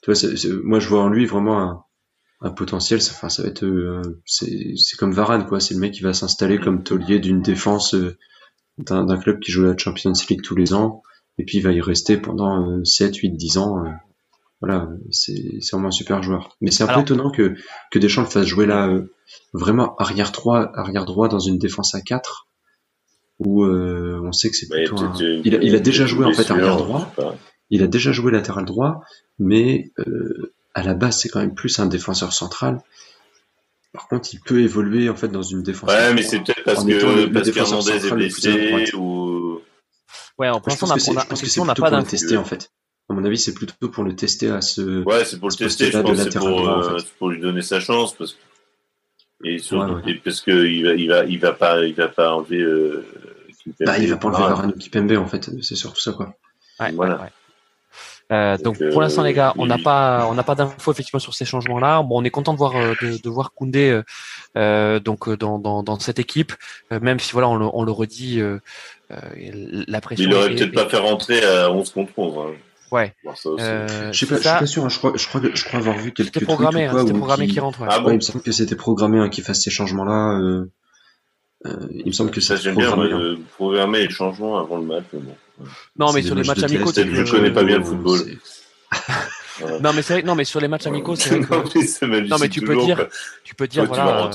[0.01, 1.83] Tu vois, moi je vois en lui vraiment un,
[2.41, 3.01] un potentiel.
[3.01, 3.65] Ça, enfin, ça va être,
[4.25, 5.59] c'est, c'est comme Varane quoi.
[5.59, 7.95] C'est le mec qui va s'installer comme taulier d'une défense
[8.77, 11.03] d'un, d'un club qui joue la Champions League tous les ans,
[11.37, 13.83] et puis il va y rester pendant 7, 8, 10 ans
[14.61, 16.55] voilà, c'est vraiment un super joueur.
[16.61, 17.55] Mais c'est un peu étonnant que,
[17.91, 19.13] que Deschamps le fasse jouer là, euh,
[19.53, 22.47] vraiment arrière droit, arrière droit dans une défense à 4,
[23.39, 24.95] où euh, on sait que c'est plutôt.
[25.19, 27.13] Il, a, il, a, déjà joué en fait arrière droit,
[27.69, 29.01] il a déjà joué latéral droit,
[29.37, 32.81] mais euh, à la base c'est quand même plus un défenseur central.
[33.93, 35.89] Par contre, il peut évoluer en fait dans une défense.
[35.89, 39.59] Ouais, mais c'est peut-être parce que parce qu'Hernandez est blessé ou.
[40.39, 42.71] Ouais, en pense, je pense que c'est plutôt pour le tester en fait
[43.09, 45.03] à mon avis, c'est plutôt pour le tester à ce.
[45.03, 48.13] Ouais, c'est pour le tester, je pense, c'est pour, euh, pour, lui donner sa chance,
[48.13, 48.39] parce que.
[49.45, 50.21] Et surtout, ouais, ouais.
[50.23, 52.59] parce qu'il va, il va, il va pas, il va pas enlever.
[52.59, 53.05] Euh,
[53.79, 56.35] bah, il va pas enlever Varane ou Kipembe, en fait, c'est surtout ça, quoi.
[56.79, 57.29] Ouais, voilà.
[58.29, 61.19] Euh, donc, donc pour l'instant les gars, on n'a pas on n'a pas d'infos effectivement
[61.19, 62.03] sur ces changements-là.
[62.03, 64.01] Bon, on est content de voir de, de voir Koundé
[64.57, 66.51] euh, donc dans, dans, dans cette équipe,
[66.91, 68.41] même si voilà on le, on le redit,
[69.09, 70.29] la pression.
[70.29, 72.35] Il aurait peut-être pas fait rentrer à 11 contre 11.
[72.37, 72.55] Hein.
[72.91, 73.13] Ouais.
[73.45, 74.89] Euh, je, suis pas, suis pas sûr, hein.
[74.89, 77.59] je, crois, je, crois, je crois avoir vu quelques C'était programmé, hein, c'était programmé qui,
[77.59, 77.81] rentre.
[77.81, 77.87] Ouais.
[77.89, 80.39] Ah bon ouais, il me semble que c'était programmé hein, qu'il fasse ces changements-là.
[80.39, 80.71] Euh,
[81.65, 83.07] euh, il me semble que c'est programmé.
[83.07, 85.05] Bien, euh, programmer les changements avant le match.
[85.13, 85.35] Mais bon.
[85.97, 88.19] Non, mais sur les matchs amicaux, je ne connais pas bien le football.
[89.81, 92.75] non mais c'est vrai, non mais sur les matchs amicaux, c'est non mais tu peux
[92.75, 93.07] dire,
[93.43, 94.29] tu peux dire voilà.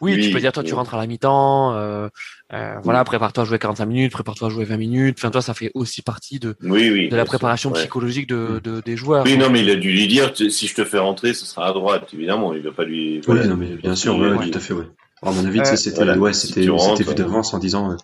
[0.00, 2.08] Oui, oui, tu peux dire toi tu rentres à la mi-temps, euh,
[2.52, 5.16] euh, voilà, prépare-toi à jouer 45 minutes, prépare-toi à jouer 20 minutes.
[5.18, 8.80] Enfin, toi, ça fait aussi partie de oui, oui, de la préparation psychologique de, de,
[8.80, 9.24] des joueurs.
[9.24, 11.68] Oui, non, mais il a dû lui dire si je te fais rentrer, ce sera
[11.68, 12.54] à droite, évidemment.
[12.54, 13.20] Il va pas lui.
[13.26, 14.86] Oui, non, mais bien sûr, ouais, tout à fait, ouais.
[15.22, 17.96] à mon avis, euh, c'était voilà, ouais, c'était si c'était vu d'avance en disant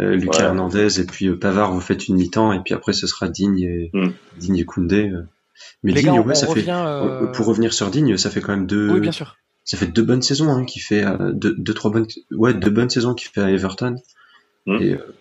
[0.00, 0.48] euh, Lucas voilà.
[0.48, 3.90] Hernandez et puis Pavard, vous faites une mi-temps et puis après ce sera Digne et
[3.92, 4.12] hmm.
[4.38, 5.10] Digne et Koundé.
[5.82, 6.84] Mais Les Digne, gars, ouais, ça revient,
[7.20, 8.90] fait pour revenir sur Digne, ça fait quand même deux.
[8.90, 11.90] Oui, bien sûr ça fait deux bonnes saisons hein, qui fait euh, deux, deux, trois
[11.90, 13.96] bonnes ouais deux bonnes saisons qui fait à Everton
[14.66, 14.82] mmh.
[14.82, 15.14] et euh,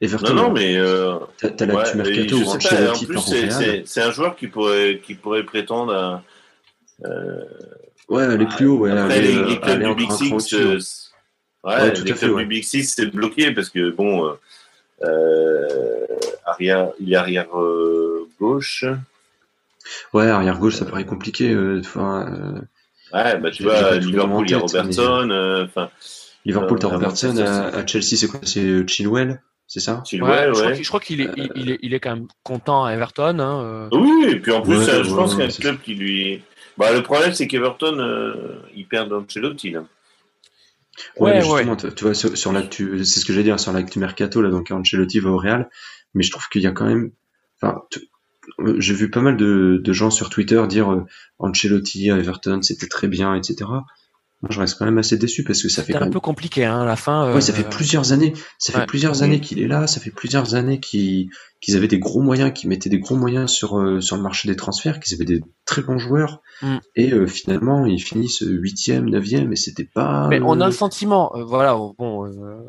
[0.00, 4.46] Everton non non mais euh, t'as, l'actu ouais, mercato Ancelotti part c'est, un joueur qui
[4.46, 6.22] pourrait qui pourrait prétendre à
[7.04, 7.44] euh,
[8.08, 10.78] ouais aller plus haut ouais après les, les clubs du Big Six euh,
[11.64, 12.42] ouais, ouais les clubs ouais.
[12.42, 14.36] du Big Six c'est bloqué parce que bon
[15.02, 16.06] euh,
[16.44, 17.48] arrière il est arrière
[18.38, 18.84] gauche
[20.12, 22.62] ouais arrière gauche ça paraît compliqué enfin
[23.12, 25.30] Ouais, bah tu vois, Liverpool, il y a Robertson.
[25.64, 25.82] Enfin.
[25.82, 25.86] Euh,
[26.44, 27.36] Liverpool, t'as Robertson.
[27.38, 30.02] À, à, Chelsea, c'est quoi C'est Chilwell c'est ça?
[30.04, 30.82] Chilwell, ouais, ouais.
[30.82, 33.38] Je crois qu'il est, il, il, est, il est quand même content à Everton.
[33.38, 33.88] Hein.
[33.92, 36.42] Oui, et puis en plus, ouais, je pense qu'il y a un club qui lui.
[36.76, 39.84] Bah, le problème, c'est qu'Everton, euh, il perd Ancelotti, là.
[41.18, 41.94] Ouais, ouais justement, ouais.
[41.94, 44.70] tu vois, sur, sur l'actu, c'est ce que j'allais dire, sur l'actu mercato, là, donc
[44.70, 45.68] Ancelotti va au Real,
[46.14, 47.12] mais je trouve qu'il y a quand même,
[47.60, 47.82] enfin,
[48.78, 51.06] j'ai vu pas mal de, de, gens sur Twitter dire euh,
[51.38, 53.70] Ancelotti à Everton c'était très bien etc
[54.42, 56.10] moi je reste quand même assez déçu parce que ça fait un même...
[56.10, 57.34] peu compliqué hein, à la fin euh...
[57.34, 60.54] ouais ça fait plusieurs années ça fait plusieurs années qu'il est là ça fait plusieurs
[60.54, 61.28] années qu'ils
[61.74, 64.56] avaient des gros moyens qu'ils mettaient des gros moyens sur euh, sur le marché des
[64.56, 66.40] transferts qu'ils avaient des très bons joueurs.
[66.62, 66.76] Mm.
[66.94, 71.34] et euh, finalement ils finissent huitième neuvième et c'était pas mais on a le sentiment
[71.34, 72.66] euh, voilà bon euh,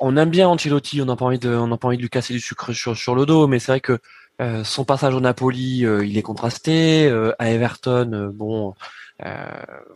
[0.00, 2.10] on aime bien Ancelotti on n'a pas envie de on n'a pas envie de lui
[2.10, 3.98] casser du sucre sur sur le dos mais c'est vrai que
[4.42, 7.06] euh, son passage au Napoli, euh, il est contrasté.
[7.06, 8.74] Euh, à Everton, bon,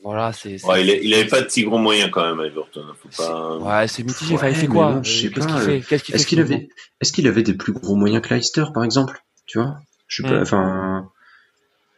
[0.03, 0.65] voilà, c'est.
[0.65, 2.83] Ouais, il, il avait pas de si gros moyens quand même à Everton.
[2.89, 3.57] hein, Faut pas...
[3.59, 4.31] Ouais, c'est mitigé.
[4.33, 6.41] Ouais, enfin, il fait quoi non, je sais Qu'est-ce pas, qu'il fait qu'il Est-ce qu'il
[6.41, 6.69] avait,
[7.01, 9.79] est-ce qu'il avait des plus gros moyens que Leicester, par exemple Tu vois?
[10.07, 10.39] Je sais pas.
[10.39, 10.43] Mm.
[10.43, 11.11] Enfin.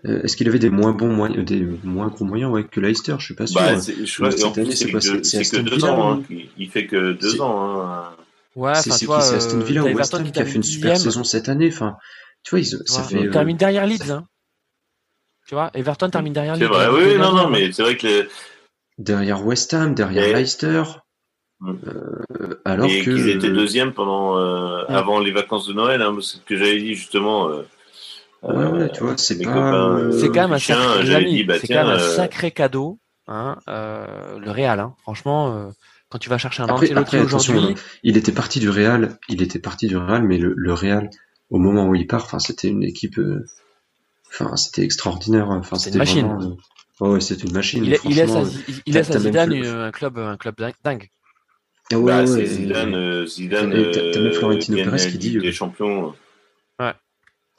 [0.05, 3.17] Est-ce qu'il avait des moins bons moyens, des moins gros moyens ouais, que Leicester?
[3.19, 3.61] Je suis pas sûr.
[3.61, 4.85] Bah, c'est, je crois, cette en plus, année, c'est,
[5.25, 5.97] c'est quoi que, deux ans.
[5.97, 6.23] non Hein.
[6.57, 7.83] Il, fait que deux ans.
[7.83, 8.05] Hein.
[8.55, 11.25] Ouais, c'est qui C'est Aston Villa ou West Ham qui a fait une super saison
[11.25, 11.71] cette année.
[11.73, 11.97] Enfin,
[12.45, 13.21] tu vois, ils, Tu ça vois, fait.
[13.21, 14.11] il euh, termine derrière Leeds.
[14.11, 14.27] Hein.
[15.47, 16.69] Tu vois, Everton termine derrière C'est Leeds.
[16.73, 18.29] vrai, avec oui, non, non, mais c'est vrai que les,
[18.99, 20.83] derrière West Ham, derrière Et- Leicester.
[21.61, 21.73] Mm.
[21.87, 23.11] euh, alors et que.
[23.11, 24.95] qu'ils étaient deuxième pendant euh, Mm.
[24.95, 26.03] avant les vacances de Noël.
[26.03, 27.49] Hein, c'est ce que j'avais dit justement.
[27.49, 27.63] Euh,
[28.41, 29.53] Ouais, ouais, tu vois, c'est mes pas.
[29.53, 32.53] copains, C'est quand même un Chien, sacré, bah, c'est tiens, quand même un euh, sacré
[32.53, 34.79] cadeau, hein, euh, le Real.
[34.79, 34.95] Hein.
[35.03, 35.71] Franchement, euh,
[36.09, 37.75] quand tu vas chercher un Après, après attention, aujourd'hui,
[38.05, 41.11] il était parti du Real, il était parti du Real, mais le, le Real,
[41.51, 43.45] au moment où il part, enfin, c'était une équipe, euh,
[44.31, 45.51] enfin, c'était extraordinaire.
[45.51, 46.27] Enfin, C'est une c'était machine.
[46.27, 46.57] vraiment,
[47.03, 47.85] euh, ouais, c'est une machine.
[47.85, 48.63] il, il laisse à, franchement.
[48.87, 50.55] il, laisse à Zidane plus- euh, un club, un club
[50.85, 51.09] dingue-.
[51.91, 55.37] Ah ouais, bah, ouais, c'est Zidane, euh, Zidane, t'as- même euh, Florentino Pérez qui dit,
[55.39, 56.15] euh, des champions.
[56.79, 56.93] Ouais,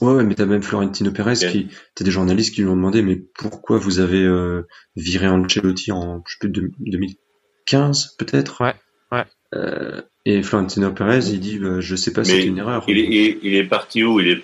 [0.01, 3.15] ouais mais t'as même Florentino Pérez qui, t'as des journalistes qui lui ont demandé, mais
[3.15, 8.61] pourquoi vous avez euh, viré Ancelotti en, je sais plus, 2015 peut-être?
[8.61, 8.75] Ouais,
[9.11, 9.25] ouais.
[9.55, 12.83] Euh, et Florentino Pérez, il dit, bah, je sais pas, c'est une erreur.
[12.87, 14.19] Il est, il est parti où?
[14.19, 14.43] Il est.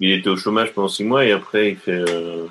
[0.00, 1.92] Il était au chômage pendant six mois et après il fait.
[2.08, 2.46] Euh...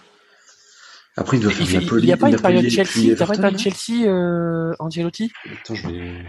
[1.16, 3.42] Après, il doit faire il, Il n'y a pas une période Chelsea, il pas une
[3.42, 5.32] période Chelsea, euh, Ancelotti?
[5.52, 6.26] Attends, je vais.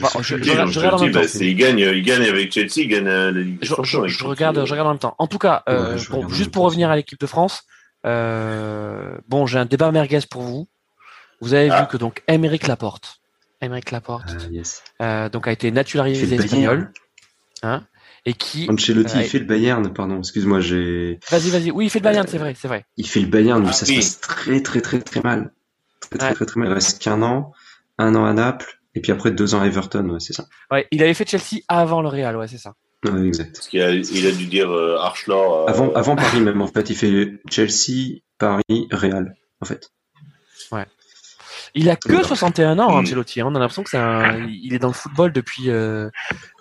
[0.00, 1.20] Bah, je, je, je, je regarde en même temps.
[1.20, 4.06] Bah, il gagne, il gagne avec Chelsea, il gagne la Ligue des Champions.
[4.06, 5.14] Je, regarde, je regarde en même temps.
[5.18, 7.62] En tout cas, euh, bon, juste pour revenir à l'équipe de France,
[8.04, 10.68] euh, bon, j'ai un débat merguez pour vous.
[11.40, 11.82] Vous avez ah.
[11.82, 13.20] vu que donc Émeric Laporte,
[13.60, 14.82] Émeric Laporte, ah, yes.
[15.00, 16.92] euh, donc a été naturalisé espagnol,
[17.62, 17.84] hein,
[18.24, 18.68] et qui.
[18.70, 21.18] Ancelotti, euh, il fait le Bayern, pardon, excuse-moi, j'ai.
[21.30, 21.70] Vas-y, vas-y.
[21.70, 22.86] Oui, il fait le Bayern, c'est vrai, c'est vrai.
[22.96, 24.02] Il fait le Bayern, mais ah, ça oui.
[24.02, 25.52] se passe très, très, très, très mal.
[26.00, 26.34] Très, très, ouais.
[26.34, 26.68] très, très mal.
[26.68, 27.52] Il reste qu'un an,
[27.98, 30.46] un an à Naples, et puis après deux ans à Everton, ouais, c'est ça.
[30.70, 32.74] Ouais, il avait fait Chelsea avant le Real, ouais, c'est ça.
[33.04, 33.54] Ouais, exact.
[33.54, 35.68] Parce qu'il a, il a dû dire euh, Archelor.
[35.68, 35.70] Euh...
[35.70, 36.90] Avant, avant Paris même, en fait.
[36.90, 39.90] Il fait Chelsea, Paris, Real, en fait.
[40.72, 40.86] Ouais.
[41.76, 43.40] Il a que 61 ans, Ancelotti.
[43.40, 43.46] Hein.
[43.48, 44.46] On a l'impression que c'est un...
[44.48, 46.08] il est dans le football depuis euh,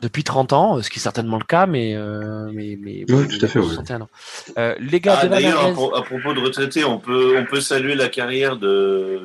[0.01, 3.43] depuis 30 ans, ce qui est certainement le cas, mais euh, mais mais oui, tout
[3.43, 3.61] à fait.
[3.61, 4.09] 61 ans.
[4.57, 8.09] Euh, les gars, ah, d'ailleurs, à, propos de retraités, on peut on peut saluer la
[8.09, 9.21] carrière de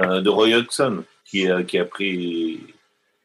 [0.00, 2.60] euh, de Roy Hodgson qui a qui a pris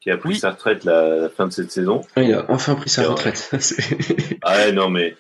[0.01, 0.39] qui a pris oui.
[0.39, 2.01] sa retraite la, la, fin de cette saison.
[2.15, 3.49] Ah, il a enfin pris sa retraite.
[4.43, 5.15] ah non mais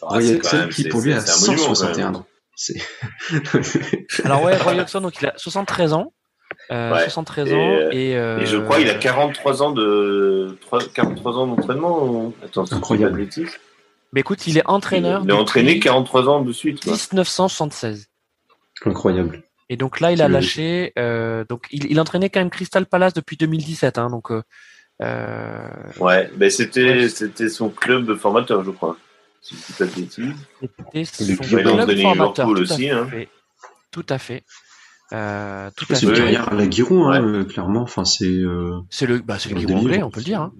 [0.00, 2.26] Roy Hodgson qui pour lui a 161 ans.
[4.24, 6.12] Alors ouais, Roy Hodgson, donc il a 73 ans.
[6.70, 7.02] Euh, ouais.
[7.02, 8.38] 73 et, ans et, euh...
[8.40, 12.32] et, je crois il a 43 ans de 3, 43 ans d'entraînement.
[12.42, 13.28] Attends, incroyable.
[14.12, 15.22] Mais écoute, il est entraîneur.
[15.22, 16.82] Il, il est entraîné 43 ans de suite.
[16.82, 16.92] Quoi.
[16.92, 18.08] 1976.
[18.84, 19.42] Incroyable.
[19.68, 20.92] Et donc là, il a lâché.
[20.98, 23.98] Euh, donc il, il entraînait quand même Crystal Palace depuis 2017.
[23.98, 24.30] Hein, donc.
[25.02, 25.68] Euh,
[26.00, 27.08] ouais, mais c'était ouais.
[27.08, 28.96] c'était son club formateur, je crois.
[29.46, 31.08] Si je dis pas de bêtises.
[31.12, 32.48] C'était son club formateur.
[32.48, 33.22] Tout aussi, à fait.
[33.22, 33.26] Hein.
[33.92, 34.42] Tout à fait.
[35.12, 37.46] Euh, tout c'est une carrière à la Giroud, hein, ouais.
[37.46, 37.82] clairement.
[37.82, 38.24] Enfin, c'est.
[38.26, 40.40] Euh, c'est le, bah, c'est le Giroud anglais, on peut le dire.
[40.40, 40.52] Hein.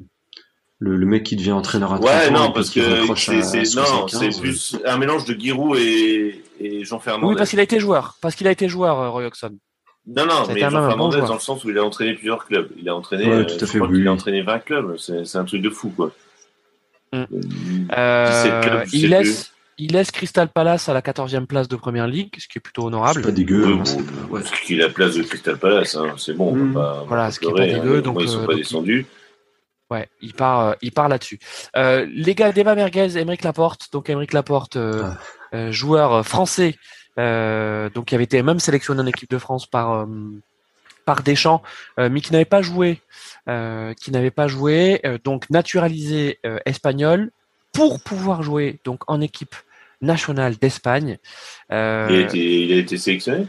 [0.78, 2.80] Le, le, mec qui devient entraîneur à Ouais, non, parce que
[3.16, 7.26] c'est, non, c'est plus un mélange de Giroud et, et Jean Fernandez.
[7.26, 8.18] Oui, parce qu'il a été joueur.
[8.20, 9.58] Parce qu'il a été joueur, euh, Roy Hodgson.
[10.06, 12.70] Non, non, mais Jean Fernandez bon dans le sens où il a entraîné plusieurs clubs.
[12.78, 13.98] Il a entraîné, ouais, tout à fait, oui.
[13.98, 14.96] il a entraîné 20 clubs.
[14.98, 16.12] C'est un truc de fou, quoi.
[17.12, 17.24] Mm.
[17.96, 22.48] Euh, il laisse, il laisse Crystal Palace à la 14e place de première ligue, ce
[22.48, 23.20] qui est plutôt honorable.
[23.20, 23.66] C'est pas dégueu.
[23.66, 23.82] Hein,
[24.30, 24.42] ouais.
[24.42, 26.54] Ce qui est la place de Crystal Palace, hein, c'est bon.
[26.54, 26.74] Mmh.
[26.74, 27.98] Pas, voilà, ce qui est pas dégueu.
[27.98, 29.06] Hein, donc, ils sont euh, pas descendus.
[29.90, 31.38] Ouais, il part, euh, il part là-dessus.
[31.76, 33.92] Euh, les gars, débat merguez, Émeric Laporte.
[33.92, 35.10] Donc Émeric Laporte, euh,
[35.52, 35.70] ah.
[35.70, 36.76] joueur français,
[37.16, 40.06] donc qui avait été même sélectionné en équipe de France par
[41.04, 41.62] par Deschamps,
[41.98, 43.00] mais qui n'avait pas joué,
[43.46, 47.30] qui n'avait pas joué, donc naturalisé espagnol
[47.72, 49.54] pour pouvoir jouer donc en équipe
[50.00, 51.18] national d'Espagne.
[51.72, 52.06] Euh...
[52.10, 53.46] Il, a été, il, a été, sélectionné?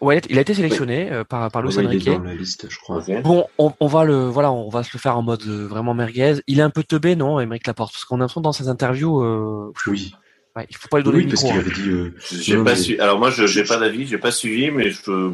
[0.00, 2.04] Ouais, il a été sélectionné euh, par par Luis ouais, Enrique.
[2.06, 2.98] Il est dans la liste, je crois.
[2.98, 3.20] Okay.
[3.20, 5.94] Bon, on, on, va le voilà, on va se le faire en mode euh, vraiment
[5.94, 6.34] merguez.
[6.46, 9.22] Il est un peu teubé, non, Émeric Laporte, parce qu'on a l'impression dans ses interviews.
[9.22, 10.14] Euh, oui.
[10.54, 11.58] Ouais, il faut pas lui donner oui, le parce micro.
[11.58, 11.90] qu'il avait dit.
[11.90, 12.76] Euh, j'ai pas mais...
[12.76, 13.00] su...
[13.00, 15.32] Alors moi, je j'ai pas d'avis, j'ai pas suivi, mais je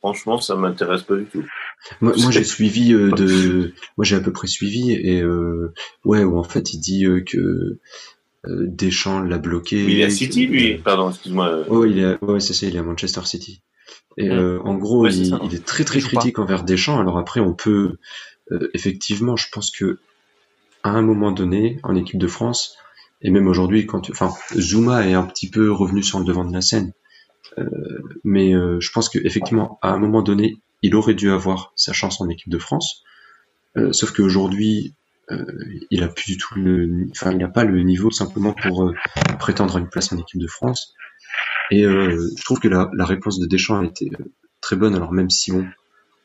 [0.00, 1.44] franchement, ça m'intéresse pas du tout.
[2.00, 5.72] Moi, moi j'ai suivi euh, de, moi j'ai à peu près suivi et euh,
[6.04, 7.78] ouais, où en fait il dit euh, que
[8.46, 9.84] euh, Deschamps l'a bloqué.
[9.84, 10.78] Mais il est à City, lui.
[10.78, 11.64] Pardon, excuse-moi.
[11.68, 12.24] Oh, il est, à...
[12.24, 13.62] ouais, c'est ça, il est à Manchester City.
[14.16, 14.32] Et mmh.
[14.32, 16.42] euh, en gros, ouais, il, est il, est très très critique pas.
[16.42, 16.98] envers Deschamps.
[16.98, 17.98] Alors après, on peut
[18.50, 20.00] euh, effectivement, je pense que
[20.82, 22.76] à un moment donné, en équipe de France,
[23.20, 26.54] et même aujourd'hui, quand, enfin, Zuma est un petit peu revenu sur le devant de
[26.54, 26.92] la scène.
[27.58, 27.64] Euh,
[28.24, 31.92] mais euh, je pense que effectivement, à un moment donné, il aurait dû avoir sa
[31.92, 33.02] chance en équipe de France.
[33.76, 34.94] Euh, sauf qu'aujourd'hui,
[35.30, 35.44] euh,
[35.90, 38.94] il a plus du tout le, enfin, il n'a pas le niveau simplement pour euh,
[39.38, 40.94] prétendre à une place en équipe de France.
[41.70, 44.10] Et euh, je trouve que la, la, réponse de Deschamps a été
[44.60, 44.94] très bonne.
[44.94, 45.66] Alors même si bon,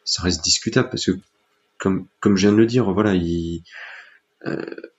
[0.03, 1.11] ça reste discutable parce que
[1.77, 3.63] comme comme je viens de le dire, voilà, il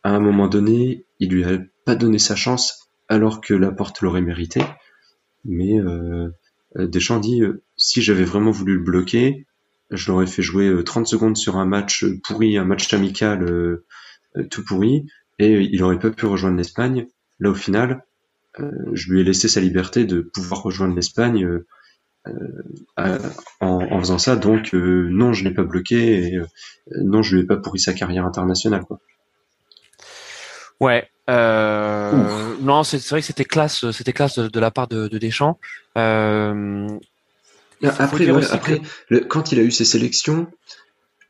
[0.03, 4.21] à un moment donné, il lui a pas donné sa chance alors que Laporte l'aurait
[4.21, 4.61] mérité.
[5.47, 6.29] Mais euh,
[6.77, 7.43] Deschamps dit
[7.77, 9.47] si j'avais vraiment voulu le bloquer,
[9.91, 13.45] je l'aurais fait jouer 30 secondes sur un match pourri, un match amical
[14.37, 15.07] euh, tout pourri,
[15.39, 17.07] et il aurait pas pu rejoindre l'Espagne.
[17.41, 18.05] Là, au final,
[18.61, 21.67] euh, je lui ai laissé sa liberté de pouvoir rejoindre l'Espagne euh,
[22.97, 23.19] en,
[23.61, 24.37] en, faisant ça.
[24.37, 26.41] Donc, non, je l'ai pas bloqué, et
[27.03, 28.85] non, je lui ai pas pourri sa carrière internationale.
[28.85, 28.99] Quoi.
[30.81, 31.09] Ouais.
[31.29, 35.19] Euh, non, c'est vrai que c'était classe, c'était classe de, de, la part de, de
[35.19, 35.59] Deschamps.
[35.97, 36.89] Euh,
[37.83, 38.85] après, ouais, après que...
[39.09, 40.47] le, quand il a eu ses sélections,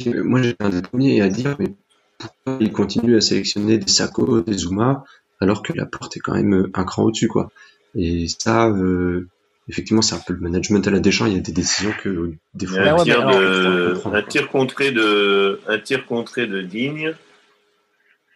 [0.05, 1.75] moi j'étais un des premiers à dire, mais
[2.19, 5.05] pourquoi il continue à sélectionner des Sako, des Zuma,
[5.41, 7.51] alors que la porte est quand même un cran au-dessus, quoi.
[7.95, 9.27] Et ça, euh,
[9.69, 11.27] effectivement, c'est un peu le management à la Deschamps.
[11.27, 12.81] Il y a des décisions que des fois.
[12.81, 17.15] Un, tir, de, un tir contré de, un tir contré de Digne.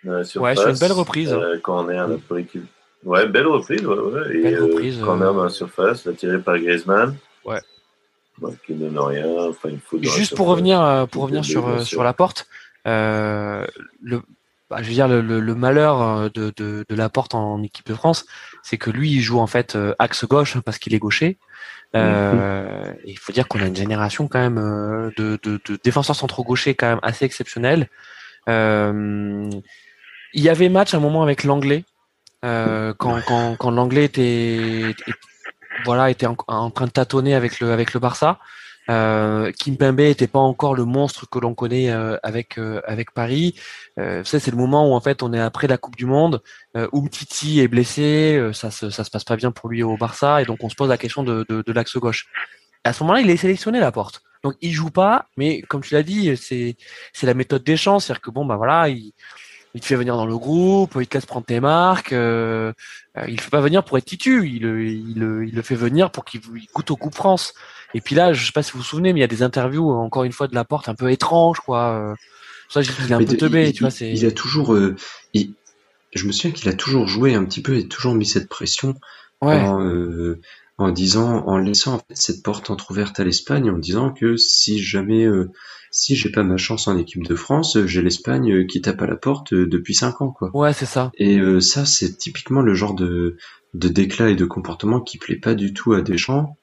[0.05, 1.33] Ouais, c'est une belle reprise.
[1.33, 2.65] Euh, corner pour l'équipe.
[3.05, 4.37] Ouais, belle reprise, ouais, ouais.
[4.37, 5.05] Et belle euh, reprise, euh...
[5.05, 7.17] dans la surface, la tiré par Griezmann.
[7.45, 7.61] Ouais.
[8.41, 9.27] ouais qui donne rien.
[9.49, 12.47] Enfin, il faut Juste pour revenir, euh, pour revenir sur, sur la porte,
[12.87, 13.67] euh,
[14.03, 14.21] le,
[14.69, 17.87] bah, je veux dire le, le, le malheur de, de, de la porte en équipe
[17.87, 18.27] de France,
[18.63, 21.39] c'est que lui il joue en fait axe gauche parce qu'il est gaucher.
[21.97, 22.97] Euh, mm-hmm.
[23.07, 26.75] Il faut dire qu'on a une génération quand même de, de, de défenseurs centraux gauchers
[26.75, 27.89] quand même assez exceptionnels.
[28.49, 29.51] Euh,
[30.35, 31.85] il y avait match à un moment avec l'anglais
[32.45, 34.95] euh, quand, quand, quand l'anglais était,
[35.85, 38.39] voilà était en, train de tâtonner avec le avec le Barça.
[38.89, 43.55] Euh, Kimpembe était pas encore le monstre que l'on connaît euh, avec euh, avec Paris.
[43.99, 46.43] Euh, c'est le moment où en fait on est après la Coupe du Monde.
[46.77, 50.41] Euh, Umtiti est blessé, ça se ça se passe pas bien pour lui au Barça
[50.41, 52.27] et donc on se pose la question de, de, de l'axe gauche.
[52.85, 54.23] à ce moment-là, il est sélectionné la porte.
[54.43, 56.77] Donc il joue pas, mais comme tu l'as dit, c'est
[57.13, 59.13] c'est la méthode des champs, c'est-à-dire que bon bah voilà, il
[59.75, 62.13] il te fait venir dans le groupe, il te laisse prendre tes marques.
[62.13, 62.73] Euh,
[63.17, 66.11] euh il ne fait pas venir pour être titu, il, il, il le fait venir
[66.11, 66.41] pour qu'il
[66.75, 67.55] goûte au Coupe France.
[67.95, 69.43] Et puis là, je sais pas si vous vous souvenez, mais il y a des
[69.43, 72.15] interviews encore une fois de la porte un peu étranges, quoi.
[72.71, 73.93] Ça, il est un peu teubé, tu vois.
[74.01, 74.97] Il a toujours, euh,
[75.35, 78.95] je me souviens qu'il a toujours joué un petit peu et toujours mis cette pression.
[79.43, 79.61] Ouais.
[79.61, 80.41] En, euh,
[80.79, 84.83] en disant, en laissant en fait, cette porte entrouverte à l'Espagne, en disant que si
[84.83, 85.51] jamais, euh,
[85.91, 89.17] si j'ai pas ma chance en équipe de France, j'ai l'Espagne qui tape à la
[89.17, 90.51] porte euh, depuis cinq ans, quoi.
[90.55, 91.11] Ouais, c'est ça.
[91.19, 93.37] Et euh, ça, c'est typiquement le genre de,
[93.75, 96.57] de déclat et de comportement qui plaît pas du tout à Deschamps.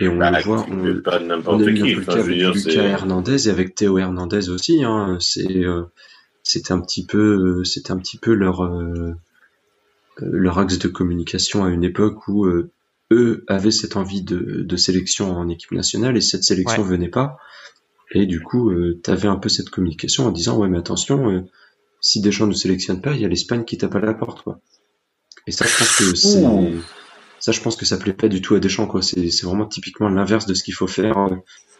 [0.00, 3.50] Et on bah, le voit, on, pas on a qui, enfin, avec Lucas Hernandez et
[3.50, 4.82] avec Théo Hernandez aussi.
[4.82, 5.62] Hein, c'est,
[6.42, 8.68] c'était un petit peu, c'était un petit peu leur
[10.20, 12.44] leur axe de communication à une époque où
[13.12, 17.38] eux avaient cette envie de, de, sélection en équipe nationale et cette sélection venait pas.
[18.14, 21.30] Et du coup, euh, tu avais un peu cette communication en disant ouais mais attention,
[21.30, 21.42] euh,
[22.00, 24.60] si Deschamps ne sélectionne pas, il y a l'Espagne qui tape à la porte quoi.
[25.46, 26.42] Et ça, je pense que c'est
[27.40, 29.02] ça, je pense que ça plaît pas du tout à Deschamps quoi.
[29.02, 31.18] C'est c'est vraiment typiquement l'inverse de ce qu'il faut faire.
[31.18, 31.36] Euh,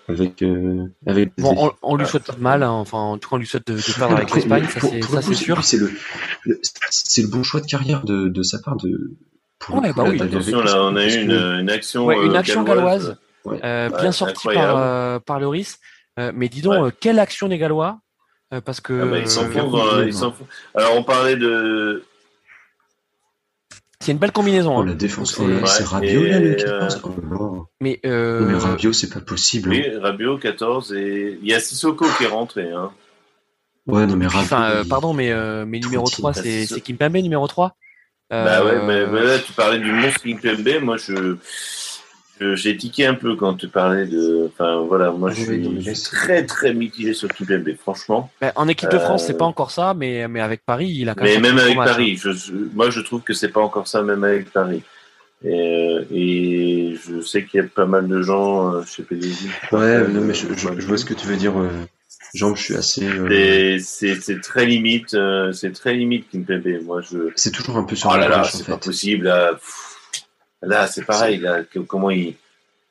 [0.07, 2.73] avec euh, avec bon, on, on, lui souhaite pas de mal hein.
[2.73, 5.23] enfin en tout cas on lui souhaite de, de perdre avec l'Espagne ça c'est ça
[5.23, 5.91] c'est sûr c'est le,
[6.43, 9.17] le c'est le bon choix de carrière de, de sa part de
[9.71, 10.21] Ouais, bah oui.
[10.21, 13.17] Attention, là, on a eu une, une action, ouais, une euh, action galloise,
[13.47, 15.79] galloise euh, bien sortie par, euh, par Loris.
[16.19, 17.99] Euh, mais dis donc, quelle action des Gallois
[18.65, 19.03] Parce que.
[19.03, 19.29] Ah bah, ils
[20.13, 20.47] s'en font.
[20.75, 22.05] Alors, on parlait de.
[24.01, 24.77] C'est une belle combinaison.
[24.77, 24.87] Oh, hein.
[24.87, 25.35] la défense,
[25.65, 27.01] c'est Rabiot, là, le 14.
[27.41, 28.41] Oh, mais, euh...
[28.41, 29.71] mais Rabiot, c'est pas possible.
[29.71, 29.99] Oui, hein.
[30.03, 30.93] Rabiot, 14.
[30.93, 32.71] Et il y a Sissoko qui est rentré.
[32.71, 32.93] Hein.
[33.87, 34.45] Ouais, non, mais Rabiot.
[34.45, 35.33] Enfin, pardon, mais,
[35.65, 37.77] mais numéro 3, c'est Kimpembe, numéro 3
[38.31, 40.83] bah ouais, mais, mais, là, tu parlais du monstre Kimpembe.
[40.83, 41.37] Moi, je,
[42.55, 44.49] j'ai tiqué un peu quand tu parlais de.
[44.53, 48.31] Enfin, voilà, moi, je suis, très, très mitigé sur Kimpembe, franchement.
[48.41, 51.15] Bah, en équipe de France, c'est pas encore ça, mais, mais avec Paris, il a
[51.15, 51.41] quand même.
[51.41, 52.31] Mais même avec Paris, je,
[52.75, 54.83] moi, je trouve que c'est pas encore ça, même avec Paris.
[55.45, 59.49] Et, et je sais qu'il y a pas mal de gens chez PDG.
[59.73, 61.55] Ouais, non, mais je, je, vois ce que tu veux dire.
[62.35, 63.07] Jean, je suis assez.
[63.07, 63.79] Euh...
[63.81, 66.83] C'est très limite, euh, c'est très limite Kimpembe.
[66.85, 67.31] Moi, je.
[67.37, 68.53] C'est toujours un peu sur oh la là brèche.
[68.53, 69.27] C'est pas possible.
[69.27, 69.59] Là,
[70.67, 71.39] là c'est pareil.
[71.39, 72.35] Là, comment il.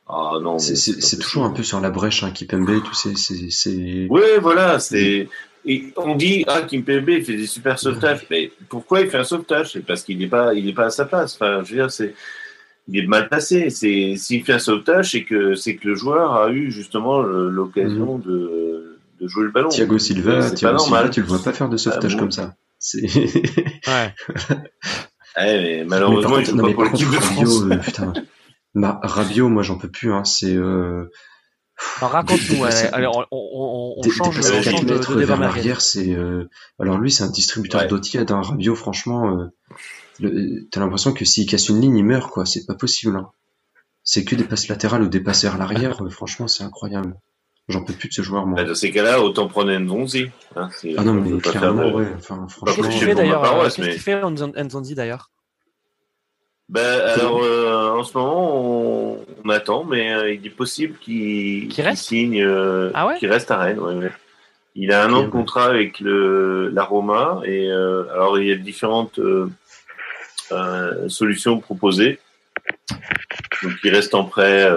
[0.08, 0.60] Oh, non.
[0.60, 2.84] C'est toujours un peu sur la brèche, hein, Kimpembe.
[2.84, 3.14] Tu sais,
[3.50, 4.08] c'est.
[4.10, 4.80] Oui, voilà.
[4.80, 5.28] C'est.
[5.66, 9.24] Et on dit ah Kimpembe il fait des super sauvetages, mais pourquoi il fait un
[9.24, 9.72] sauvetage?
[9.72, 11.36] C'est parce qu'il n'est pas, il est pas à sa place.
[11.36, 12.14] Enfin, je veux dire, c'est
[12.90, 13.70] il est mal passé.
[13.70, 18.18] C'est s'il fait un sauvetage, c'est que c'est que le joueur a eu justement l'occasion
[18.18, 18.26] mm -hmm.
[18.26, 19.70] de de jouer le ballon.
[19.70, 22.56] Thiago Silva, Thiago Silva, tu le vois pas faire de sauvetage ah, comme ça.
[22.78, 23.04] C'est.
[23.88, 24.14] ouais.
[25.38, 27.61] ouais mais malheureusement, mais contre, il non, pas pour l'équipe de France.
[27.64, 28.14] Euh, putain.
[28.76, 30.14] Bah, Rabiot, moi, j'en peux plus.
[30.14, 30.23] Hein.
[30.23, 30.55] C'est.
[30.55, 31.11] Euh...
[32.01, 32.61] Raconte-nous.
[32.61, 32.73] Ouais.
[32.93, 35.80] Alors, on, on, on change, on change de, de.
[35.80, 36.14] C'est.
[36.14, 36.49] Euh...
[36.80, 37.88] Alors lui, c'est un distributeur ouais.
[37.88, 38.23] d'outils.
[38.26, 39.47] D'un Rabiot, franchement, euh...
[40.19, 40.68] le...
[40.72, 42.45] t'as l'impression que s'il casse une ligne, il meurt, quoi.
[42.45, 43.15] C'est pas possible.
[43.15, 43.31] Hein.
[44.03, 46.01] C'est que des passes latérales ou des passes vers l'arrière.
[46.10, 47.15] franchement, c'est incroyable.
[47.69, 48.57] J'en peux plus de ce joueur, moi.
[48.57, 50.30] Bah, dans ces cas-là, autant prendre Nzonzi.
[50.56, 52.07] Hein, ah non, mais clairement, ouais.
[52.18, 52.73] Enfin, franchement.
[52.76, 55.30] Qu'est-ce qu'il fait d'ailleurs Qu'est-ce qu'il fait Nzonzi d'ailleurs?
[56.69, 61.68] Ben, alors, euh, en ce moment, on, on attend, mais euh, il est possible qu'il
[61.68, 62.06] qu reste?
[62.06, 63.18] signe, euh, ah ouais?
[63.18, 63.80] qu'il reste à Rennes.
[63.80, 64.11] Ouais, ouais.
[64.76, 68.52] Il a un an de contrat avec le, la Roma, et euh, alors il y
[68.52, 69.49] a différentes euh,
[71.10, 72.19] solutions proposées.
[73.61, 74.68] Donc, il reste en prêt,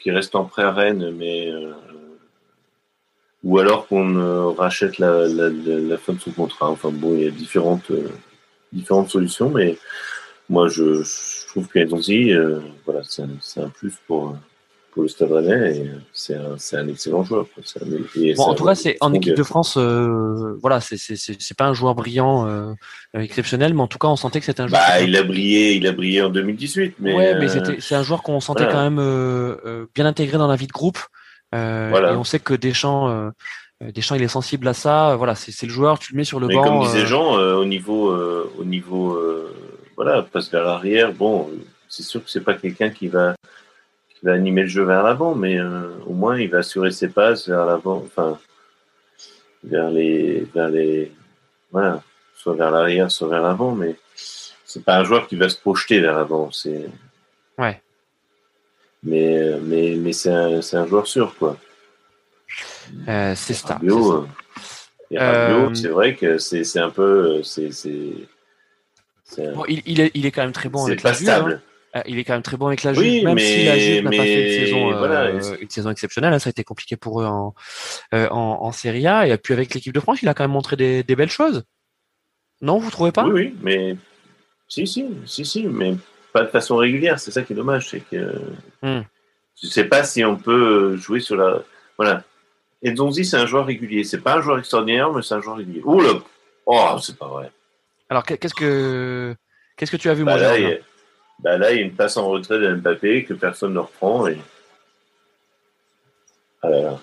[0.00, 1.52] qui reste en prêt à Rennes, mais
[3.44, 6.70] ou alors qu'on rachète la, la, la, fin de son contrat.
[6.70, 7.90] Enfin bon, il y a différentes,
[8.72, 9.76] différentes solutions, mais
[10.48, 14.36] moi je, je trouve qu'Enzonzi, euh, voilà, c'est un, un, plus pour,
[14.92, 17.46] pour le Stade Rennais et c'est un, un, excellent joueur.
[18.36, 21.94] bon, en tout cas, c'est en équipe de France, euh, voilà, c'est pas un joueur
[21.94, 22.72] brillant, euh,
[23.14, 24.80] exceptionnel, mais en tout cas, on sentait que c'était un joueur.
[24.80, 27.14] Bah, il a brillé, il a brillé en 2018, mais.
[27.14, 27.48] Ouais, mais
[27.80, 30.98] c'est un joueur qu'on sentait quand même bien intégré dans la vie de groupe.
[31.52, 32.12] Voilà.
[32.12, 33.32] Et on sait que Deschamps.
[33.80, 35.16] Deschamps, il est sensible à ça.
[35.16, 35.98] Voilà, c'est le joueur.
[35.98, 36.64] Tu le mets sur le mais banc.
[36.64, 38.14] Comme disait Jean, au niveau,
[38.58, 39.20] au niveau,
[39.96, 41.12] voilà, passe vers l'arrière.
[41.12, 41.50] Bon,
[41.88, 43.34] c'est sûr que c'est pas quelqu'un qui va
[44.22, 47.48] va animer le jeu vers l'avant, mais euh, au moins il va assurer ses passes
[47.48, 48.38] vers l'avant, enfin
[49.64, 51.12] vers les, vers les,
[51.70, 52.02] voilà,
[52.36, 56.00] soit vers l'arrière, soit vers l'avant, mais c'est pas un joueur qui va se projeter
[56.00, 56.88] vers l'avant, c'est.
[57.58, 57.81] Ouais.
[59.02, 61.56] Mais mais mais c'est un, un joueur sûr quoi.
[63.08, 63.80] Euh, c'est ça.
[63.82, 64.22] Euh,
[65.12, 67.70] euh, c'est vrai que c'est un peu c'est
[69.54, 71.62] bon, il, il, est, il est quand même très bon avec pas stable.
[71.94, 74.10] Euh, il est quand même très bon avec la Juve, même si la Juve n'a
[74.10, 76.32] pas fait une saison, euh, une saison exceptionnelle.
[76.32, 77.54] Hein, ça a été compliqué pour eux en,
[78.14, 79.26] euh, en, en, Serie A.
[79.26, 81.64] Et puis avec l'équipe de France, il a quand même montré des, des belles choses.
[82.62, 83.24] Non, vous trouvez pas?
[83.24, 83.96] Oui, oui, mais
[84.68, 85.94] si, si, si, si, mais
[86.32, 87.18] pas de façon régulière.
[87.18, 88.40] C'est ça qui est dommage, c'est que
[88.82, 89.02] hmm.
[89.60, 91.62] je sais pas si on peut jouer sur la.
[91.96, 92.24] Voilà.
[92.82, 94.02] Et Zonzi, c'est un joueur régulier.
[94.04, 95.82] C'est pas un joueur extraordinaire, mais c'est un joueur régulier.
[95.84, 96.14] Ouh là
[96.66, 97.50] Oh, c'est pas vrai.
[98.08, 99.34] Alors, qu'est-ce que
[99.76, 100.78] qu'est-ce que tu as vu, bah, moi,
[101.40, 104.26] bah là, il y a une passe en retrait de Mbappé que personne ne reprend.
[104.28, 104.38] Et...
[106.62, 107.00] Ah là là.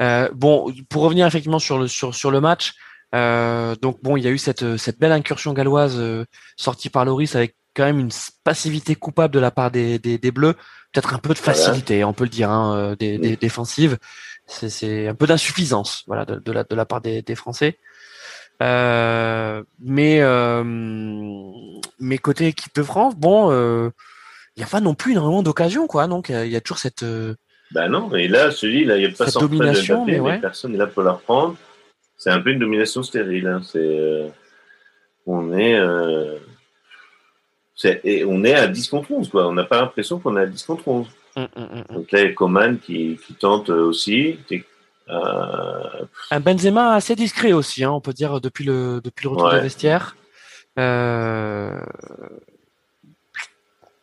[0.00, 2.74] Euh, bon, pour revenir effectivement sur le, sur, sur le match,
[3.14, 6.24] euh, donc bon, il y a eu cette, cette belle incursion galloise euh,
[6.56, 8.10] sortie par Loris avec quand même une
[8.44, 10.54] passivité coupable de la part des, des, des Bleus,
[10.92, 13.98] peut-être un peu de facilité, on peut le dire, hein, euh, des, des, défensives.
[14.46, 17.78] C'est un peu d'insuffisance, voilà, de, de, la, de la part des, des Français.
[18.60, 20.64] Euh, mais euh,
[22.00, 23.92] mais côté équipe de France, bon, il
[24.56, 26.08] n'y a pas non plus énormément d'occasions, quoi.
[26.08, 27.04] Donc il y, a toujours cette.
[27.70, 30.40] Ben non, et là, celui là, il n'y a pas cette domination, mais, ouais.
[30.40, 31.56] personne n'est là pour la reprendre.
[32.18, 33.46] C'est un peu une domination stérile.
[33.46, 33.62] Hein.
[33.64, 34.30] C'est,
[35.26, 35.78] on est,
[38.04, 39.46] et on est à 10 contre 11, quoi.
[39.46, 41.06] On n'a pas l'impression qu'on est à 10 contre 11.
[41.36, 44.38] Hum, hum, hum, Donc là, il y a Coman qui, qui tente aussi.
[45.08, 46.04] Euh...
[46.30, 49.54] Un Benzema assez discret aussi, hein, on peut dire depuis le depuis le retour ouais.
[49.56, 50.16] de vestiaire.
[50.78, 51.80] Euh...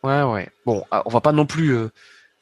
[0.02, 0.48] Ouais, ouais.
[0.64, 1.90] Bon, ah, on va pas non plus, euh,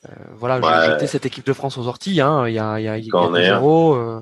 [0.07, 0.87] euh voilà, ouais.
[0.93, 2.21] jeter cette équipe de France aux orties.
[2.21, 2.47] Hein.
[2.47, 4.21] Il y a, il y a, il y a euh, euh,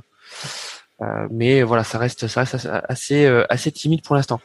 [1.31, 4.41] mais voilà, ça reste, ça reste assez, euh, assez timide pour l'instant.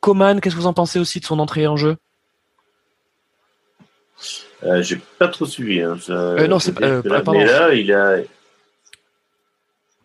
[0.00, 1.96] Coman, qu'est-ce que vous en pensez aussi de son entrée en jeu?
[4.80, 5.80] J'ai pas trop suivi.
[5.80, 7.32] Hein, ça, non, c'est là, pardon.
[7.32, 8.18] Mais là, il a,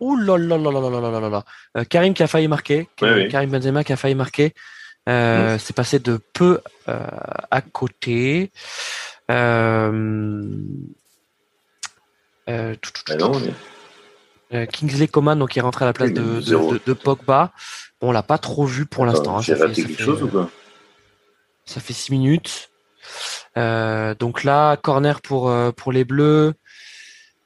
[0.02, 1.44] Ouh là là là là là là là là
[1.76, 3.50] euh, Karim qui a failli marquer, oui, Karim.
[3.50, 4.52] Benzema qui a failli marquer.
[5.08, 5.58] Euh, mmh.
[5.60, 7.06] C'est passé de peu euh,
[7.52, 8.50] à côté.
[9.30, 10.42] Euh,
[12.48, 13.50] euh, tout, tout, tout, euh,
[14.72, 17.52] Kingsley Coman donc qui est rentré à la place de, de, de, de Pogba.
[18.00, 19.38] Bon, on l'a pas trop vu pour l'instant.
[19.38, 20.50] Hein, raté quelque fait, chose ou quoi?
[21.64, 22.70] Ça fait six minutes.
[23.56, 26.54] donc là, corner pour pour les Bleus.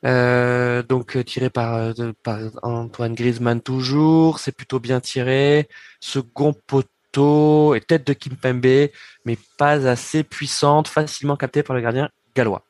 [0.04, 5.68] Euh, donc euh, tiré par, euh, par Antoine Griezmann toujours, c'est plutôt bien tiré.
[6.00, 8.90] Second poteau et tête de Kimpembe,
[9.24, 12.62] mais pas assez puissante, facilement captée par le gardien gallois.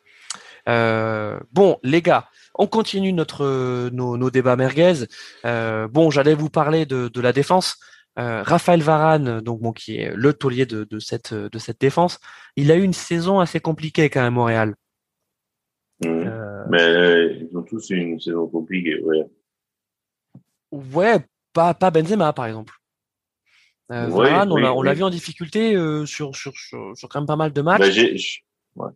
[0.69, 5.05] Euh, bon, les gars, on continue notre nos, nos débats merguez.
[5.45, 7.79] Euh, bon, j'allais vous parler de, de la défense.
[8.19, 12.19] Euh, Raphaël Varane, donc bon, qui est le taulier de, de cette de cette défense,
[12.57, 14.75] il a eu une saison assez compliquée quand même Montréal.
[16.03, 16.07] Mmh.
[16.09, 16.65] Euh...
[16.71, 19.27] Mais ils ont tous une saison compliquée, ouais.
[20.71, 21.19] Ouais,
[21.53, 22.75] pas, pas Benzema par exemple.
[23.93, 24.97] Euh, Varane, oui, on l'a oui.
[24.97, 28.43] vu en difficulté euh, sur, sur, sur, sur, quand même pas mal de matchs.
[28.75, 28.93] Bah, ouais.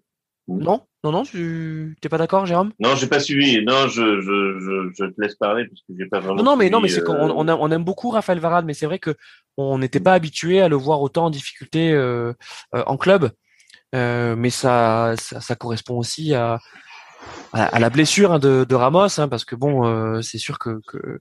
[0.59, 2.72] Non, non, non, tu t'es pas d'accord, Jérôme?
[2.78, 3.64] Non, j'ai pas suivi.
[3.64, 6.36] Non, je, je, je, je, te laisse parler parce que j'ai pas vraiment.
[6.36, 8.74] Non, non, mais suivi, non, mais c'est qu'on on, on, aime beaucoup Raphaël Varane, mais
[8.74, 9.14] c'est vrai que
[9.56, 12.32] on n'était pas habitué à le voir autant en difficulté euh,
[12.74, 13.31] euh en club.
[13.94, 16.60] Euh, mais ça, ça, ça, correspond aussi à,
[17.52, 20.81] à, la blessure hein, de, de, Ramos, hein, parce que bon, euh, c'est sûr que,
[20.86, 21.20] que,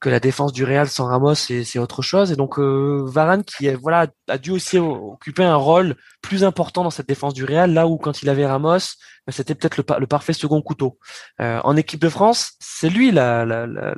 [0.00, 2.32] que la défense du Real sans Ramos c'est autre chose.
[2.32, 6.90] Et donc euh, Varane qui voilà a dû aussi occuper un rôle plus important dans
[6.90, 8.78] cette défense du Real, là où quand il avait Ramos,
[9.26, 10.98] ben, c'était peut-être le, le, parfait second couteau.
[11.40, 13.94] Euh, en équipe de France, c'est lui la, la, la,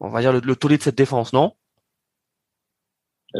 [0.00, 1.52] on va dire le, le tollé de cette défense, non?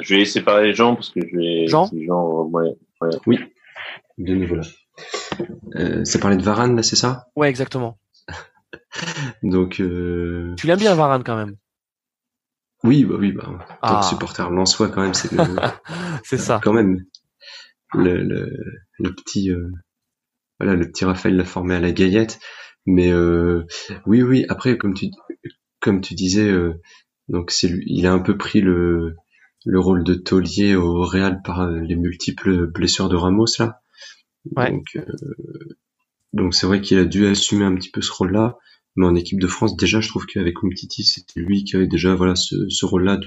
[0.01, 1.67] Je vais séparer les gens parce que je vais.
[1.67, 3.11] Jean, Jean ouais, ouais.
[3.27, 3.39] Oui,
[4.19, 4.63] de nouveau là.
[5.77, 7.29] Euh, c'est parler de Varane, là, c'est ça?
[7.37, 7.99] Ouais, exactement.
[9.43, 9.81] Donc.
[9.81, 10.55] Euh...
[10.57, 11.57] Tu l'aimes bien Varane quand même.
[12.85, 13.45] Oui, bah oui, bah.
[13.45, 14.03] Tant que ah.
[14.03, 15.31] supporter soi quand même, c'est.
[16.25, 16.61] c'est ça.
[16.63, 17.05] Quand même,
[17.95, 18.51] le, le,
[18.99, 19.51] le petit.
[19.51, 19.71] Euh,
[20.59, 22.39] voilà, le petit Raphaël l'a formé à la gaillette.
[22.87, 23.65] Mais euh,
[24.07, 24.45] oui, oui.
[24.49, 25.07] Après, comme tu
[25.81, 26.81] comme tu disais, euh,
[27.29, 29.17] donc c'est lui, il a un peu pris le
[29.65, 33.81] le rôle de taulier au Real par les multiples blessures de Ramos là.
[34.57, 34.71] Ouais.
[34.73, 34.99] Donc
[36.33, 38.59] donc c'est vrai qu'il a dû assumer un petit peu ce rôle-là.
[38.97, 42.15] Mais en équipe de France, déjà, je trouve qu'avec Umtiti, c'était lui qui avait déjà
[42.15, 43.19] voilà ce, ce rôle-là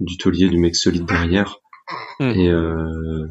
[0.00, 1.58] du taulier, du mec solide derrière.
[2.18, 2.30] Hmm.
[2.30, 3.26] Et, euh,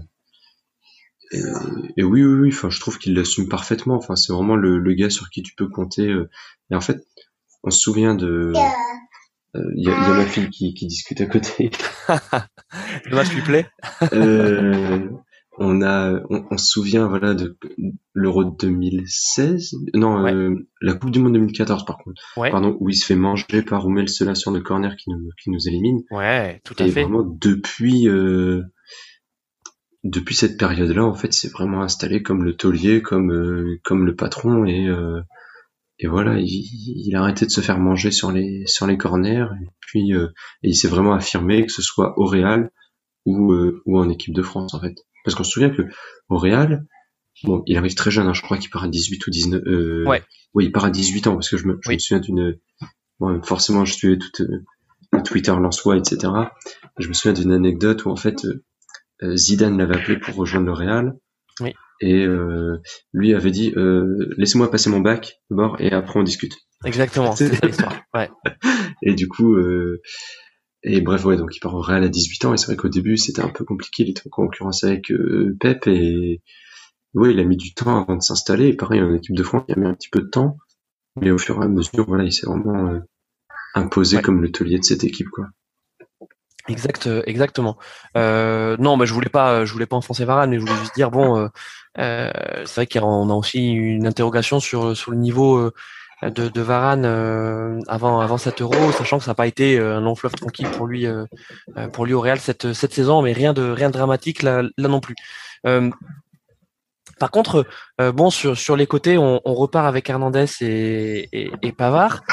[1.97, 2.49] et, oui, oui, oui.
[2.53, 3.95] Enfin, je trouve qu'il l'assume parfaitement.
[3.95, 6.07] Enfin, c'est vraiment le, le, gars sur qui tu peux compter.
[6.07, 6.29] Euh.
[6.71, 7.05] Et en fait,
[7.63, 8.53] on se souvient de.
[9.55, 11.71] Il euh, y, a, y, a ma fille qui, qui discute à côté.
[13.05, 13.67] Le match lui plaît.
[14.13, 15.09] euh,
[15.57, 17.57] on a, on, se souvient voilà de
[18.13, 23.05] l'Euro 2016, non, euh, la Coupe du Monde 2014 par contre, pardon, où il se
[23.05, 26.01] fait manger par Oumel cela sur le corner qui nous, qui nous élimine.
[26.11, 27.03] Ouais, tout à et fait.
[27.03, 28.63] vraiment depuis, euh,
[30.03, 34.15] depuis cette période-là, en fait, c'est vraiment installé comme le taulier, comme, euh, comme le
[34.15, 34.89] patron et
[35.97, 39.47] et voilà, il, il, a arrêté de se faire manger sur les sur les corners
[39.63, 40.27] et puis et
[40.61, 42.69] il s'est vraiment affirmé que ce soit au Real
[43.25, 43.53] ou
[43.85, 44.95] ou en équipe de France en fait.
[45.25, 45.81] Parce qu'on se souvient que
[46.29, 46.85] au Real,
[47.43, 49.61] bon, il arrive très jeune, hein, je crois qu'il part à 18 ou 19.
[49.65, 50.23] Euh, ouais.
[50.53, 52.57] Oui, il part à 18 ans parce que je me, je me souviens d'une.
[53.19, 56.31] Bon, forcément, je suivais tout euh, Twitter Lançois, etc.
[56.97, 58.45] Je me souviens d'une anecdote où en fait
[59.23, 61.13] euh, Zidane l'avait appelé pour rejoindre le Real.
[61.59, 61.73] Oui.
[62.01, 62.81] Et euh,
[63.13, 63.73] lui avait dit
[64.37, 66.57] laissez-moi passer mon bac d'abord et après on discute.
[66.83, 68.01] Exactement, c'est l'histoire.
[68.13, 68.29] Ouais.
[69.01, 70.01] Et du coup, euh,
[70.87, 72.89] et bref, ouais, donc il part au Real à 18 ans, et c'est vrai qu'au
[72.89, 76.41] début c'était un peu compliqué, il était en concurrence avec euh, Pep, et
[77.15, 79.63] ouais, il a mis du temps avant de s'installer, et pareil, en équipe de France,
[79.67, 80.57] il a mis un petit peu de temps,
[81.19, 82.99] mais au fur et à mesure, voilà, il s'est vraiment euh,
[83.73, 85.47] imposé comme le taulier de cette équipe, quoi.
[86.67, 87.77] Exact, euh, exactement.
[88.15, 90.95] Euh, non, mais je voulais pas, je voulais pas enfoncer Varane, mais je voulais juste
[90.95, 91.49] dire bon,
[91.95, 95.71] c'est vrai qu'on a aussi une interrogation sur sur le niveau
[96.23, 99.97] de, de Varane euh, avant avant cet Euro, sachant que ça n'a pas été euh,
[99.97, 101.25] un long fleuve tranquille pour lui euh,
[101.91, 104.87] pour lui au Real cette cette saison, mais rien de rien de dramatique là, là
[104.87, 105.15] non plus.
[107.19, 107.65] par contre,
[107.99, 112.23] bon sur sur les côtés, on, on repart avec Hernandez et, et, et Pavard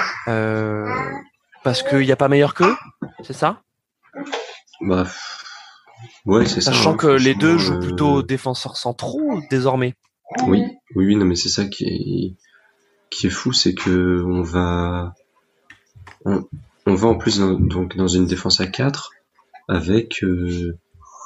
[1.64, 2.74] parce qu'il n'y a pas meilleur qu'eux,
[3.22, 3.62] c'est ça?
[4.80, 5.06] Bah
[6.26, 6.72] ouais, c'est ça.
[6.72, 9.94] Sachant hein, que les deux jouent plutôt défenseurs centraux désormais.
[10.46, 10.64] Oui,
[10.96, 12.36] oui, oui, non, mais c'est ça qui est
[13.12, 15.14] qui est fou, c'est que on va,
[16.24, 16.44] on,
[16.86, 19.10] va en plus dans, donc dans une défense à 4
[19.68, 20.76] avec euh,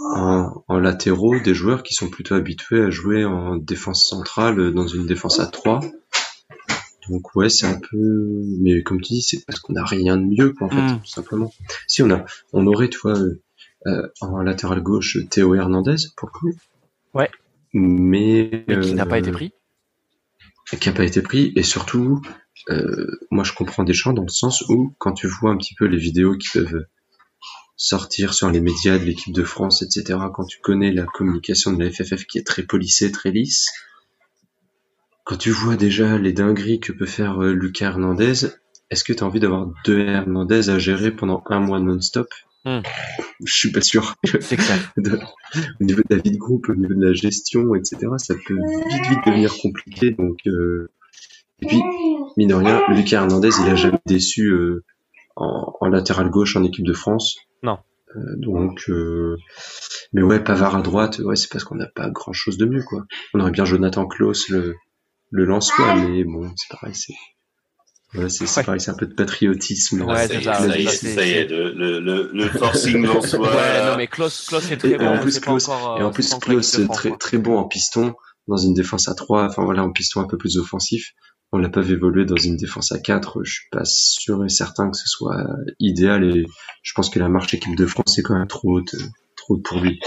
[0.01, 4.87] en, en, latéraux des joueurs qui sont plutôt habitués à jouer en défense centrale dans
[4.87, 5.81] une défense à 3.
[7.09, 10.25] Donc ouais, c'est un peu, mais comme tu dis, c'est parce qu'on a rien de
[10.25, 11.01] mieux, quoi, en fait, mm.
[11.01, 11.53] tout simplement.
[11.87, 13.17] Si on a, on aurait, tu vois,
[13.87, 16.59] euh, en latéral gauche Théo Hernandez pour le coup.
[17.15, 17.31] Ouais.
[17.73, 19.53] Mais, mais qui n'a pas été pris
[20.81, 21.53] qui n'a pas été pris.
[21.57, 22.21] Et surtout
[22.71, 25.75] euh, moi je comprends des gens dans le sens où quand tu vois un petit
[25.75, 26.87] peu les vidéos qui peuvent
[27.77, 31.85] sortir sur les médias de l'équipe de France etc quand tu connais la communication de
[31.85, 33.69] la FFF qui est très polissée très lisse
[35.25, 38.49] quand tu vois déjà les dingueries que peut faire euh, Lucas Hernandez
[38.91, 42.29] est-ce que tu as envie d'avoir deux Hernandez à gérer pendant un mois non-stop?
[42.67, 42.81] Hmm.
[43.45, 44.17] Je suis pas sûr.
[44.41, 44.93] C'est clair.
[45.81, 48.59] au niveau de la vie de groupe, au niveau de la gestion, etc., ça peut
[48.91, 50.11] vite vite devenir compliqué.
[50.11, 50.91] Donc, euh...
[51.61, 51.81] et puis
[52.37, 54.85] mine de rien, Lucas Hernandez, il a jamais déçu euh,
[55.37, 57.37] en, en, latéral gauche en équipe de France.
[57.63, 57.79] Non.
[58.17, 59.37] Euh, donc, euh,
[60.13, 62.83] mais ouais, Pavard à droite, ouais, c'est parce qu'on n'a pas grand chose de mieux,
[62.83, 63.05] quoi.
[63.33, 64.75] On aurait bien Jonathan Klaus le
[65.31, 67.15] le lance mais bon, c'est pareil, c'est
[68.15, 70.03] Ouais, c'est pareil, c'est un peu de patriotisme.
[70.03, 73.55] Ouais, c'est ça, ça, y est, ça y est, le, le, le forcing en soi.
[73.55, 75.09] Ouais, non, mais Klaus, Klaus est très et, bon.
[75.09, 78.15] En plus, Klaus, encore, et en plus, Klaus est très, très bon en piston,
[78.47, 81.13] dans une défense à 3, enfin voilà, en piston un peu plus offensif.
[81.53, 83.45] On l'a pas vu évoluer dans une défense à 4.
[83.45, 85.47] Je suis pas sûr et certain que ce soit
[85.79, 86.45] idéal et
[86.83, 88.95] je pense que la marche équipe de France est quand même trop haute,
[89.37, 90.01] trop haute pour lui.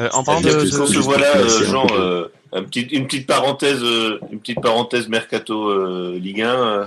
[0.00, 0.66] Euh, en parlant de, de...
[0.66, 5.08] se voit là, euh, Jean, euh, un petit, une petite parenthèse, euh, une petite parenthèse
[5.08, 6.48] mercato euh, Ligue 1.
[6.48, 6.84] Euh,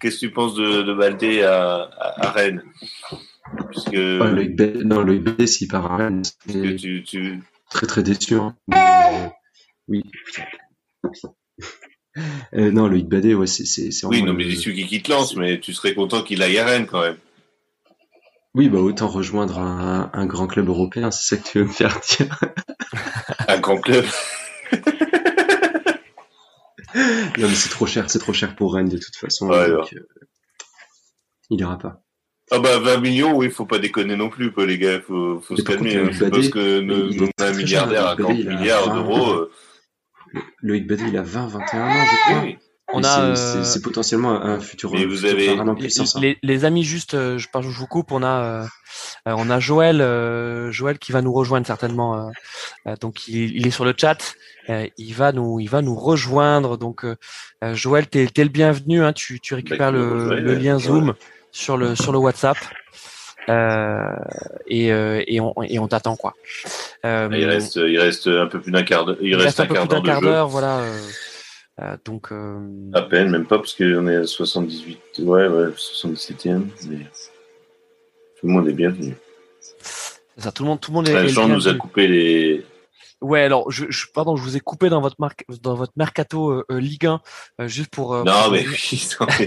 [0.00, 2.62] qu'est-ce que tu penses de, de Baldé à, à, à Rennes?
[3.56, 4.18] Parce que...
[4.22, 4.82] Loïc B...
[4.84, 7.40] Non, Loïc B, s'il part à Rennes, c'est tu, tu...
[7.70, 8.34] très très déçu.
[8.34, 8.56] Hein.
[8.68, 9.22] Mais,
[9.88, 10.02] oui.
[12.54, 15.34] Euh, non, Loïc Badé, ouais, c'est, c'est, c'est Oui, non, mais déçu qu'il quitte Lens,
[15.34, 17.16] mais tu serais content qu'il aille à Rennes quand même.
[18.54, 21.70] Oui, bah autant rejoindre un, un grand club européen, c'est ça que tu veux me
[21.72, 22.38] faire dire.
[23.48, 24.04] un grand club
[26.94, 29.48] non, mais c'est trop cher, c'est trop cher pour Rennes de toute façon.
[29.48, 30.00] donc, euh,
[31.50, 32.02] il ira pas.
[32.50, 35.62] Ah bah 20 millions, oui, faut pas déconner non plus, les gars, faut, faut se
[35.62, 35.96] calmer.
[35.96, 36.10] Hein.
[36.30, 39.32] parce que nous, on a un milliardaire à 40 milliards d'euros.
[39.32, 39.50] Euh.
[40.60, 42.42] Loïc Badé, il a 20, 21 ans, je crois.
[42.42, 42.58] Oui.
[42.92, 44.92] On a, euh, c'est potentiellement un futur.
[44.92, 45.56] Mais vous avez
[46.20, 48.12] les, les, amis, juste, je, je vous coupe.
[48.12, 48.66] On a,
[49.26, 49.98] on a Joël,
[50.70, 52.30] Joël qui va nous rejoindre certainement.
[53.00, 54.34] donc il, il, est sur le chat.
[54.70, 56.78] Euh, il va nous, il va nous rejoindre.
[56.78, 57.16] Donc, euh,
[57.64, 59.02] euh, Joël, t'es es le bienvenu.
[59.02, 61.14] Hein, tu, tu récupères le, le, lien Zoom
[61.50, 62.56] sur le sur le WhatsApp.
[63.48, 66.34] et, et on, et on t'attend quoi.
[67.04, 69.16] il reste il reste un peu plus d'un quart d'heure.
[69.20, 70.82] Il, reste, un, quart d'heure, voilà.
[72.04, 72.32] Donc
[72.94, 76.62] à peine, même pas parce qu'on est à 78, ouais, ouais, 77e.
[76.88, 76.98] Mais
[78.38, 79.14] tout le monde est bienvenu.
[80.36, 81.28] Ça, tout le monde, tout le monde est.
[81.28, 82.64] Jean nous a coupé les
[83.22, 86.50] Ouais, alors je, je, pardon, je vous ai coupé dans votre marque, dans votre mercato
[86.50, 87.20] euh, euh Ligue 1
[87.60, 88.14] euh, juste pour.
[88.14, 88.64] Euh, non, mais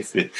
[0.01, 0.31] c'est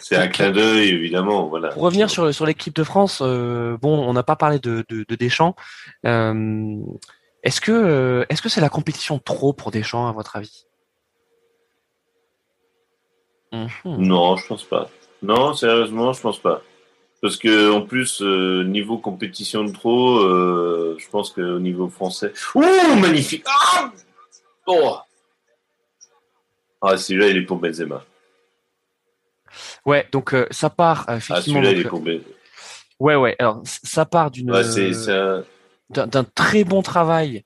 [0.00, 1.68] c'est un clin d'œil évidemment, voilà.
[1.68, 5.14] Pour revenir sur sur l'équipe de France, bon, on n'a pas parlé de, de, de
[5.14, 5.54] Deschamps.
[6.02, 10.66] est-ce que est-ce que c'est la compétition trop pour Deschamps à votre avis?
[13.52, 13.70] Mhm.
[13.98, 14.88] Non, je pense pas.
[15.22, 16.62] Non, sérieusement, je pense pas.
[17.20, 22.32] Parce que en plus, euh, niveau compétition de trop, euh, je pense qu'au niveau français.
[22.54, 23.92] Ouh, magnifique Ah
[24.66, 24.96] oh
[26.80, 28.04] Ah, celui-là, il est pour Benzema.
[29.84, 31.60] Ouais, donc euh, ça part ah, effectivement.
[31.60, 32.24] Ah, celui-là, il est pour Benzema.
[33.00, 33.36] Ouais, ouais.
[33.38, 34.50] Alors, ça part d'une.
[34.50, 35.44] Ouais, c'est, un...
[35.90, 37.44] d'un, très bon travail.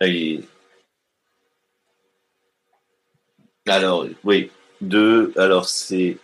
[0.00, 0.06] Ah,
[3.66, 4.50] alors, oui.
[4.82, 6.18] Deux, alors c'est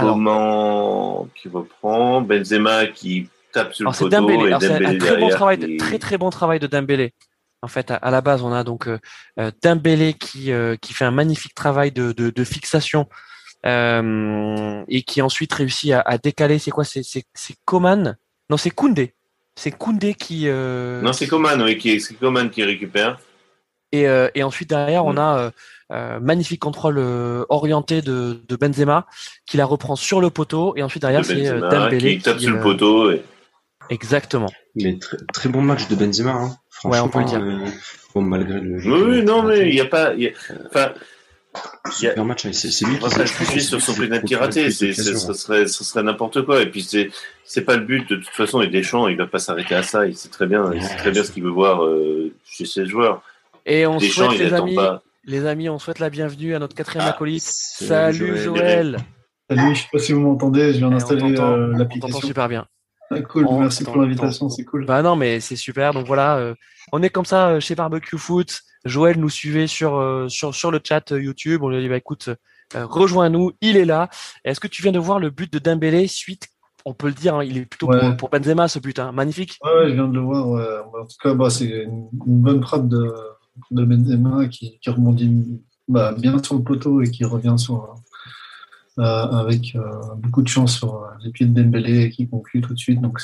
[0.00, 4.48] Comment qui reprend Benzema qui tape sur le poteau Dembélé.
[4.48, 7.12] et Dembélé un très bon travail, de, très très bon travail de Dembélé.
[7.62, 8.98] En fait, à, la base, on a donc euh,
[9.38, 13.08] euh Dembélé qui euh, qui fait un magnifique travail de de, de fixation
[13.64, 16.58] euh, et qui ensuite réussit à, à décaler.
[16.58, 16.84] C'est quoi?
[16.84, 17.24] C'est
[17.64, 18.16] Coman?
[18.50, 19.14] Non, c'est Koundé.
[19.54, 20.46] C'est Koundé qui.
[20.46, 23.18] Non, c'est Coman, oui, qui c'est Coman qui récupère.
[23.92, 25.18] Et, et ensuite derrière, on mm.
[25.18, 25.52] a
[25.92, 29.06] euh, magnifique contrôle euh, orienté de, de, Benzema
[29.46, 32.54] qui la reprend sur le poteau et ensuite derrière c'est euh, Dembélé qui tape sur
[32.54, 33.12] le poteau.
[33.90, 34.50] Exactement.
[34.76, 36.32] Mais très, très, bon match de Benzema.
[36.32, 36.56] Hein.
[36.84, 37.40] Ouais, on peut le dire.
[38.14, 38.78] bon, malgré le.
[38.78, 40.14] Jeu oui, non, mais il n'y a pas.
[40.14, 40.30] Y a...
[40.66, 40.92] Enfin,
[41.90, 46.42] Super match, c'est lui qui s'est sur son pénalty raté, ce serait, ce serait n'importe
[46.42, 46.62] quoi.
[46.62, 47.10] Et puis c'est,
[47.44, 48.60] c'est pas le but de toute façon.
[48.62, 50.06] Et Deschamps, il va pas s'arrêter à ça.
[50.06, 52.86] Il sait très bien, il sait très bien ce qu'il veut voir euh, chez ses
[52.86, 53.22] joueurs.
[53.66, 55.02] Et on Deschamps, souhaite, les amis, pas.
[55.26, 57.42] Les amis, on souhaite la bienvenue à notre quatrième ah, acolyte.
[57.42, 58.98] Salut Joël.
[59.48, 62.08] Salut, je sais pas si vous m'entendez, je viens d'installer euh, l'application.
[62.08, 62.66] On t'entend super bien.
[63.10, 64.84] Ah, cool, merci pour l'invitation, c'est cool.
[64.84, 65.94] Bah non, mais c'est super.
[65.94, 66.54] Donc voilà, euh,
[66.92, 68.60] on est comme ça euh, chez Barbecue Foot.
[68.84, 71.62] Joël nous suivait sur sur sur le chat YouTube.
[71.62, 72.28] On lui a dit bah écoute,
[72.74, 74.10] rejoins-nous, il est là.
[74.44, 76.48] Est-ce que tu viens de voir le but de Dembélé suite?
[76.84, 77.88] On peut le dire, hein, il est plutôt
[78.18, 79.10] pour, Benzema ce but, hein.
[79.12, 79.58] magnifique.
[79.64, 80.48] Ouais, je viens de le voir.
[80.48, 83.10] En tout cas, bah, c'est une, bonne frappe de,
[83.70, 87.94] de Benzema qui, qui rebondit bah, bien sur le poteau et qui revient sur,
[89.00, 89.82] euh, avec euh,
[90.18, 93.00] beaucoup de chance sur euh, les pieds de Dembélé qui conclut tout de suite.
[93.00, 93.20] Donc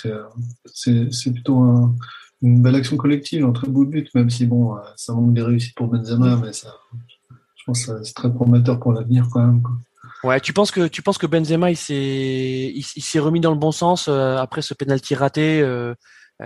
[0.67, 1.95] c'est plutôt
[2.43, 5.77] une belle action collective, un très beau but, même si bon, ça manque des réussites
[5.77, 6.75] pour Benzema, mais ça,
[7.55, 9.63] je pense que c'est très prometteur pour l'avenir quand même.
[10.25, 13.59] Ouais, tu penses que tu penses que Benzema il s'est il, s'est remis dans le
[13.59, 15.95] bon sens après ce penalty raté euh,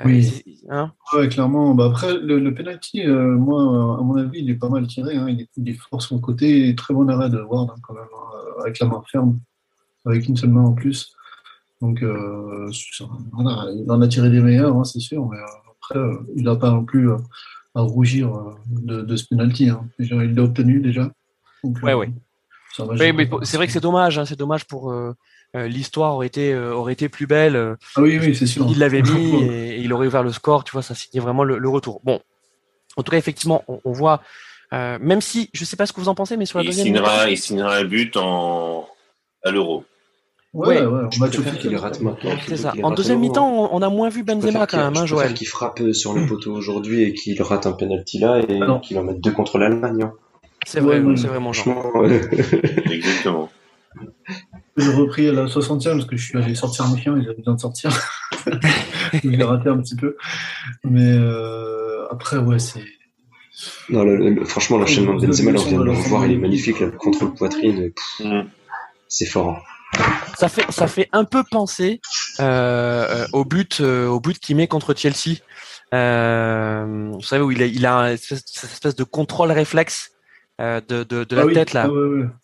[0.05, 0.43] oui.
[0.71, 0.93] Hein
[1.31, 1.75] clairement.
[1.75, 5.17] Bah, après, le, le penalty, euh, moi, à mon avis, il est pas mal tiré.
[5.17, 5.29] Hein.
[5.29, 6.75] Il, est, il, est, fort sur son côté.
[6.75, 8.05] Très bon arrêt de Ward, hein, quand même,
[8.61, 9.39] avec la main ferme,
[10.05, 11.15] avec une seule main en plus.
[11.81, 15.29] Donc, euh, il en a tiré des meilleurs, hein, c'est sûr.
[15.29, 16.01] Mais après,
[16.35, 17.11] il n'a pas non plus
[17.75, 19.71] à rougir de, de ce penalty.
[19.99, 21.11] il l'a obtenu déjà.
[21.63, 22.11] Donc, ouais, ouais.
[22.73, 24.23] c'est vrai que c'est dommage.
[24.25, 25.13] c'est dommage pour euh,
[25.55, 27.57] l'histoire aurait été euh, aurait été plus belle.
[27.57, 28.67] Euh, ah oui, oui, c'est sûr.
[28.69, 30.65] Il l'avait mis et, il aurait ouvert le score.
[30.65, 32.01] Tu vois, ça signait vraiment le, retour.
[32.05, 32.21] Bon,
[32.97, 34.21] en tout cas, effectivement, on, voit.
[34.73, 36.87] même si je sais pas ce que vous en pensez, mais sur la il deuxième.
[36.87, 38.89] Signera, il signera un but en
[39.45, 39.85] à l'euro.
[40.55, 42.31] Ouais, ouais, on va qu'il rate maintenant.
[42.47, 42.73] C'est ça.
[42.83, 45.35] En deuxième mi-temps, on a moins vu Benzema quand même, hein, Joël.
[45.35, 48.97] Qui frappe sur le poteau aujourd'hui et qu'il rate un penalty là et ah qu'il
[48.99, 50.03] en mette deux contre l'Allemagne.
[50.03, 50.13] Hein.
[50.65, 52.07] C'est vrai, c'est vraiment genre.
[52.91, 53.51] Exactement.
[54.77, 57.39] J'ai repris à la 60e parce que je suis allé sortir mes chiens, ils avaient
[57.39, 57.91] besoin de sortir.
[59.23, 60.17] je l'ai raté un petit peu.
[60.83, 62.85] Mais euh, après, ouais, c'est.
[63.89, 64.05] Non,
[64.45, 67.35] franchement, l'enchaînement de Benzema, là, on vient de le revoir, il est magnifique, le contrôle
[67.35, 67.93] poitrine.
[68.19, 68.43] Mm.
[69.09, 69.51] C'est fort.
[69.51, 69.63] Hein.
[70.37, 72.01] Ça fait, ça fait un peu penser
[72.41, 75.39] euh, au but, euh, au but qu'il met contre Chelsea.
[75.93, 80.14] Euh, vous savez où il a, il a cette espèce de contrôle réflexe
[80.61, 81.89] euh, de, de, de, la Ah oui, tête là.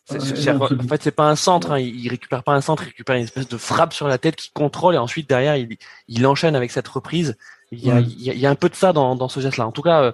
[0.07, 1.71] C'est- en fait, c'est pas un centre.
[1.73, 1.79] Hein.
[1.79, 2.83] Il, il récupère pas un centre.
[2.83, 5.77] Il récupère une espèce de frappe sur la tête qui contrôle et ensuite derrière il,
[6.09, 7.37] il enchaîne avec cette reprise.
[7.73, 8.03] Il y a, Ouais.
[8.03, 9.67] il y a, il y a un peu de ça dans, dans ce geste-là.
[9.67, 10.13] En tout cas, euh,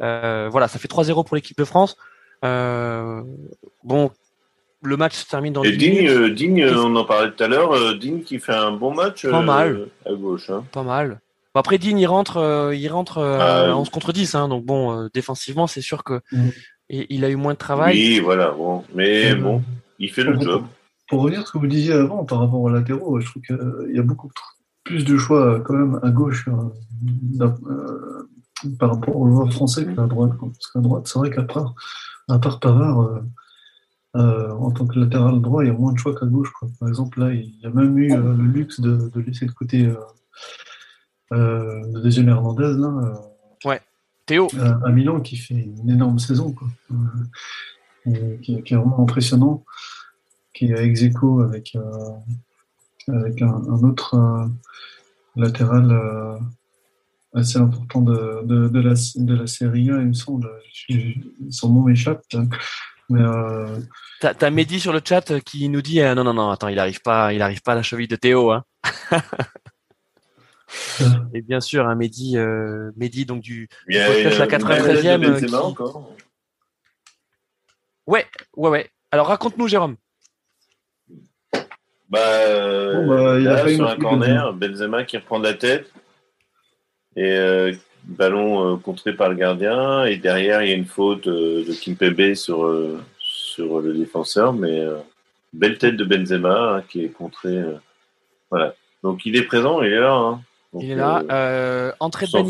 [0.00, 1.96] euh, voilà, ça fait 3-0 pour l'équipe de France.
[2.42, 4.10] Bon,
[4.82, 7.96] le match se termine dans Et 10 Digne, Digne, on en parlait tout à l'heure,
[7.98, 9.88] Digne qui fait un bon match Pas mal.
[10.06, 10.50] à gauche.
[10.50, 10.64] Hein.
[10.72, 11.20] Pas mal.
[11.56, 13.72] Après Dean, il rentre, euh, il rentre euh, Ah, oui.
[13.74, 14.34] 11 contre 10.
[14.34, 16.50] Hein, donc bon, euh, défensivement, c'est sûr que Mhm.
[16.94, 17.94] Il, il a eu moins de travail.
[17.96, 18.84] Oui, voilà, bon.
[18.94, 19.62] Mais Euh, bon,
[19.98, 20.62] il fait le pour- job.
[21.08, 23.92] Pour revenir à ce que vous disiez avant par rapport aux latéraux, je trouve qu'il
[23.94, 24.30] y a beaucoup
[24.84, 28.28] plus de choix euh, quand même à gauche euh, euh,
[28.78, 30.32] par rapport aux joueurs français qu'à droite.
[30.40, 31.74] Parce qu'à droite, c'est vrai qu'à part,
[32.28, 33.20] à part Pavard, euh,
[34.16, 36.50] euh, en tant que latéral droit, il y a moins de choix qu'à gauche.
[36.58, 36.68] quoi.
[36.80, 39.52] Par exemple, là, il y a même eu euh, le luxe de, de laisser de
[39.52, 39.94] côté euh,
[41.32, 43.14] euh, le deuxième Hernandez là, euh,
[44.26, 46.68] Théo, à, à Milan qui fait une énorme saison, quoi.
[46.90, 46.94] Euh,
[48.06, 49.64] et qui, qui est vraiment impressionnant,
[50.52, 52.10] qui est à ex aequo avec, euh,
[53.08, 54.46] avec un, un autre euh,
[55.36, 56.38] latéral euh,
[57.34, 60.50] assez important de, de, de, la, de la Serie A, il me semble.
[61.50, 62.22] Son nom m'échappe.
[63.10, 63.80] Mais euh,
[64.20, 66.78] t'as Mehdi sur le chat euh, qui nous dit euh, non non non attends il
[66.78, 68.64] arrive pas il arrive pas à la cheville de Théo hein.
[71.34, 74.48] Et bien sûr un Mehdi euh, Mehdi donc du Il y a, podcast, la euh,
[74.48, 76.12] 93e, Benzema euh, qui- encore.
[78.06, 78.26] ouais
[78.56, 78.90] ouais ouais.
[79.10, 79.96] Alors raconte-nous Jérôme.
[82.08, 85.38] Bah, euh, Bon, bah, il a là, failli sur nous un corner, Benzema qui reprend
[85.40, 85.90] de la tête.
[87.16, 87.72] Et euh,
[88.04, 90.04] ballon euh, contré par le gardien.
[90.04, 94.52] Et derrière, il y a une faute euh, de Kimpembe sur, euh, sur le défenseur.
[94.52, 94.98] Mais euh,
[95.52, 97.56] belle tête de Benzema hein, qui est contrée.
[97.58, 97.74] euh,
[98.50, 98.74] voilà.
[99.02, 100.12] Donc il est présent, il est là.
[100.14, 100.40] hein.
[100.74, 101.22] Donc, Il est là.
[101.30, 102.40] euh, Euh, entrée de Ben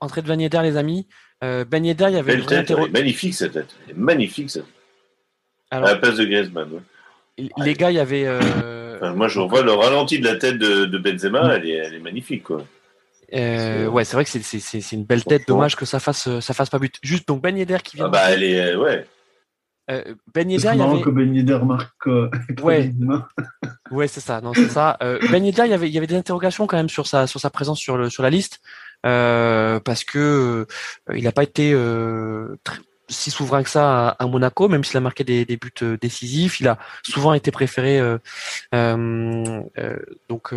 [0.00, 1.06] Entrée Ben Yedder les amis.
[1.42, 2.70] Euh, ben Yedder il y avait une tête.
[2.92, 3.74] Magnifique cette tête.
[3.96, 4.72] Magnifique cette tête.
[5.70, 6.68] Alors À la place de Griezmann.
[6.72, 7.48] ouais.
[7.64, 10.56] les gars il y avait euh, Enfin, moi, je revois le ralenti de la tête
[10.58, 11.56] de, de Benzema.
[11.56, 12.62] Elle est, elle est magnifique, quoi.
[13.34, 15.48] Euh, ouais, c'est vrai que c'est- une belle tête.
[15.48, 16.94] Dommage que ça fasse ça fasse pas but.
[17.02, 18.06] Juste donc Ben Yedder qui vient.
[18.06, 19.04] Ah bah, elle est, ouais.
[19.90, 21.02] Euh, ben c'est Yedder, il y avait.
[21.02, 22.30] que Ben Yedder marque euh,
[22.62, 22.92] Ouais.
[23.90, 24.40] Ouais, c'est ça.
[24.40, 24.96] Non, c'est ça.
[25.02, 27.26] Euh, ben Yedder, il y avait il y avait des interrogations quand même sur sa
[27.26, 28.60] sur sa présence sur le sur la liste
[29.04, 30.66] euh, parce que
[31.10, 32.56] euh, il n'a pas été euh,
[33.08, 36.60] si souverain que ça à, à Monaco, même s'il a marqué des, des buts décisifs.
[36.60, 38.00] Il a souvent été préféré.
[38.72, 40.54] donc.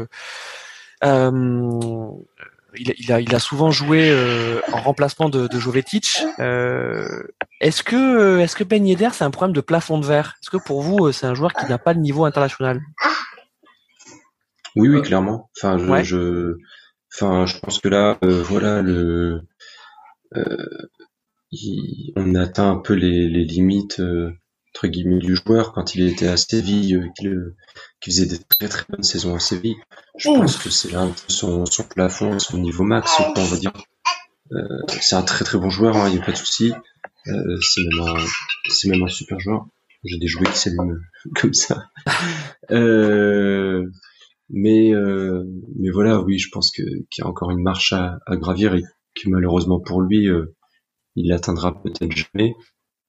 [2.77, 5.59] Euh, euh, il, a- il a, il a souvent joué euh, en remplacement de, de
[5.59, 6.23] Jovetic.
[6.39, 7.23] Euh,
[7.61, 10.35] est-ce que, est-ce que Ben Yedder, c'est un problème de plafond de verre?
[10.41, 12.81] Est-ce que pour vous, euh, c'est un joueur qui n'a pas le niveau international?
[14.75, 15.49] Oui, oui, clairement.
[15.57, 16.03] Enfin, je, Ouais.
[16.03, 16.55] je,
[17.13, 19.41] enfin, je pense que là, euh, voilà, le,
[20.35, 20.67] euh,
[21.51, 24.31] il- on atteint un peu les, les limites euh,
[24.75, 27.55] entre guillemets du joueur quand il était à Séville, euh, qu'il
[27.99, 29.75] qu'il faisait des très très bonnes saisons à Séville.
[30.17, 33.73] Je pense que c'est là son, son plafond, son niveau max, quoi, on va dire.
[34.53, 34.61] Euh,
[35.01, 36.73] c'est un très très bon joueur, il n'y a pas de souci.
[37.27, 38.15] Euh, c'est même un,
[38.69, 39.65] c'est même un super joueur.
[40.03, 40.95] J'ai des jouets qui s'allument
[41.35, 41.83] comme ça.
[42.71, 43.83] Euh,
[44.49, 45.43] mais euh,
[45.77, 48.75] mais voilà, oui, je pense que qu'il y a encore une marche à, à gravir
[48.75, 48.83] et
[49.15, 50.55] que malheureusement pour lui, euh,
[51.15, 52.53] il l'atteindra peut-être jamais.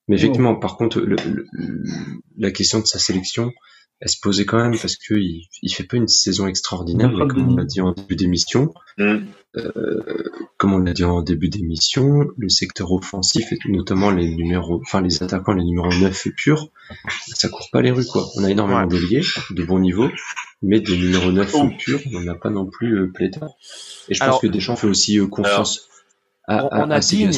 [0.09, 1.47] Mais effectivement, par contre, le, le-
[2.39, 3.53] la question de sa sélection,
[4.01, 7.27] elle se posait quand même parce que il, il fait pas une saison extraordinaire, mais
[7.27, 9.27] comme on l'a dit en début d'émission, Hmm.
[10.57, 15.01] comme on l'a dit en début d'émission, le secteur offensif et notamment les numéros, enfin
[15.01, 16.69] les attaquants, les numéros 9 et purs,
[17.35, 18.27] ça court pas les rues quoi.
[18.37, 19.21] On a énormément Ouais.
[19.51, 20.09] de bon niveau,
[20.63, 21.69] mais des numéros 9 Oh.
[21.79, 23.57] purs, on n'en a pas non plus euh, pléthore.
[24.09, 25.89] Et je Alors- pense que Deschamps fait aussi euh, confiance
[26.47, 27.33] à, On- à, on a à Digne.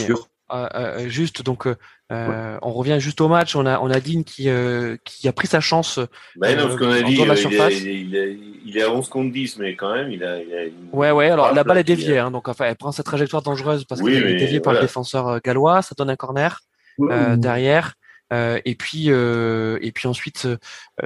[0.51, 0.59] Sûrs.
[0.59, 1.77] Euh, euh, juste donc euh,
[2.13, 5.33] euh, on revient juste au match on a on a Dean qui euh, qui a
[5.33, 5.99] pris sa chance
[6.37, 7.73] Bah non, Euh, parce qu'on a en dit, dehors de la euh, il, surface.
[7.75, 10.43] est, il, est, il est à 11 contre 10, mais quand même, il a.
[10.43, 12.91] Il a une- ouais ouais alors la balle est déviée hein, donc enfin elle prend
[12.93, 16.11] cette trajectoire dangereuse parce Oui, qu'elle est déviée par le défenseur euh, gallois ça donne
[16.11, 16.61] un corner
[17.01, 17.95] euh, ou- derrière
[18.33, 20.57] Euh, et puis euh, et puis ensuite euh,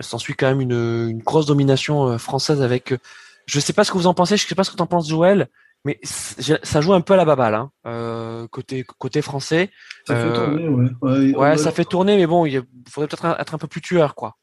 [0.03, 2.99] s'ensuit quand même une, une grosse domination euh, française avec euh,
[3.47, 5.09] je sais pas ce que vous en pensez je sais pas ce que t'en penses
[5.09, 5.49] Joël
[5.85, 9.71] mais ça joue un peu à la baballe hein, euh, côté côté français
[10.07, 10.91] Ça fait euh, tourner, ouais.
[11.03, 11.57] Ouais, ouais ouais.
[11.59, 14.37] ça fait tourner mais bon il faudrait peut-être être un peu plus tueur quoi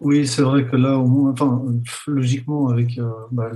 [0.00, 1.62] Oui, c'est vrai que là, au moins, enfin,
[2.06, 3.50] logiquement, avec euh, bah,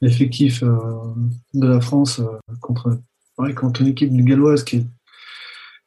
[0.00, 2.20] l'effectif de la France
[2.60, 3.00] contre,
[3.38, 4.86] ouais, contre une équipe galloise qui est,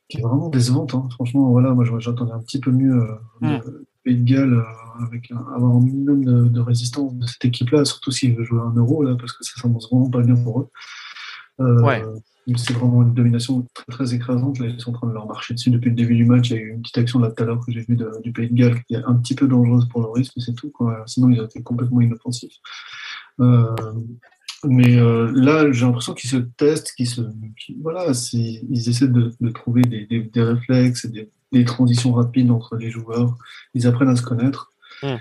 [0.10, 0.94] qui est vraiment décevante.
[0.94, 1.07] hein.
[1.14, 3.60] Franchement, voilà, moi, j'attendais un petit peu mieux euh, Mm.
[3.60, 7.46] de Pays de Galles euh, avec un, avoir un minimum de, de résistance de cette
[7.46, 10.36] équipe-là, surtout s'ils veulent jouer un euro, là, parce que ça s'annonce vraiment pas bien
[10.36, 10.70] pour eux.
[11.60, 12.04] Euh, Ouais.
[12.56, 14.60] c'est vraiment une domination très, très écrasante.
[14.60, 16.50] Là, ils sont en train de leur marcher dessus depuis le début du match.
[16.50, 18.32] Il y a eu une petite action là tout à l'heure que j'ai vue du
[18.32, 20.70] Pays de Galles qui est un petit peu dangereuse pour le risque, mais c'est tout.
[20.72, 21.04] Quoi.
[21.08, 22.58] Sinon, ils ont été complètement inoffensifs.
[23.42, 23.76] Euh,
[24.64, 27.22] mais euh, là, j'ai l'impression qu'ils se testent, qu'ils se,
[27.82, 31.08] voilà, ils essaient de, trouver des, réflexes,
[31.52, 33.38] des, transitions rapides entre les joueurs.
[33.74, 34.72] Ils apprennent à se connaître.
[35.04, 35.16] Mmh.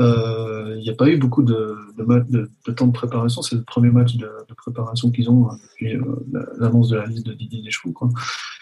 [0.00, 3.42] Euh, il n'y a pas eu beaucoup de, de, de, temps de préparation.
[3.42, 6.02] C'est le premier match de, préparation qu'ils ont hein, depuis euh,
[6.58, 7.92] l'annonce de la liste de Didier Deschamps.
[7.92, 8.08] Quoi.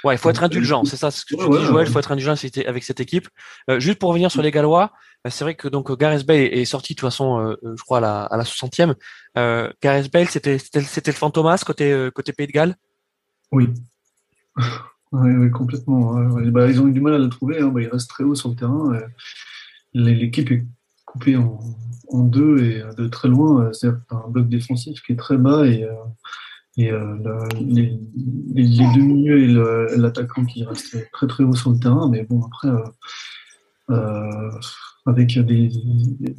[0.02, 0.84] Ouais, il faut être indulgent.
[0.84, 1.86] C'est ça ce que tu dis, Joël.
[1.86, 2.34] Il faut être indulgent
[2.66, 3.28] avec cette équipe.
[3.68, 4.92] Euh, juste pour revenir sur les Gallois,
[5.28, 8.22] c'est vrai que donc Gareth Bale est sorti de toute façon, je crois à la,
[8.22, 8.94] à la 60e.
[9.82, 12.76] Gareth Bale, c'était le fantomas côté côté Pays de Galles?
[13.52, 13.68] Oui.
[15.12, 16.14] oui, oui, complètement.
[16.46, 17.60] Bah, ils ont eu du mal à le trouver.
[17.60, 17.68] Hein.
[17.68, 18.98] Bah, il reste très haut sur le terrain.
[19.92, 20.64] L'équipe est
[21.10, 21.58] coupé en,
[22.24, 23.66] deux et de très loin.
[23.66, 25.92] Euh, c'est un bloc défensif qui est très bas et, euh,
[26.76, 27.16] et euh,
[27.60, 27.98] les,
[28.54, 32.08] deux milieux et l'attaquant qui reste très très haut sur le terrain.
[32.08, 32.68] Mais bon, après,
[35.06, 35.70] avec des,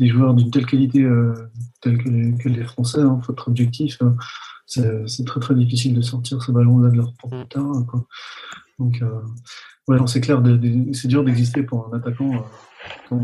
[0.08, 1.08] joueurs d'une telle qualité
[1.82, 4.00] telle que, les Français, hein, votre objectif,
[4.66, 7.86] c'est très très difficile de sortir ce ballon-là de leur propre terrain.
[8.82, 9.02] Donc,
[9.88, 10.42] ouais, c'est clair,
[10.94, 12.46] c'est dur d'exister pour un attaquant
[13.12, 13.16] euh,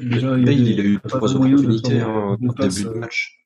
[0.00, 3.42] déjà, il, il, a eu trois opportunités au début de match.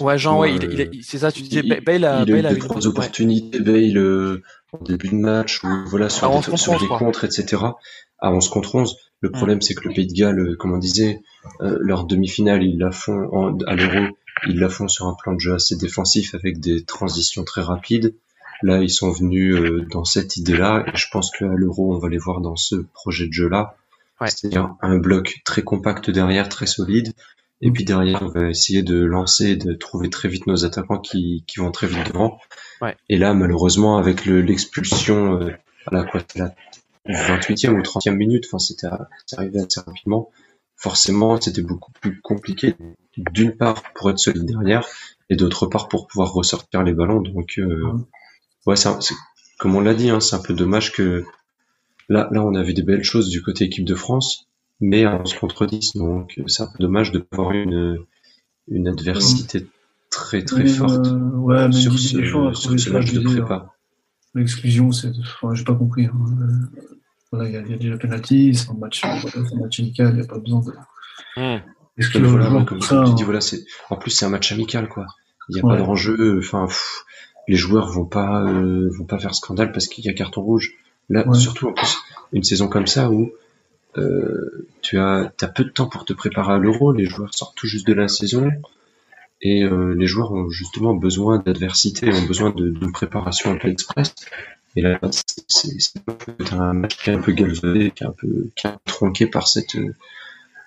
[0.00, 3.58] Ouais, Jean, ouais, il, c'est ça, tu disais, Bale a, il a eu trois opportunités,
[3.58, 4.42] Bale, euh,
[4.72, 7.62] au début de match, ou voilà, sur, des, sur des contres, etc.
[8.20, 8.96] À 11 contre 11.
[9.20, 9.32] Le mm.
[9.32, 11.22] problème, c'est que le Pays de Galles, euh, comme on disait,
[11.60, 14.06] leur demi-finale, ils la font en, à l'Euro,
[14.46, 18.14] ils la font sur un plan de jeu assez défensif avec des transitions très rapides.
[18.62, 19.56] Là, ils sont venus
[19.90, 23.28] dans cette idée-là, et je pense qu'à l'Euro, on va les voir dans ce projet
[23.28, 23.76] de jeu-là.
[24.26, 27.12] C'est-à-dire un bloc très compact derrière, très solide.
[27.60, 31.44] Et puis derrière, on va essayer de lancer, de trouver très vite nos attaquants qui,
[31.46, 32.38] qui vont très vite devant.
[32.80, 32.96] Ouais.
[33.08, 35.50] Et là, malheureusement, avec l'expulsion euh,
[35.86, 36.06] à la,
[36.36, 36.54] la
[37.08, 38.86] 28e ou 30e minute, enfin, c'était
[39.36, 40.30] arrivé assez rapidement.
[40.76, 42.76] Forcément, c'était beaucoup plus compliqué.
[43.16, 44.86] D'une part, pour être solide derrière,
[45.28, 47.20] et d'autre part, pour pouvoir ressortir les ballons.
[47.20, 47.92] Donc, euh,
[48.68, 49.14] ouais, c'est
[49.58, 51.24] comme on l'a dit, hein, c'est un peu dommage que
[52.08, 54.48] Là, là, on a vu des belles choses du côté équipe de France,
[54.80, 57.98] mais on se contre 10, donc c'est un peu dommage de avoir une,
[58.68, 59.66] une adversité
[60.10, 62.24] très très forte euh, ouais, sur ce,
[62.54, 63.74] sur ce match de prépa.
[64.34, 66.06] L'exclusion, c'est, enfin, j'ai pas compris.
[66.06, 66.12] Hein.
[66.40, 66.80] Euh,
[67.30, 70.16] voilà, il y, a, y a déjà penalty, c'est un match, un match amical, il
[70.16, 70.72] n'y a pas besoin de.
[71.36, 71.62] Mmh.
[72.22, 73.24] Voilà, comme ça, tu dis, hein.
[73.24, 75.06] voilà, c'est, en plus, c'est un match amical, quoi.
[75.50, 76.68] Il n'y a pas d'enjeu, enfin,
[77.48, 80.74] les joueurs vont pas, euh, vont pas faire scandale parce qu'il y a carton rouge.
[81.08, 81.96] Là, surtout en plus,
[82.34, 83.32] une saison comme ça où
[83.96, 87.56] euh, tu as, as peu de temps pour te préparer à l'euro, les joueurs sortent
[87.56, 88.50] tout juste de la saison
[89.40, 94.14] et euh, les joueurs ont justement besoin d'adversité, ont besoin d'une préparation un peu express.
[94.76, 95.00] Et là,
[95.46, 99.26] c'est un match qui est un peu galvaudé, qui est un peu, qui est tronqué
[99.26, 99.76] par cette,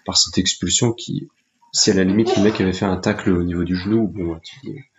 [0.05, 1.29] par cette expulsion qui,
[1.71, 4.39] si à la limite le mec avait fait un tacle au niveau du genou, bon,
[4.43, 4.90] tu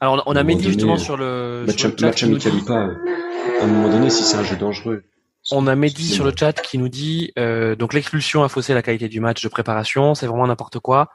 [0.00, 2.88] Alors on a mis justement sur le, match, sur le match amical ou pas,
[3.60, 5.02] à un moment donné, si c'est un jeu dangereux.
[5.50, 8.82] On a Mehdi sur le chat qui nous dit euh, donc l'expulsion a faussé la
[8.82, 11.08] qualité du match de préparation, c'est vraiment n'importe quoi.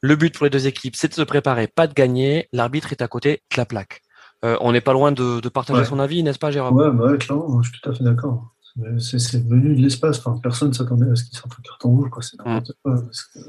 [0.00, 2.48] Le but pour les deux équipes, c'est de se préparer, pas de gagner.
[2.52, 4.00] L'arbitre est à côté de la plaque.
[4.44, 6.74] Euh, on n'est pas loin de, partager son avis, n'est-ce pas, Jérôme?
[6.74, 8.54] Ouais, bah clairement, je suis tout à fait d'accord.
[8.98, 10.20] C'est venu de l'espace.
[10.20, 12.08] Enfin, personne ne s'attendait à ce qu'il sorte un carton rouge.
[12.20, 12.62] C'est mmh.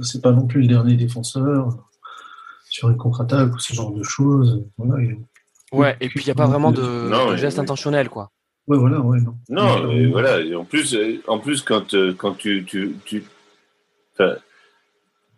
[0.01, 1.77] C'est pas non plus le dernier défenseur
[2.71, 4.65] sur une contre-attaque ou ce genre de choses.
[4.77, 5.03] Voilà,
[5.73, 8.31] Ouais, et puis il n'y a pas vraiment de, geste intentionnel, quoi.
[8.67, 9.35] Ouais, voilà, ouais, non.
[9.49, 10.39] Non, mais voilà.
[10.57, 13.23] en plus, en plus quand, euh, quand tu, tu, tu,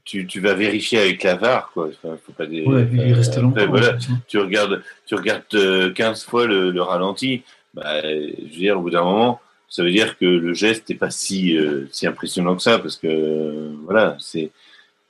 [0.04, 1.90] tu, tu, vas vérifier avec la VAR, quoi.
[1.90, 3.68] Enfin, faut pas des, ouais, il restait longtemps.
[3.68, 3.98] Voilà,
[4.28, 7.44] tu regardes, tu regardes 15 euh, fois le, le, ralenti.
[7.74, 9.40] Bah, je veux dire, au bout d'un moment,
[9.70, 12.98] ça veut dire que le geste n'est pas si, euh, si impressionnant que ça, parce
[12.98, 14.52] que, voilà, c'est,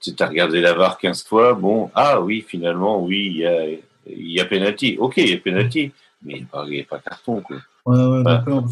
[0.04, 3.66] tu as regardé la VAR 15 fois, bon, ah oui, finalement, oui, il y a
[4.08, 4.98] il y a penalty.
[5.00, 5.92] Ok, il y a penalty,
[6.24, 7.42] mais il n'y a, pas carton.
[7.42, 7.58] Quoi.
[7.86, 8.66] Ouais, ouais, d'accord.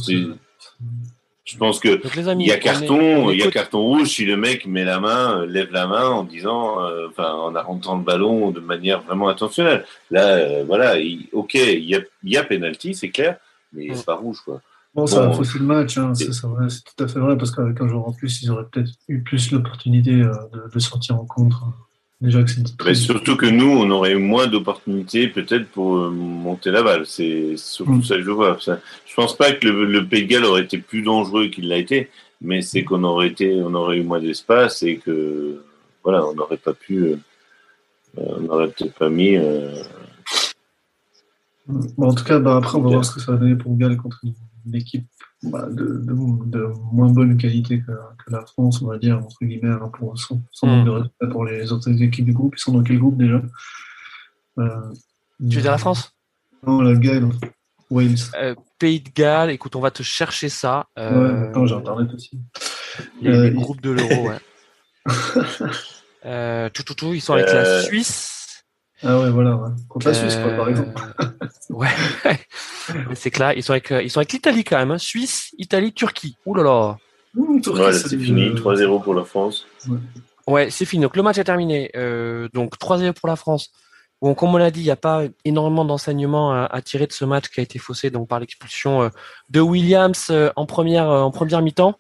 [1.44, 2.00] Je pense que
[2.40, 5.46] il y a carton, il y a carton rouge si le mec met la main,
[5.46, 9.84] lève la main en disant, euh, enfin, en arrêtant le ballon de manière vraiment intentionnelle.
[10.12, 10.96] Là, euh, voilà,
[11.34, 13.38] ok, il y a, y a penalty, c'est clair,
[13.74, 14.62] mais c'est pas rouge, quoi.
[14.94, 17.88] Bon, ça a faussé le match, hein, c'est tout à fait vrai, parce qu'avec un
[17.88, 21.64] joueur en plus, ils auraient peut-être eu plus l'opportunité euh, de, de, sortir en contre.
[21.64, 21.74] Hein.
[22.20, 22.52] Déjà que
[22.86, 27.06] Mais surtout que nous, on aurait eu moins d'opportunités peut-être pour euh, monter la balle.
[27.08, 28.04] C'est surtout mm.
[28.04, 28.58] ça que je vois.
[28.60, 31.68] Ça, je pense pas que le, le Pays de Galles aurait été plus dangereux qu'il
[31.68, 35.64] l'a été, mais c'est qu'on aurait été, on aurait eu moins d'espace et que
[36.04, 37.16] voilà, on n'aurait pas pu, euh,
[38.18, 39.38] on n'aurait peut-être pas mis.
[39.38, 39.82] Euh,
[41.98, 43.98] en tout cas, bah, après, on va voir ce que ça va donner pour Galles
[43.98, 44.20] contre
[44.66, 45.08] une équipe
[45.44, 47.92] bah, de, moins bonne qualité que,
[48.28, 50.86] la France, on va dire, entre guillemets, hein, pour, sans, mm.
[50.86, 52.56] de respect pour les autres équipes du groupe.
[52.58, 53.42] Ils sont dans quel groupe déjà?
[54.60, 54.92] Euh,
[55.40, 56.14] Tu veux dire la France?
[56.66, 57.30] Non, la Galles.
[57.90, 58.16] Wales.
[58.36, 60.88] Euh, Pays de Galles, écoute, on va te chercher ça.
[60.98, 62.40] Euh, ouais, j'ai Internet aussi.
[63.22, 64.40] Les, groupes de l'Euro, ouais.
[66.72, 68.41] tout, tout, tout, ils sont avec la Suisse.
[69.04, 69.60] Ah ouais, voilà,
[69.90, 71.02] contre la Suisse, par exemple.
[71.70, 71.88] ouais,
[73.16, 73.54] c'est clair.
[73.54, 74.92] Ils sont avec, ils sont avec l'Italie quand même.
[74.92, 74.98] Hein.
[74.98, 76.38] Suisse, Italie, Turquie.
[76.46, 76.98] Ouh là là.
[77.34, 77.62] Mmh,
[77.94, 78.50] c'est fini.
[78.50, 79.66] 3-0 pour la France.
[80.48, 81.04] Ouais, c'est fini.
[81.04, 81.92] Donc le match est terminé.
[81.96, 83.72] Euh, donc 3-0 pour la France.
[84.22, 87.26] Bon, comme on l'a dit, il n'y a pas énormément d'enseignements à, tirer de ce
[87.26, 89.10] match qui a été faussé donc par l'expulsion euh,
[89.50, 91.98] de Williams euh, en première en première mi-temps.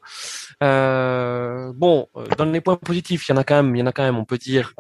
[0.62, 2.08] bon,
[2.38, 4.04] dans les points positifs, il y en a quand même, il y en a quand
[4.04, 4.76] même, on peut dire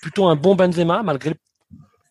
[0.00, 1.34] plutôt un bon Benzema malgré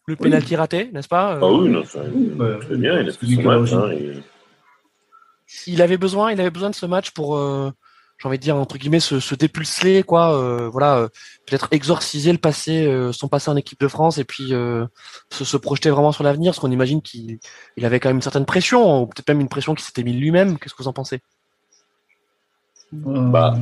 [0.08, 3.74] le penalty raté, n'est-ce pas Ah oui, non, très bien, il a fait son match.
[3.74, 4.22] Hein,
[5.68, 7.72] il avait besoin, il avait besoin de ce match pour, euh,
[8.18, 10.36] j'ai envie de dire entre guillemets, se, se dépulser, quoi.
[10.36, 11.08] Euh, voilà, euh,
[11.46, 14.88] peut-être exorciser le passé, son passé en équipe de France, et puis se,
[15.30, 17.40] se, projeter vraiment sur l'avenir, parce qu'on imagine qu'il
[17.78, 20.16] il avait quand même une certaine pression, ou peut-être même une pression qui s'était mise
[20.16, 20.58] lui-même.
[20.58, 21.22] Qu'est-ce que vous en pensez?
[22.92, 23.56] Bah,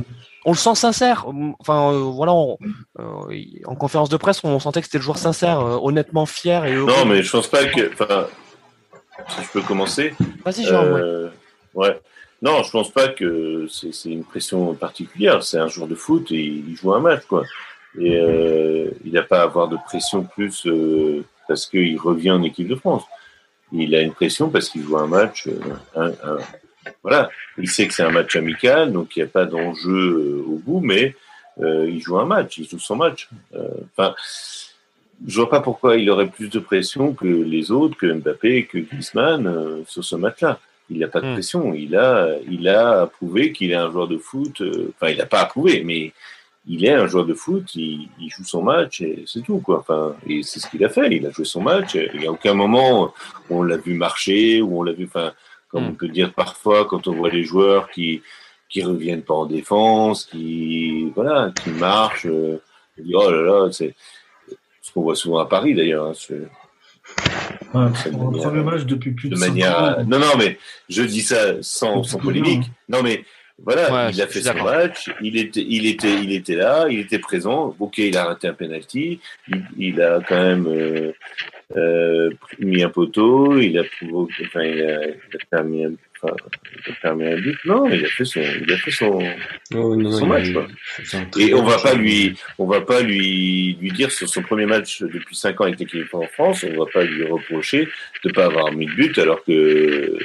[0.44, 1.26] on le sent sincère.
[1.58, 5.60] Enfin, euh, voilà, euh, en conférence de presse, on sentait que c'était le joueur sincère,
[5.60, 7.92] euh, honnêtement fier et Non, mais je pense pas que.
[7.92, 8.26] Enfin,
[9.28, 10.14] si je peux commencer.
[10.44, 10.84] Vas-y, Jean.
[11.74, 12.00] ouais.
[12.42, 15.42] Non, je pense pas que c'est une pression particulière.
[15.42, 17.44] C'est un joueur de foot et il joue un match, quoi.
[18.00, 18.18] Et
[19.04, 20.66] il n'a pas à avoir de pression plus
[21.46, 23.02] parce qu'il revient en équipe de France.
[23.72, 25.48] Il a une pression parce qu'il joue un match,
[25.94, 26.12] un,
[27.02, 30.44] voilà, il sait que c'est un match amical, donc il n'y a pas d'enjeu euh,
[30.46, 31.14] au bout, mais
[31.60, 33.28] euh, il joue un match, il joue son match.
[33.54, 34.14] Euh, enfin,
[35.26, 38.78] je vois pas pourquoi il aurait plus de pression que les autres, que Mbappé, que
[38.78, 40.58] Griezmann sur ce match-là.
[40.88, 41.34] Il n'a pas de hmm.
[41.34, 41.74] pression.
[41.74, 44.62] Il a, il a prouvé qu'il est un joueur de foot.
[44.96, 46.12] Enfin, il n'a pas approuvé, mais
[46.66, 47.74] il est un joueur de foot.
[47.74, 49.80] Il, joue son match et c'est tout, quoi.
[49.80, 51.08] Enfin, et c'est ce qu'il a fait.
[51.10, 51.94] Il a joué son match.
[51.94, 53.12] Il n'y a aucun moment
[53.50, 55.04] où on l'a vu marcher, où on l'a vu.
[55.04, 55.32] Enfin,
[55.70, 55.96] comme on hmm.
[55.96, 58.22] peut dire parfois quand on voit les joueurs qui
[58.68, 62.26] qui reviennent pas en défense, qui voilà, qui marchent.
[62.26, 62.62] Euh,
[62.98, 63.94] on dit oh là là, c'est
[64.80, 66.06] ce qu'on voit souvent à Paris d'ailleurs.
[66.06, 66.12] Hein,
[67.74, 70.04] ouais, match depuis plus de, de manière.
[70.06, 72.70] Non non mais je dis ça sans, sans polémique.
[72.88, 73.24] Non mais
[73.62, 77.18] voilà, il a fait son match, il était, il était, il était là, il était
[77.18, 77.76] présent.
[77.78, 81.12] Ok, il a raté un penalty, il, il a quand même euh,
[81.76, 85.92] euh, mis un poteau, il a enfin, il a, il a permis un,
[86.22, 86.34] enfin,
[86.86, 87.58] il a permis un but.
[87.66, 89.22] Non, il a fait son, il a fait son,
[89.74, 90.52] oh, son match.
[90.52, 90.66] Quoi.
[91.38, 95.02] Et on va pas lui, on va pas lui, lui dire sur son premier match
[95.02, 97.88] depuis cinq ans avec l'équipe en France, on va pas lui reprocher
[98.24, 100.16] de pas avoir mis de but alors que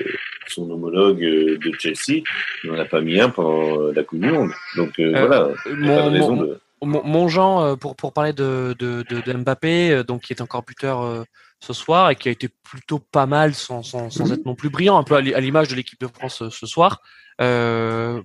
[0.49, 2.23] son homologue de Chelsea
[2.63, 4.51] n'en a pas mis un pendant la Coupe du Monde.
[4.76, 8.34] Donc euh, euh voilà, mon, pas de raison de mon, Jean, euh, pour, pour parler
[8.34, 11.23] de, de, de, Mbappé, euh, donc qui est encore buteur euh,
[11.59, 14.69] ce soir et qui a été plutôt pas mal sans, sans, sans être non plus
[14.69, 17.01] brillant, un peu à l'image de l'équipe de France ce soir.
[17.41, 18.22] Euh,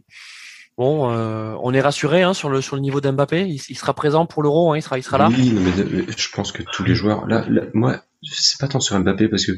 [0.76, 3.42] bon, on est rassuré hein, sur le sur le niveau d'Mbappé.
[3.42, 5.28] Il, il, sera présent pour l'Euro, hein, il sera il sera là.
[5.30, 7.26] Oui, mais, je pense que tous les joueurs.
[7.26, 9.52] Là, là moi, c'est pas tant sur Mbappé parce que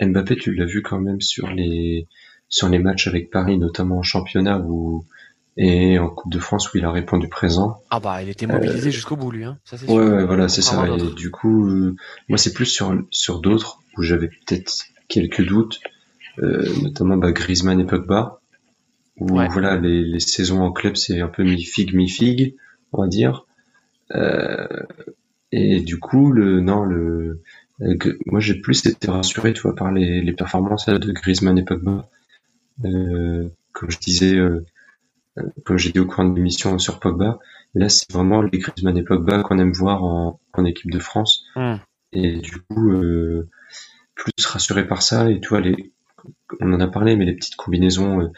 [0.00, 2.06] Mbappé, tu l'as vu quand même sur les
[2.48, 5.04] sur les matchs avec Paris, notamment en championnat où
[5.56, 7.78] et en Coupe de France où il a répondu présent.
[7.90, 9.44] Ah bah il était mobilisé euh, jusqu'au bout lui.
[9.44, 9.58] Hein.
[9.64, 10.86] Ça, ouais, ouais, voilà c'est ça.
[10.86, 11.96] Et du coup, euh,
[12.28, 15.80] moi c'est plus sur sur d'autres où j'avais peut-être quelques doutes,
[16.40, 18.40] euh, notamment bah, Griezmann et Pogba.
[19.18, 22.54] Où voilà les, les saisons en club c'est un peu mi figue mi figue
[22.92, 23.46] on va dire.
[24.14, 24.66] Euh,
[25.52, 27.40] et du coup le non le
[28.26, 32.08] moi j'ai plus été rassuré tu vois par les, les performances de Griezmann et Pogba.
[32.82, 34.38] comme je disais
[35.64, 37.38] comme j'ai dit au cours de l'émission sur Pogba.
[37.74, 41.44] là, c'est vraiment les Griezmann et Pogba qu'on aime voir en, en, équipe de France.
[41.54, 41.76] Hmm.
[42.12, 43.48] Et du coup, euh,
[44.14, 45.30] plus rassuré par ça.
[45.30, 45.92] Et tu vois, les,
[46.60, 48.32] on en a parlé, mais les petites combinaisons, euh,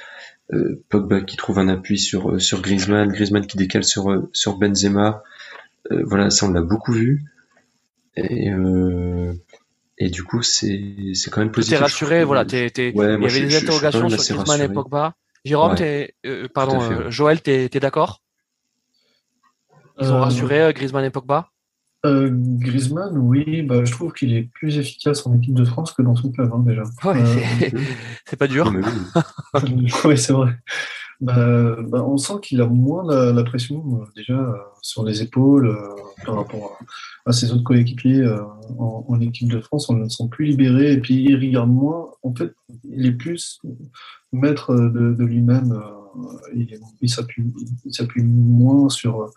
[0.52, 4.28] euh Pogba qui trouve un appui sur euh, sur Griezmann, Griezmann qui décale sur euh,
[4.32, 5.22] sur Benzema.
[5.90, 7.24] voilà, ça on l'a beaucoup vu.
[8.18, 8.52] Et
[10.00, 11.76] et du coup, c'est c'est quand même positif.
[11.76, 12.44] T'es rassuré, voilà.
[12.44, 12.90] T'es, t'es...
[12.90, 15.14] il y avait des interrogations sur Griezmann et Pogba.
[15.44, 18.22] Jérôme, euh, pardon, euh, Joël, t'es es, d'accord?
[20.00, 21.50] Ils ont euh, rassuré Griezmann et Pogba
[22.04, 26.14] Griezmann, oui, bah, je trouve qu'il est plus efficace en équipe de France que dans
[26.14, 26.84] son club hein, déjà.
[27.04, 27.24] Ouais,
[28.24, 28.72] c'est pas dur.
[30.04, 30.56] oui, c'est vrai.
[31.20, 35.68] Bah, bah, on sent qu'il a moins la, pression euh, déjà euh, sur les épaules
[35.68, 35.88] euh,
[36.24, 36.78] par rapport
[37.26, 38.24] à, ses autres coéquipiers
[38.78, 39.88] en, équipe de France.
[39.90, 42.10] On ne le sent plus libéré et puis il regarde moins.
[42.22, 42.54] En fait,
[42.88, 43.60] il est plus
[44.32, 45.80] maître de, lui-même.
[46.54, 49.30] il, il s'appuie moins sur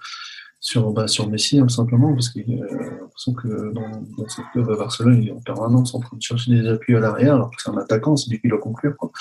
[0.63, 4.69] sur, bah, sur Messi, hein, simplement, parce qu'il a l'impression que dans, dans ce club
[4.69, 7.49] à Barcelone, il est en permanence en train de chercher des appuis à l'arrière, alors
[7.49, 8.95] que c'est un attaquant, c'est lui qui doit conclure.
[8.95, 9.11] Quoi.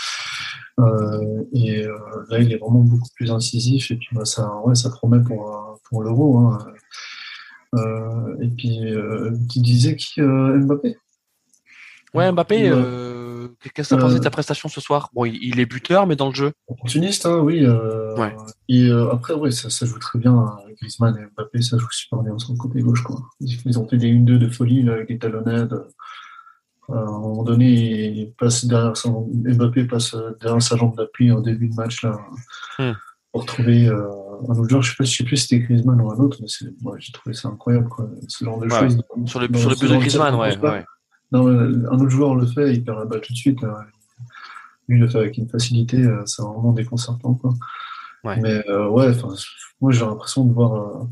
[0.81, 1.97] Euh, et euh,
[2.29, 5.81] là, il est vraiment beaucoup plus incisif, et puis bah, ça, ouais, ça promet pour,
[5.89, 6.37] pour l'Euro.
[6.39, 6.59] Hein.
[7.75, 8.93] Euh, et puis,
[9.51, 10.99] tu disais qui Mbappé?
[12.13, 12.71] Ouais, Mbappé,
[13.69, 15.11] qu'est-ce que tu as pensé de ta prestation ce soir?
[15.13, 16.53] Bon, il, est buteur, mais dans le jeu.
[16.69, 17.67] Opportuniste, hein, oui.
[17.67, 18.37] ouais.
[18.69, 20.57] Et après, ouais, ça, ça, joue très bien.
[20.81, 23.03] Griezmann et Mbappé, ça joue super bien sur le côté gauche.
[23.03, 23.21] Quoi.
[23.41, 25.87] Ils ont fait des 1-2 de folie là, avec des talonnades.
[26.91, 31.41] Euh, à un moment donné, passe derrière son, Mbappé passe derrière sa jambe d'appui en
[31.41, 32.19] début de match là,
[32.79, 32.93] hmm.
[33.33, 34.09] pour trouver euh,
[34.49, 34.83] un autre joueur.
[34.83, 36.49] Je ne sais, plus si c'était Griezmann ou un autre, mais
[36.99, 37.89] j'ai trouvé ça incroyable.
[37.89, 38.09] Quoi.
[38.29, 39.03] Ce genre de choses.
[39.27, 40.85] Sur le, sur le but de Griezmann, ouais, ouais.
[41.33, 43.61] Non, un autre joueur le fait, il perd la balle tout de suite.
[44.89, 47.35] Lui, il le fait avec une facilité, euh, c'est vraiment déconcertant.
[47.35, 47.55] Quoi.
[48.25, 49.13] Mais ouais,
[49.81, 51.07] moi j'ai l'impression de voir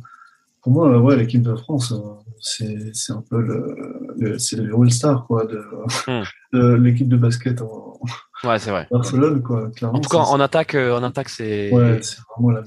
[0.63, 2.01] pour moi, ouais, l'équipe de France, euh,
[2.41, 6.23] c'est un peu le, c'est le All-Star quoi, hmm.
[6.53, 7.99] de, l'équipe de basket en
[8.45, 8.87] ouais, c'est vrai.
[8.91, 9.43] Barcelone.
[9.43, 12.01] Quoi, en tout cas, en attaque, euh, en attaque c'est ouais,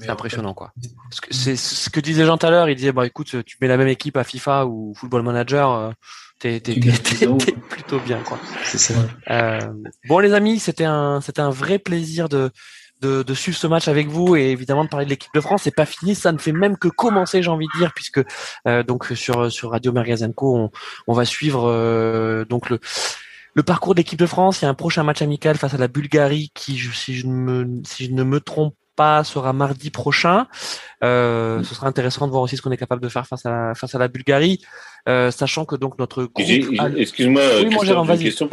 [0.08, 0.54] impressionnant.
[0.54, 0.72] Quoi.
[1.30, 3.76] C'est ce que disait Jean tout à l'heure, il disait bah, écoute, tu mets la
[3.76, 5.90] même équipe à FIFA ou Football Manager, euh,
[6.42, 6.60] t'es
[7.68, 8.18] plutôt bien.
[8.22, 8.38] Quoi.
[8.64, 8.94] Ça.
[10.08, 12.50] bon, les amis, c'était un, un vrai plaisir de,
[13.02, 15.62] de, suivre ce match avec vous et évidemment de parler de l'équipe de France.
[15.64, 18.20] C'est pas fini, ça ne fait même que commencer, j'ai envie de dire, puisque
[18.66, 20.70] euh, donc sur sur Radio Mergazenco, on,
[21.06, 22.78] on va suivre euh, donc le
[23.54, 24.62] le parcours de l'équipe de France.
[24.62, 27.32] Il y a un prochain match amical face à la Bulgarie qui, si je ne
[27.32, 28.74] me si je ne me trompe
[29.24, 30.46] sera mardi prochain.
[31.02, 33.50] Euh, ce sera intéressant de voir aussi ce qu'on est capable de faire face à
[33.50, 34.60] la, face à la Bulgarie,
[35.06, 36.46] sachant que donc notre groupe.
[36.96, 38.48] Excuse-moi, oui, question.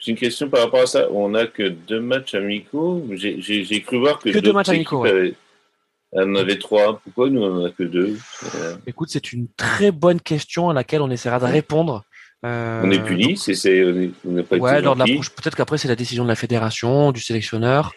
[0.00, 1.08] J'ai une question par rapport à ça.
[1.10, 3.04] On n'a que deux matchs amicaux.
[3.12, 5.02] J'ai cru voir que, que deux matchs amicaux.
[5.02, 5.34] Ouais.
[6.12, 7.00] On avait trois.
[7.04, 8.16] Pourquoi nous, on n'en a que deux?
[8.86, 12.04] Écoute, c'est une très bonne question à laquelle on essaiera de répondre.
[12.46, 13.84] Euh, on est puni, c'est,
[14.24, 17.92] on n'est pas ouais, peut-être qu'après c'est la décision de la fédération, du sélectionneur.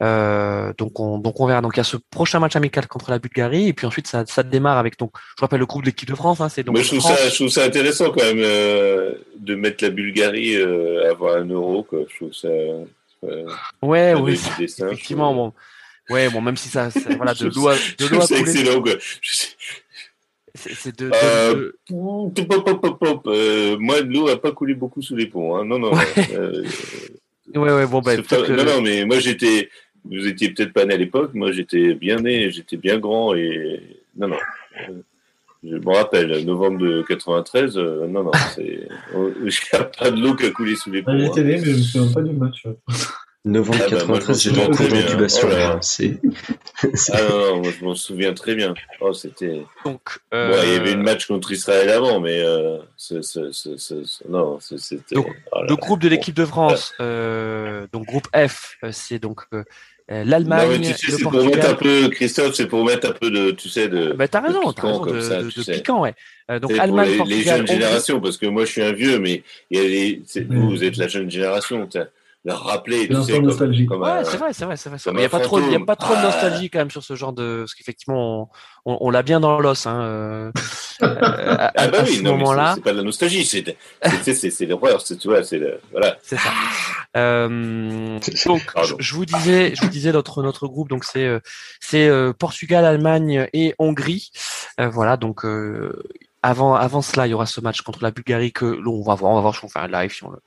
[0.00, 1.60] Euh, donc on donc on verra.
[1.60, 4.24] Donc il y a ce prochain match amical contre la Bulgarie et puis ensuite ça,
[4.26, 6.40] ça démarre avec donc je rappelle le groupe de l'équipe de France.
[6.40, 6.76] Hein, c'est donc.
[6.76, 11.10] je trouve ça je trouve ça intéressant quand même euh, de mettre la Bulgarie euh,
[11.10, 12.00] avoir un euro quoi.
[12.08, 12.48] Je trouve ça.
[12.48, 13.48] Euh,
[13.82, 14.40] ouais oui.
[14.60, 15.52] effectivement bon.
[16.10, 18.92] Ouais bon même si ça, voilà de l'eau de l'eau C'est excellent quoi.
[20.54, 21.72] C'est de, euh,
[23.78, 25.56] moi, l'eau n'a pas coulé beaucoup sous les ponts.
[25.56, 25.64] Hein.
[25.64, 25.92] Non, non.
[25.92, 26.28] Ouais.
[27.54, 29.68] ouais, ouais, bon, bah, Non, non, mais moi, j'étais,
[30.04, 31.34] vous étiez peut-être pas né à l'époque.
[31.34, 33.80] Moi, j'étais bien né, j'étais bien grand et
[34.16, 34.36] non, non.
[35.64, 40.20] Je me rappelle, novembre de 93, euh, non, non, c'est, il n'y a pas de
[40.20, 41.18] l'eau qui a coulé sous les ponts.
[41.18, 42.64] J'étais né, mais je me souviens pas du match.
[43.48, 45.48] Novembre 93, j'ai en cours d'intubation.
[45.50, 46.18] Oh c'est...
[47.12, 48.74] ah non, non, moi je m'en souviens très bien.
[49.00, 49.64] Oh, c'était.
[49.84, 50.00] Donc,
[50.34, 50.60] euh...
[50.64, 55.14] il y avait une match contre Israël avant, mais euh, c'est, c'est, c'est, non, c'était.
[55.14, 59.42] Donc, oh le groupe de l'équipe de France, euh, donc groupe F, euh, c'est donc
[59.54, 59.64] euh,
[60.08, 61.50] l'Allemagne, tu sais, le Portugal.
[61.50, 64.12] Pour mettre un peu, Christophe, c'est pour mettre un peu de, tu sais, de.
[64.12, 66.14] Bah, t'as raison, t'as raison, de, de, de piquant, ouais.
[66.50, 67.38] Euh, donc Allemagne, les, Portugal.
[67.38, 70.22] Les jeunes générations, parce que moi je suis un vieux, mais il y a les,
[70.48, 71.86] vous, vous êtes la jeune génération.
[72.44, 73.08] Leur rappeler.
[73.08, 73.86] Tu sais, nostalgie.
[73.86, 74.98] Comme, ouais, c'est vrai, c'est vrai, c'est vrai.
[75.06, 77.02] Il n'y a pas trop, il y a pas trop de nostalgie quand même sur
[77.02, 78.50] ce genre de, parce qu'effectivement,
[78.84, 80.00] on, on, l'a bien dans l'os, hein.
[80.02, 80.52] Euh,
[81.00, 82.74] à, ah bah oui, ce moment-là.
[82.76, 83.76] C'est pas de la nostalgie, c'est,
[84.22, 86.16] c'est, c'est l'horreur, c'est, tu vois, c'est le, voilà.
[86.22, 86.50] C'est ça.
[87.16, 91.40] Euh, donc, je, je, vous disais, je vous disais notre notre groupe, donc c'est euh,
[91.80, 94.30] c'est euh, Portugal, Allemagne et Hongrie.
[94.78, 95.44] Euh, voilà, donc
[96.42, 99.32] avant, avant cela, il y aura ce match contre la Bulgarie que l'on va voir.
[99.32, 100.38] On va voir si on fait un live, si on le,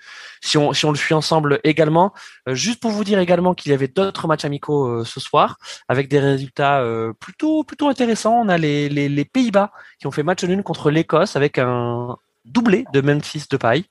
[0.41, 2.13] si on, le suit ensemble également.
[2.47, 5.57] Euh, juste pour vous dire également qu'il y avait d'autres matchs amicaux euh, ce soir
[5.87, 8.39] avec des résultats euh, plutôt, plutôt intéressants.
[8.41, 12.15] On a les, les, les Pays-Bas qui ont fait match nul contre l'Écosse avec un,
[12.45, 13.85] doublé de Memphis de paille.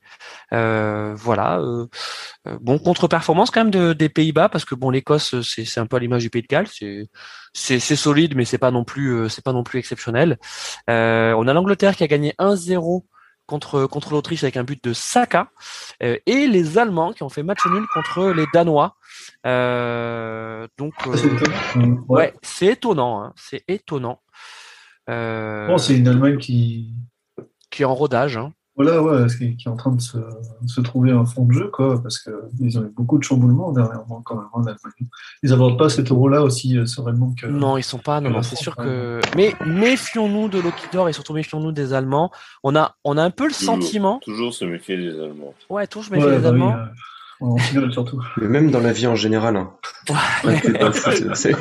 [0.53, 1.59] Euh, voilà.
[1.61, 1.87] Euh,
[2.49, 5.97] euh, bon, contre-performance quand même de, des Pays-Bas parce que bon, l'Écosse c'est un peu
[5.97, 7.09] à l'image du Pays de Galles, c'est
[7.53, 10.39] c'est solide mais c'est pas non plus c'est pas non plus exceptionnel.
[10.89, 13.05] on a l'Angleterre qui a gagné 1-0
[13.47, 15.51] contre contre l'Autriche avec un but de Saka
[16.01, 18.97] et les Allemands qui ont fait match nul contre les Danois.
[19.45, 20.95] donc
[22.09, 24.23] ouais, c'est étonnant, hein, c'est étonnant.
[25.07, 26.95] Bon, c'est une Allemagne qui
[27.71, 28.37] qui est en rodage.
[28.37, 28.53] Hein.
[28.77, 32.19] voilà, ouais, qui, est en train de se, trouver un fond de jeu, quoi, parce
[32.19, 35.09] qu'ils ont eu beaucoup de chamboulements dernièrement, quand même, en Allemagne.
[35.43, 37.47] Ils n'abordent pas cet euro-là aussi euh, sereinement que.
[37.47, 39.21] Non, ils sont pas, non, non c'est sûr que.
[39.37, 42.31] Mais méfions-nous de Lokidor et surtout méfions-nous des Allemands.
[42.63, 44.19] On a, on a un peu le sentiment.
[44.23, 45.55] Toujours se méfier des Allemands.
[45.69, 46.77] Ouais, toujours se méfier des bah Allemands.
[47.41, 48.23] Oui, euh, surtout.
[48.37, 49.57] Mais même dans la vie en général.
[49.57, 49.73] Hein.
[50.45, 50.61] Ouais.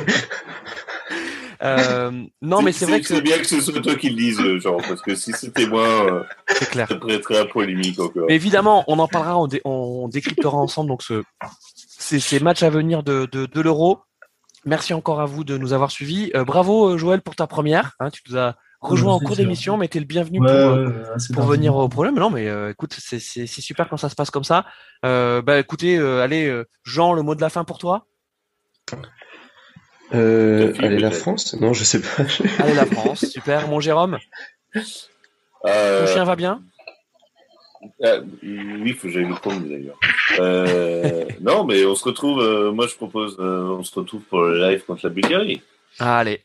[1.62, 2.10] Euh,
[2.40, 3.06] non, mais c'est vrai que.
[3.06, 5.86] C'est bien que ce soit toi qui le dise, genre, parce que si c'était moi,
[5.86, 6.88] euh, c'est clair.
[6.88, 8.30] ça prêterait à polémique encore.
[8.30, 11.22] évidemment, on en parlera, on, on décryptera ensemble donc ce,
[11.98, 14.00] ces, matchs à venir de, de, de l'Euro.
[14.66, 16.30] Merci encore à vous de nous avoir suivis.
[16.34, 17.96] Euh, bravo Joël pour ta première.
[17.98, 20.90] Hein, tu nous as rejoint en cours d'émission, mais tu es le bienvenu pour, euh,
[21.34, 22.18] pour venir au problème.
[22.18, 24.66] Non, mais euh, écoute, c'est super quand ça se passe comme ça.
[25.02, 28.06] bah écoutez, allez, Jean, le mot de la fin pour toi.
[30.14, 32.24] Euh, allez, la France Non, je sais pas.
[32.58, 33.68] allez, la France, super.
[33.68, 34.18] Mon Jérôme
[35.66, 36.06] euh...
[36.06, 36.62] Ton chien va bien
[38.02, 39.98] euh, Oui, il faut que j'aille le prendre d'ailleurs.
[40.38, 44.42] Euh, non, mais on se retrouve, euh, moi je propose, euh, on se retrouve pour
[44.42, 45.62] le live contre la Bulgarie.
[45.98, 46.42] Ah, allez.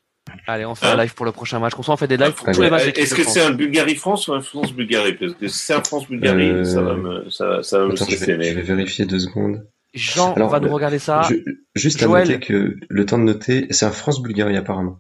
[0.48, 1.74] Allez, on fait un hein live pour le prochain match.
[1.78, 2.88] On fait des lives pour tous les matchs.
[2.96, 5.14] Est-ce que c'est un Bulgarie-France ou un France-Bulgarie?
[5.14, 8.16] Parce que si c'est un France-Bulgarie, ça va me, ça, ça va me Attends, je,
[8.16, 9.66] vais, je vais vérifier deux secondes.
[9.96, 11.28] Jean, on va nous regarder ça.
[11.74, 15.00] juste à noter que le temps de noter, c'est un France-Bulgarie apparemment,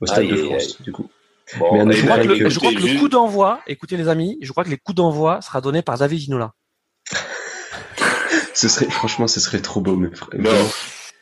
[0.00, 1.08] au stade de France, du coup.
[1.60, 4.50] Mais je, crois que le, je crois que le coup d'envoi, écoutez les amis, je
[4.52, 6.52] crois que les coups d'envoi sera donné par David Ginola.
[8.54, 10.08] ce serait, franchement, ce serait trop beau, mais
[10.38, 10.50] non,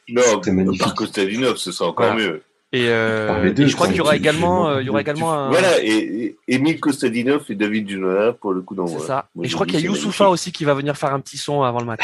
[0.09, 0.81] non, magnifique.
[0.81, 2.43] par Kostadinov, ce serait encore mieux.
[2.73, 5.49] Et, euh, et je crois qu'il y aura également, euh, il y aura également un...
[5.51, 9.01] Voilà, et, et Emile Kostadinov et David Ginola pour le coup d'envoi.
[9.01, 9.29] C'est ça.
[9.43, 11.63] et je crois qu'il y a Youssoufa aussi qui va venir faire un petit son
[11.63, 12.03] avant le match.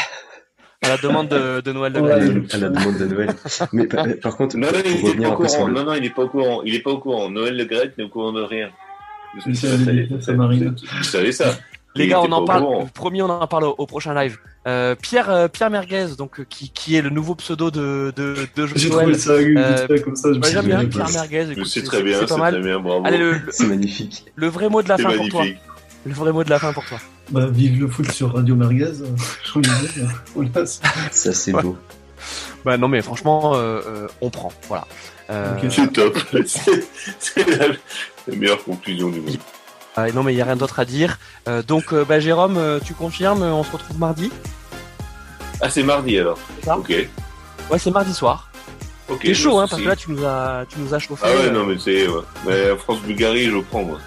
[0.83, 3.29] À la demande de, de Noël de ouais, À la demande de Noël.
[3.73, 3.87] Mais
[4.21, 5.67] par, contre, non, non, il n'est pas au courant.
[5.67, 6.61] Non, non, il n'est pas au courant.
[6.63, 7.29] Il n'est pas au courant.
[7.29, 8.69] Noël Le Gret n'est au courant de rien.
[9.45, 9.53] Vous
[11.03, 11.57] savez ça.
[11.95, 12.85] Les gars, on en parle.
[12.93, 14.37] Promis, on en parle au, prochain live.
[14.67, 18.35] Euh, Pierre, euh, Pierre Merguez, donc euh, qui, qui est le nouveau pseudo de de,
[18.53, 20.29] de J'ai trouvé ça euh, comme ça.
[20.51, 21.55] J'aime bien Pierre Merguez.
[21.65, 23.05] C'est très bien, c'est très bien, bravo.
[23.05, 24.25] Allez, le, c'est magnifique.
[24.35, 25.45] Le vrai mot de la fin pour toi.
[26.05, 26.99] Le vrai mot de la fin pour toi.
[27.29, 28.93] Bah, vive le foot sur Radio Merguez.
[31.11, 31.77] Ça, c'est beau.
[32.65, 34.51] Bah non, mais franchement, euh, euh, on prend.
[34.67, 34.85] Voilà.
[35.29, 35.57] Euh...
[35.69, 36.17] C'est top.
[36.45, 39.37] c'est la, meilleure conclusion du monde.
[39.95, 41.17] Ah, non, mais il n'y a rien d'autre à dire.
[41.47, 44.31] Euh, donc, euh, bah, Jérôme, tu confirmes On se retrouve mardi?
[45.61, 46.39] Ah, c'est mardi alors.
[46.67, 46.89] Ok.
[47.69, 48.51] Ouais, c'est mardi soir.
[49.09, 49.21] Ok.
[49.23, 51.25] C'est chaud, hein, parce que là, tu nous as, tu nous as chauffé.
[51.25, 52.07] Ah ouais, non, mais c'est.
[52.07, 52.21] Ouais.
[52.45, 53.99] Mais France-Bulgarie, je prends, moi.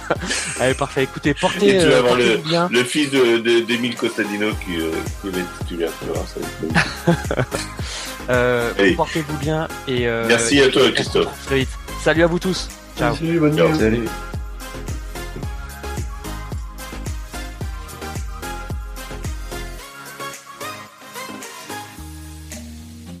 [0.60, 1.04] Allez, parfait.
[1.04, 2.68] Écoutez, portez, tu vas avoir le, bien.
[2.70, 4.90] le fils d'Emile de, Costadino qui, euh,
[5.20, 5.90] qui va être titulaire.
[8.30, 11.28] euh, Portez-vous bien et euh, merci à toi, Christophe.
[11.46, 11.70] Très vite.
[12.02, 12.68] Salut à vous tous.
[12.98, 13.14] Ciao.
[13.14, 13.74] Salut, bonne Ciao.
[13.74, 14.08] Salut.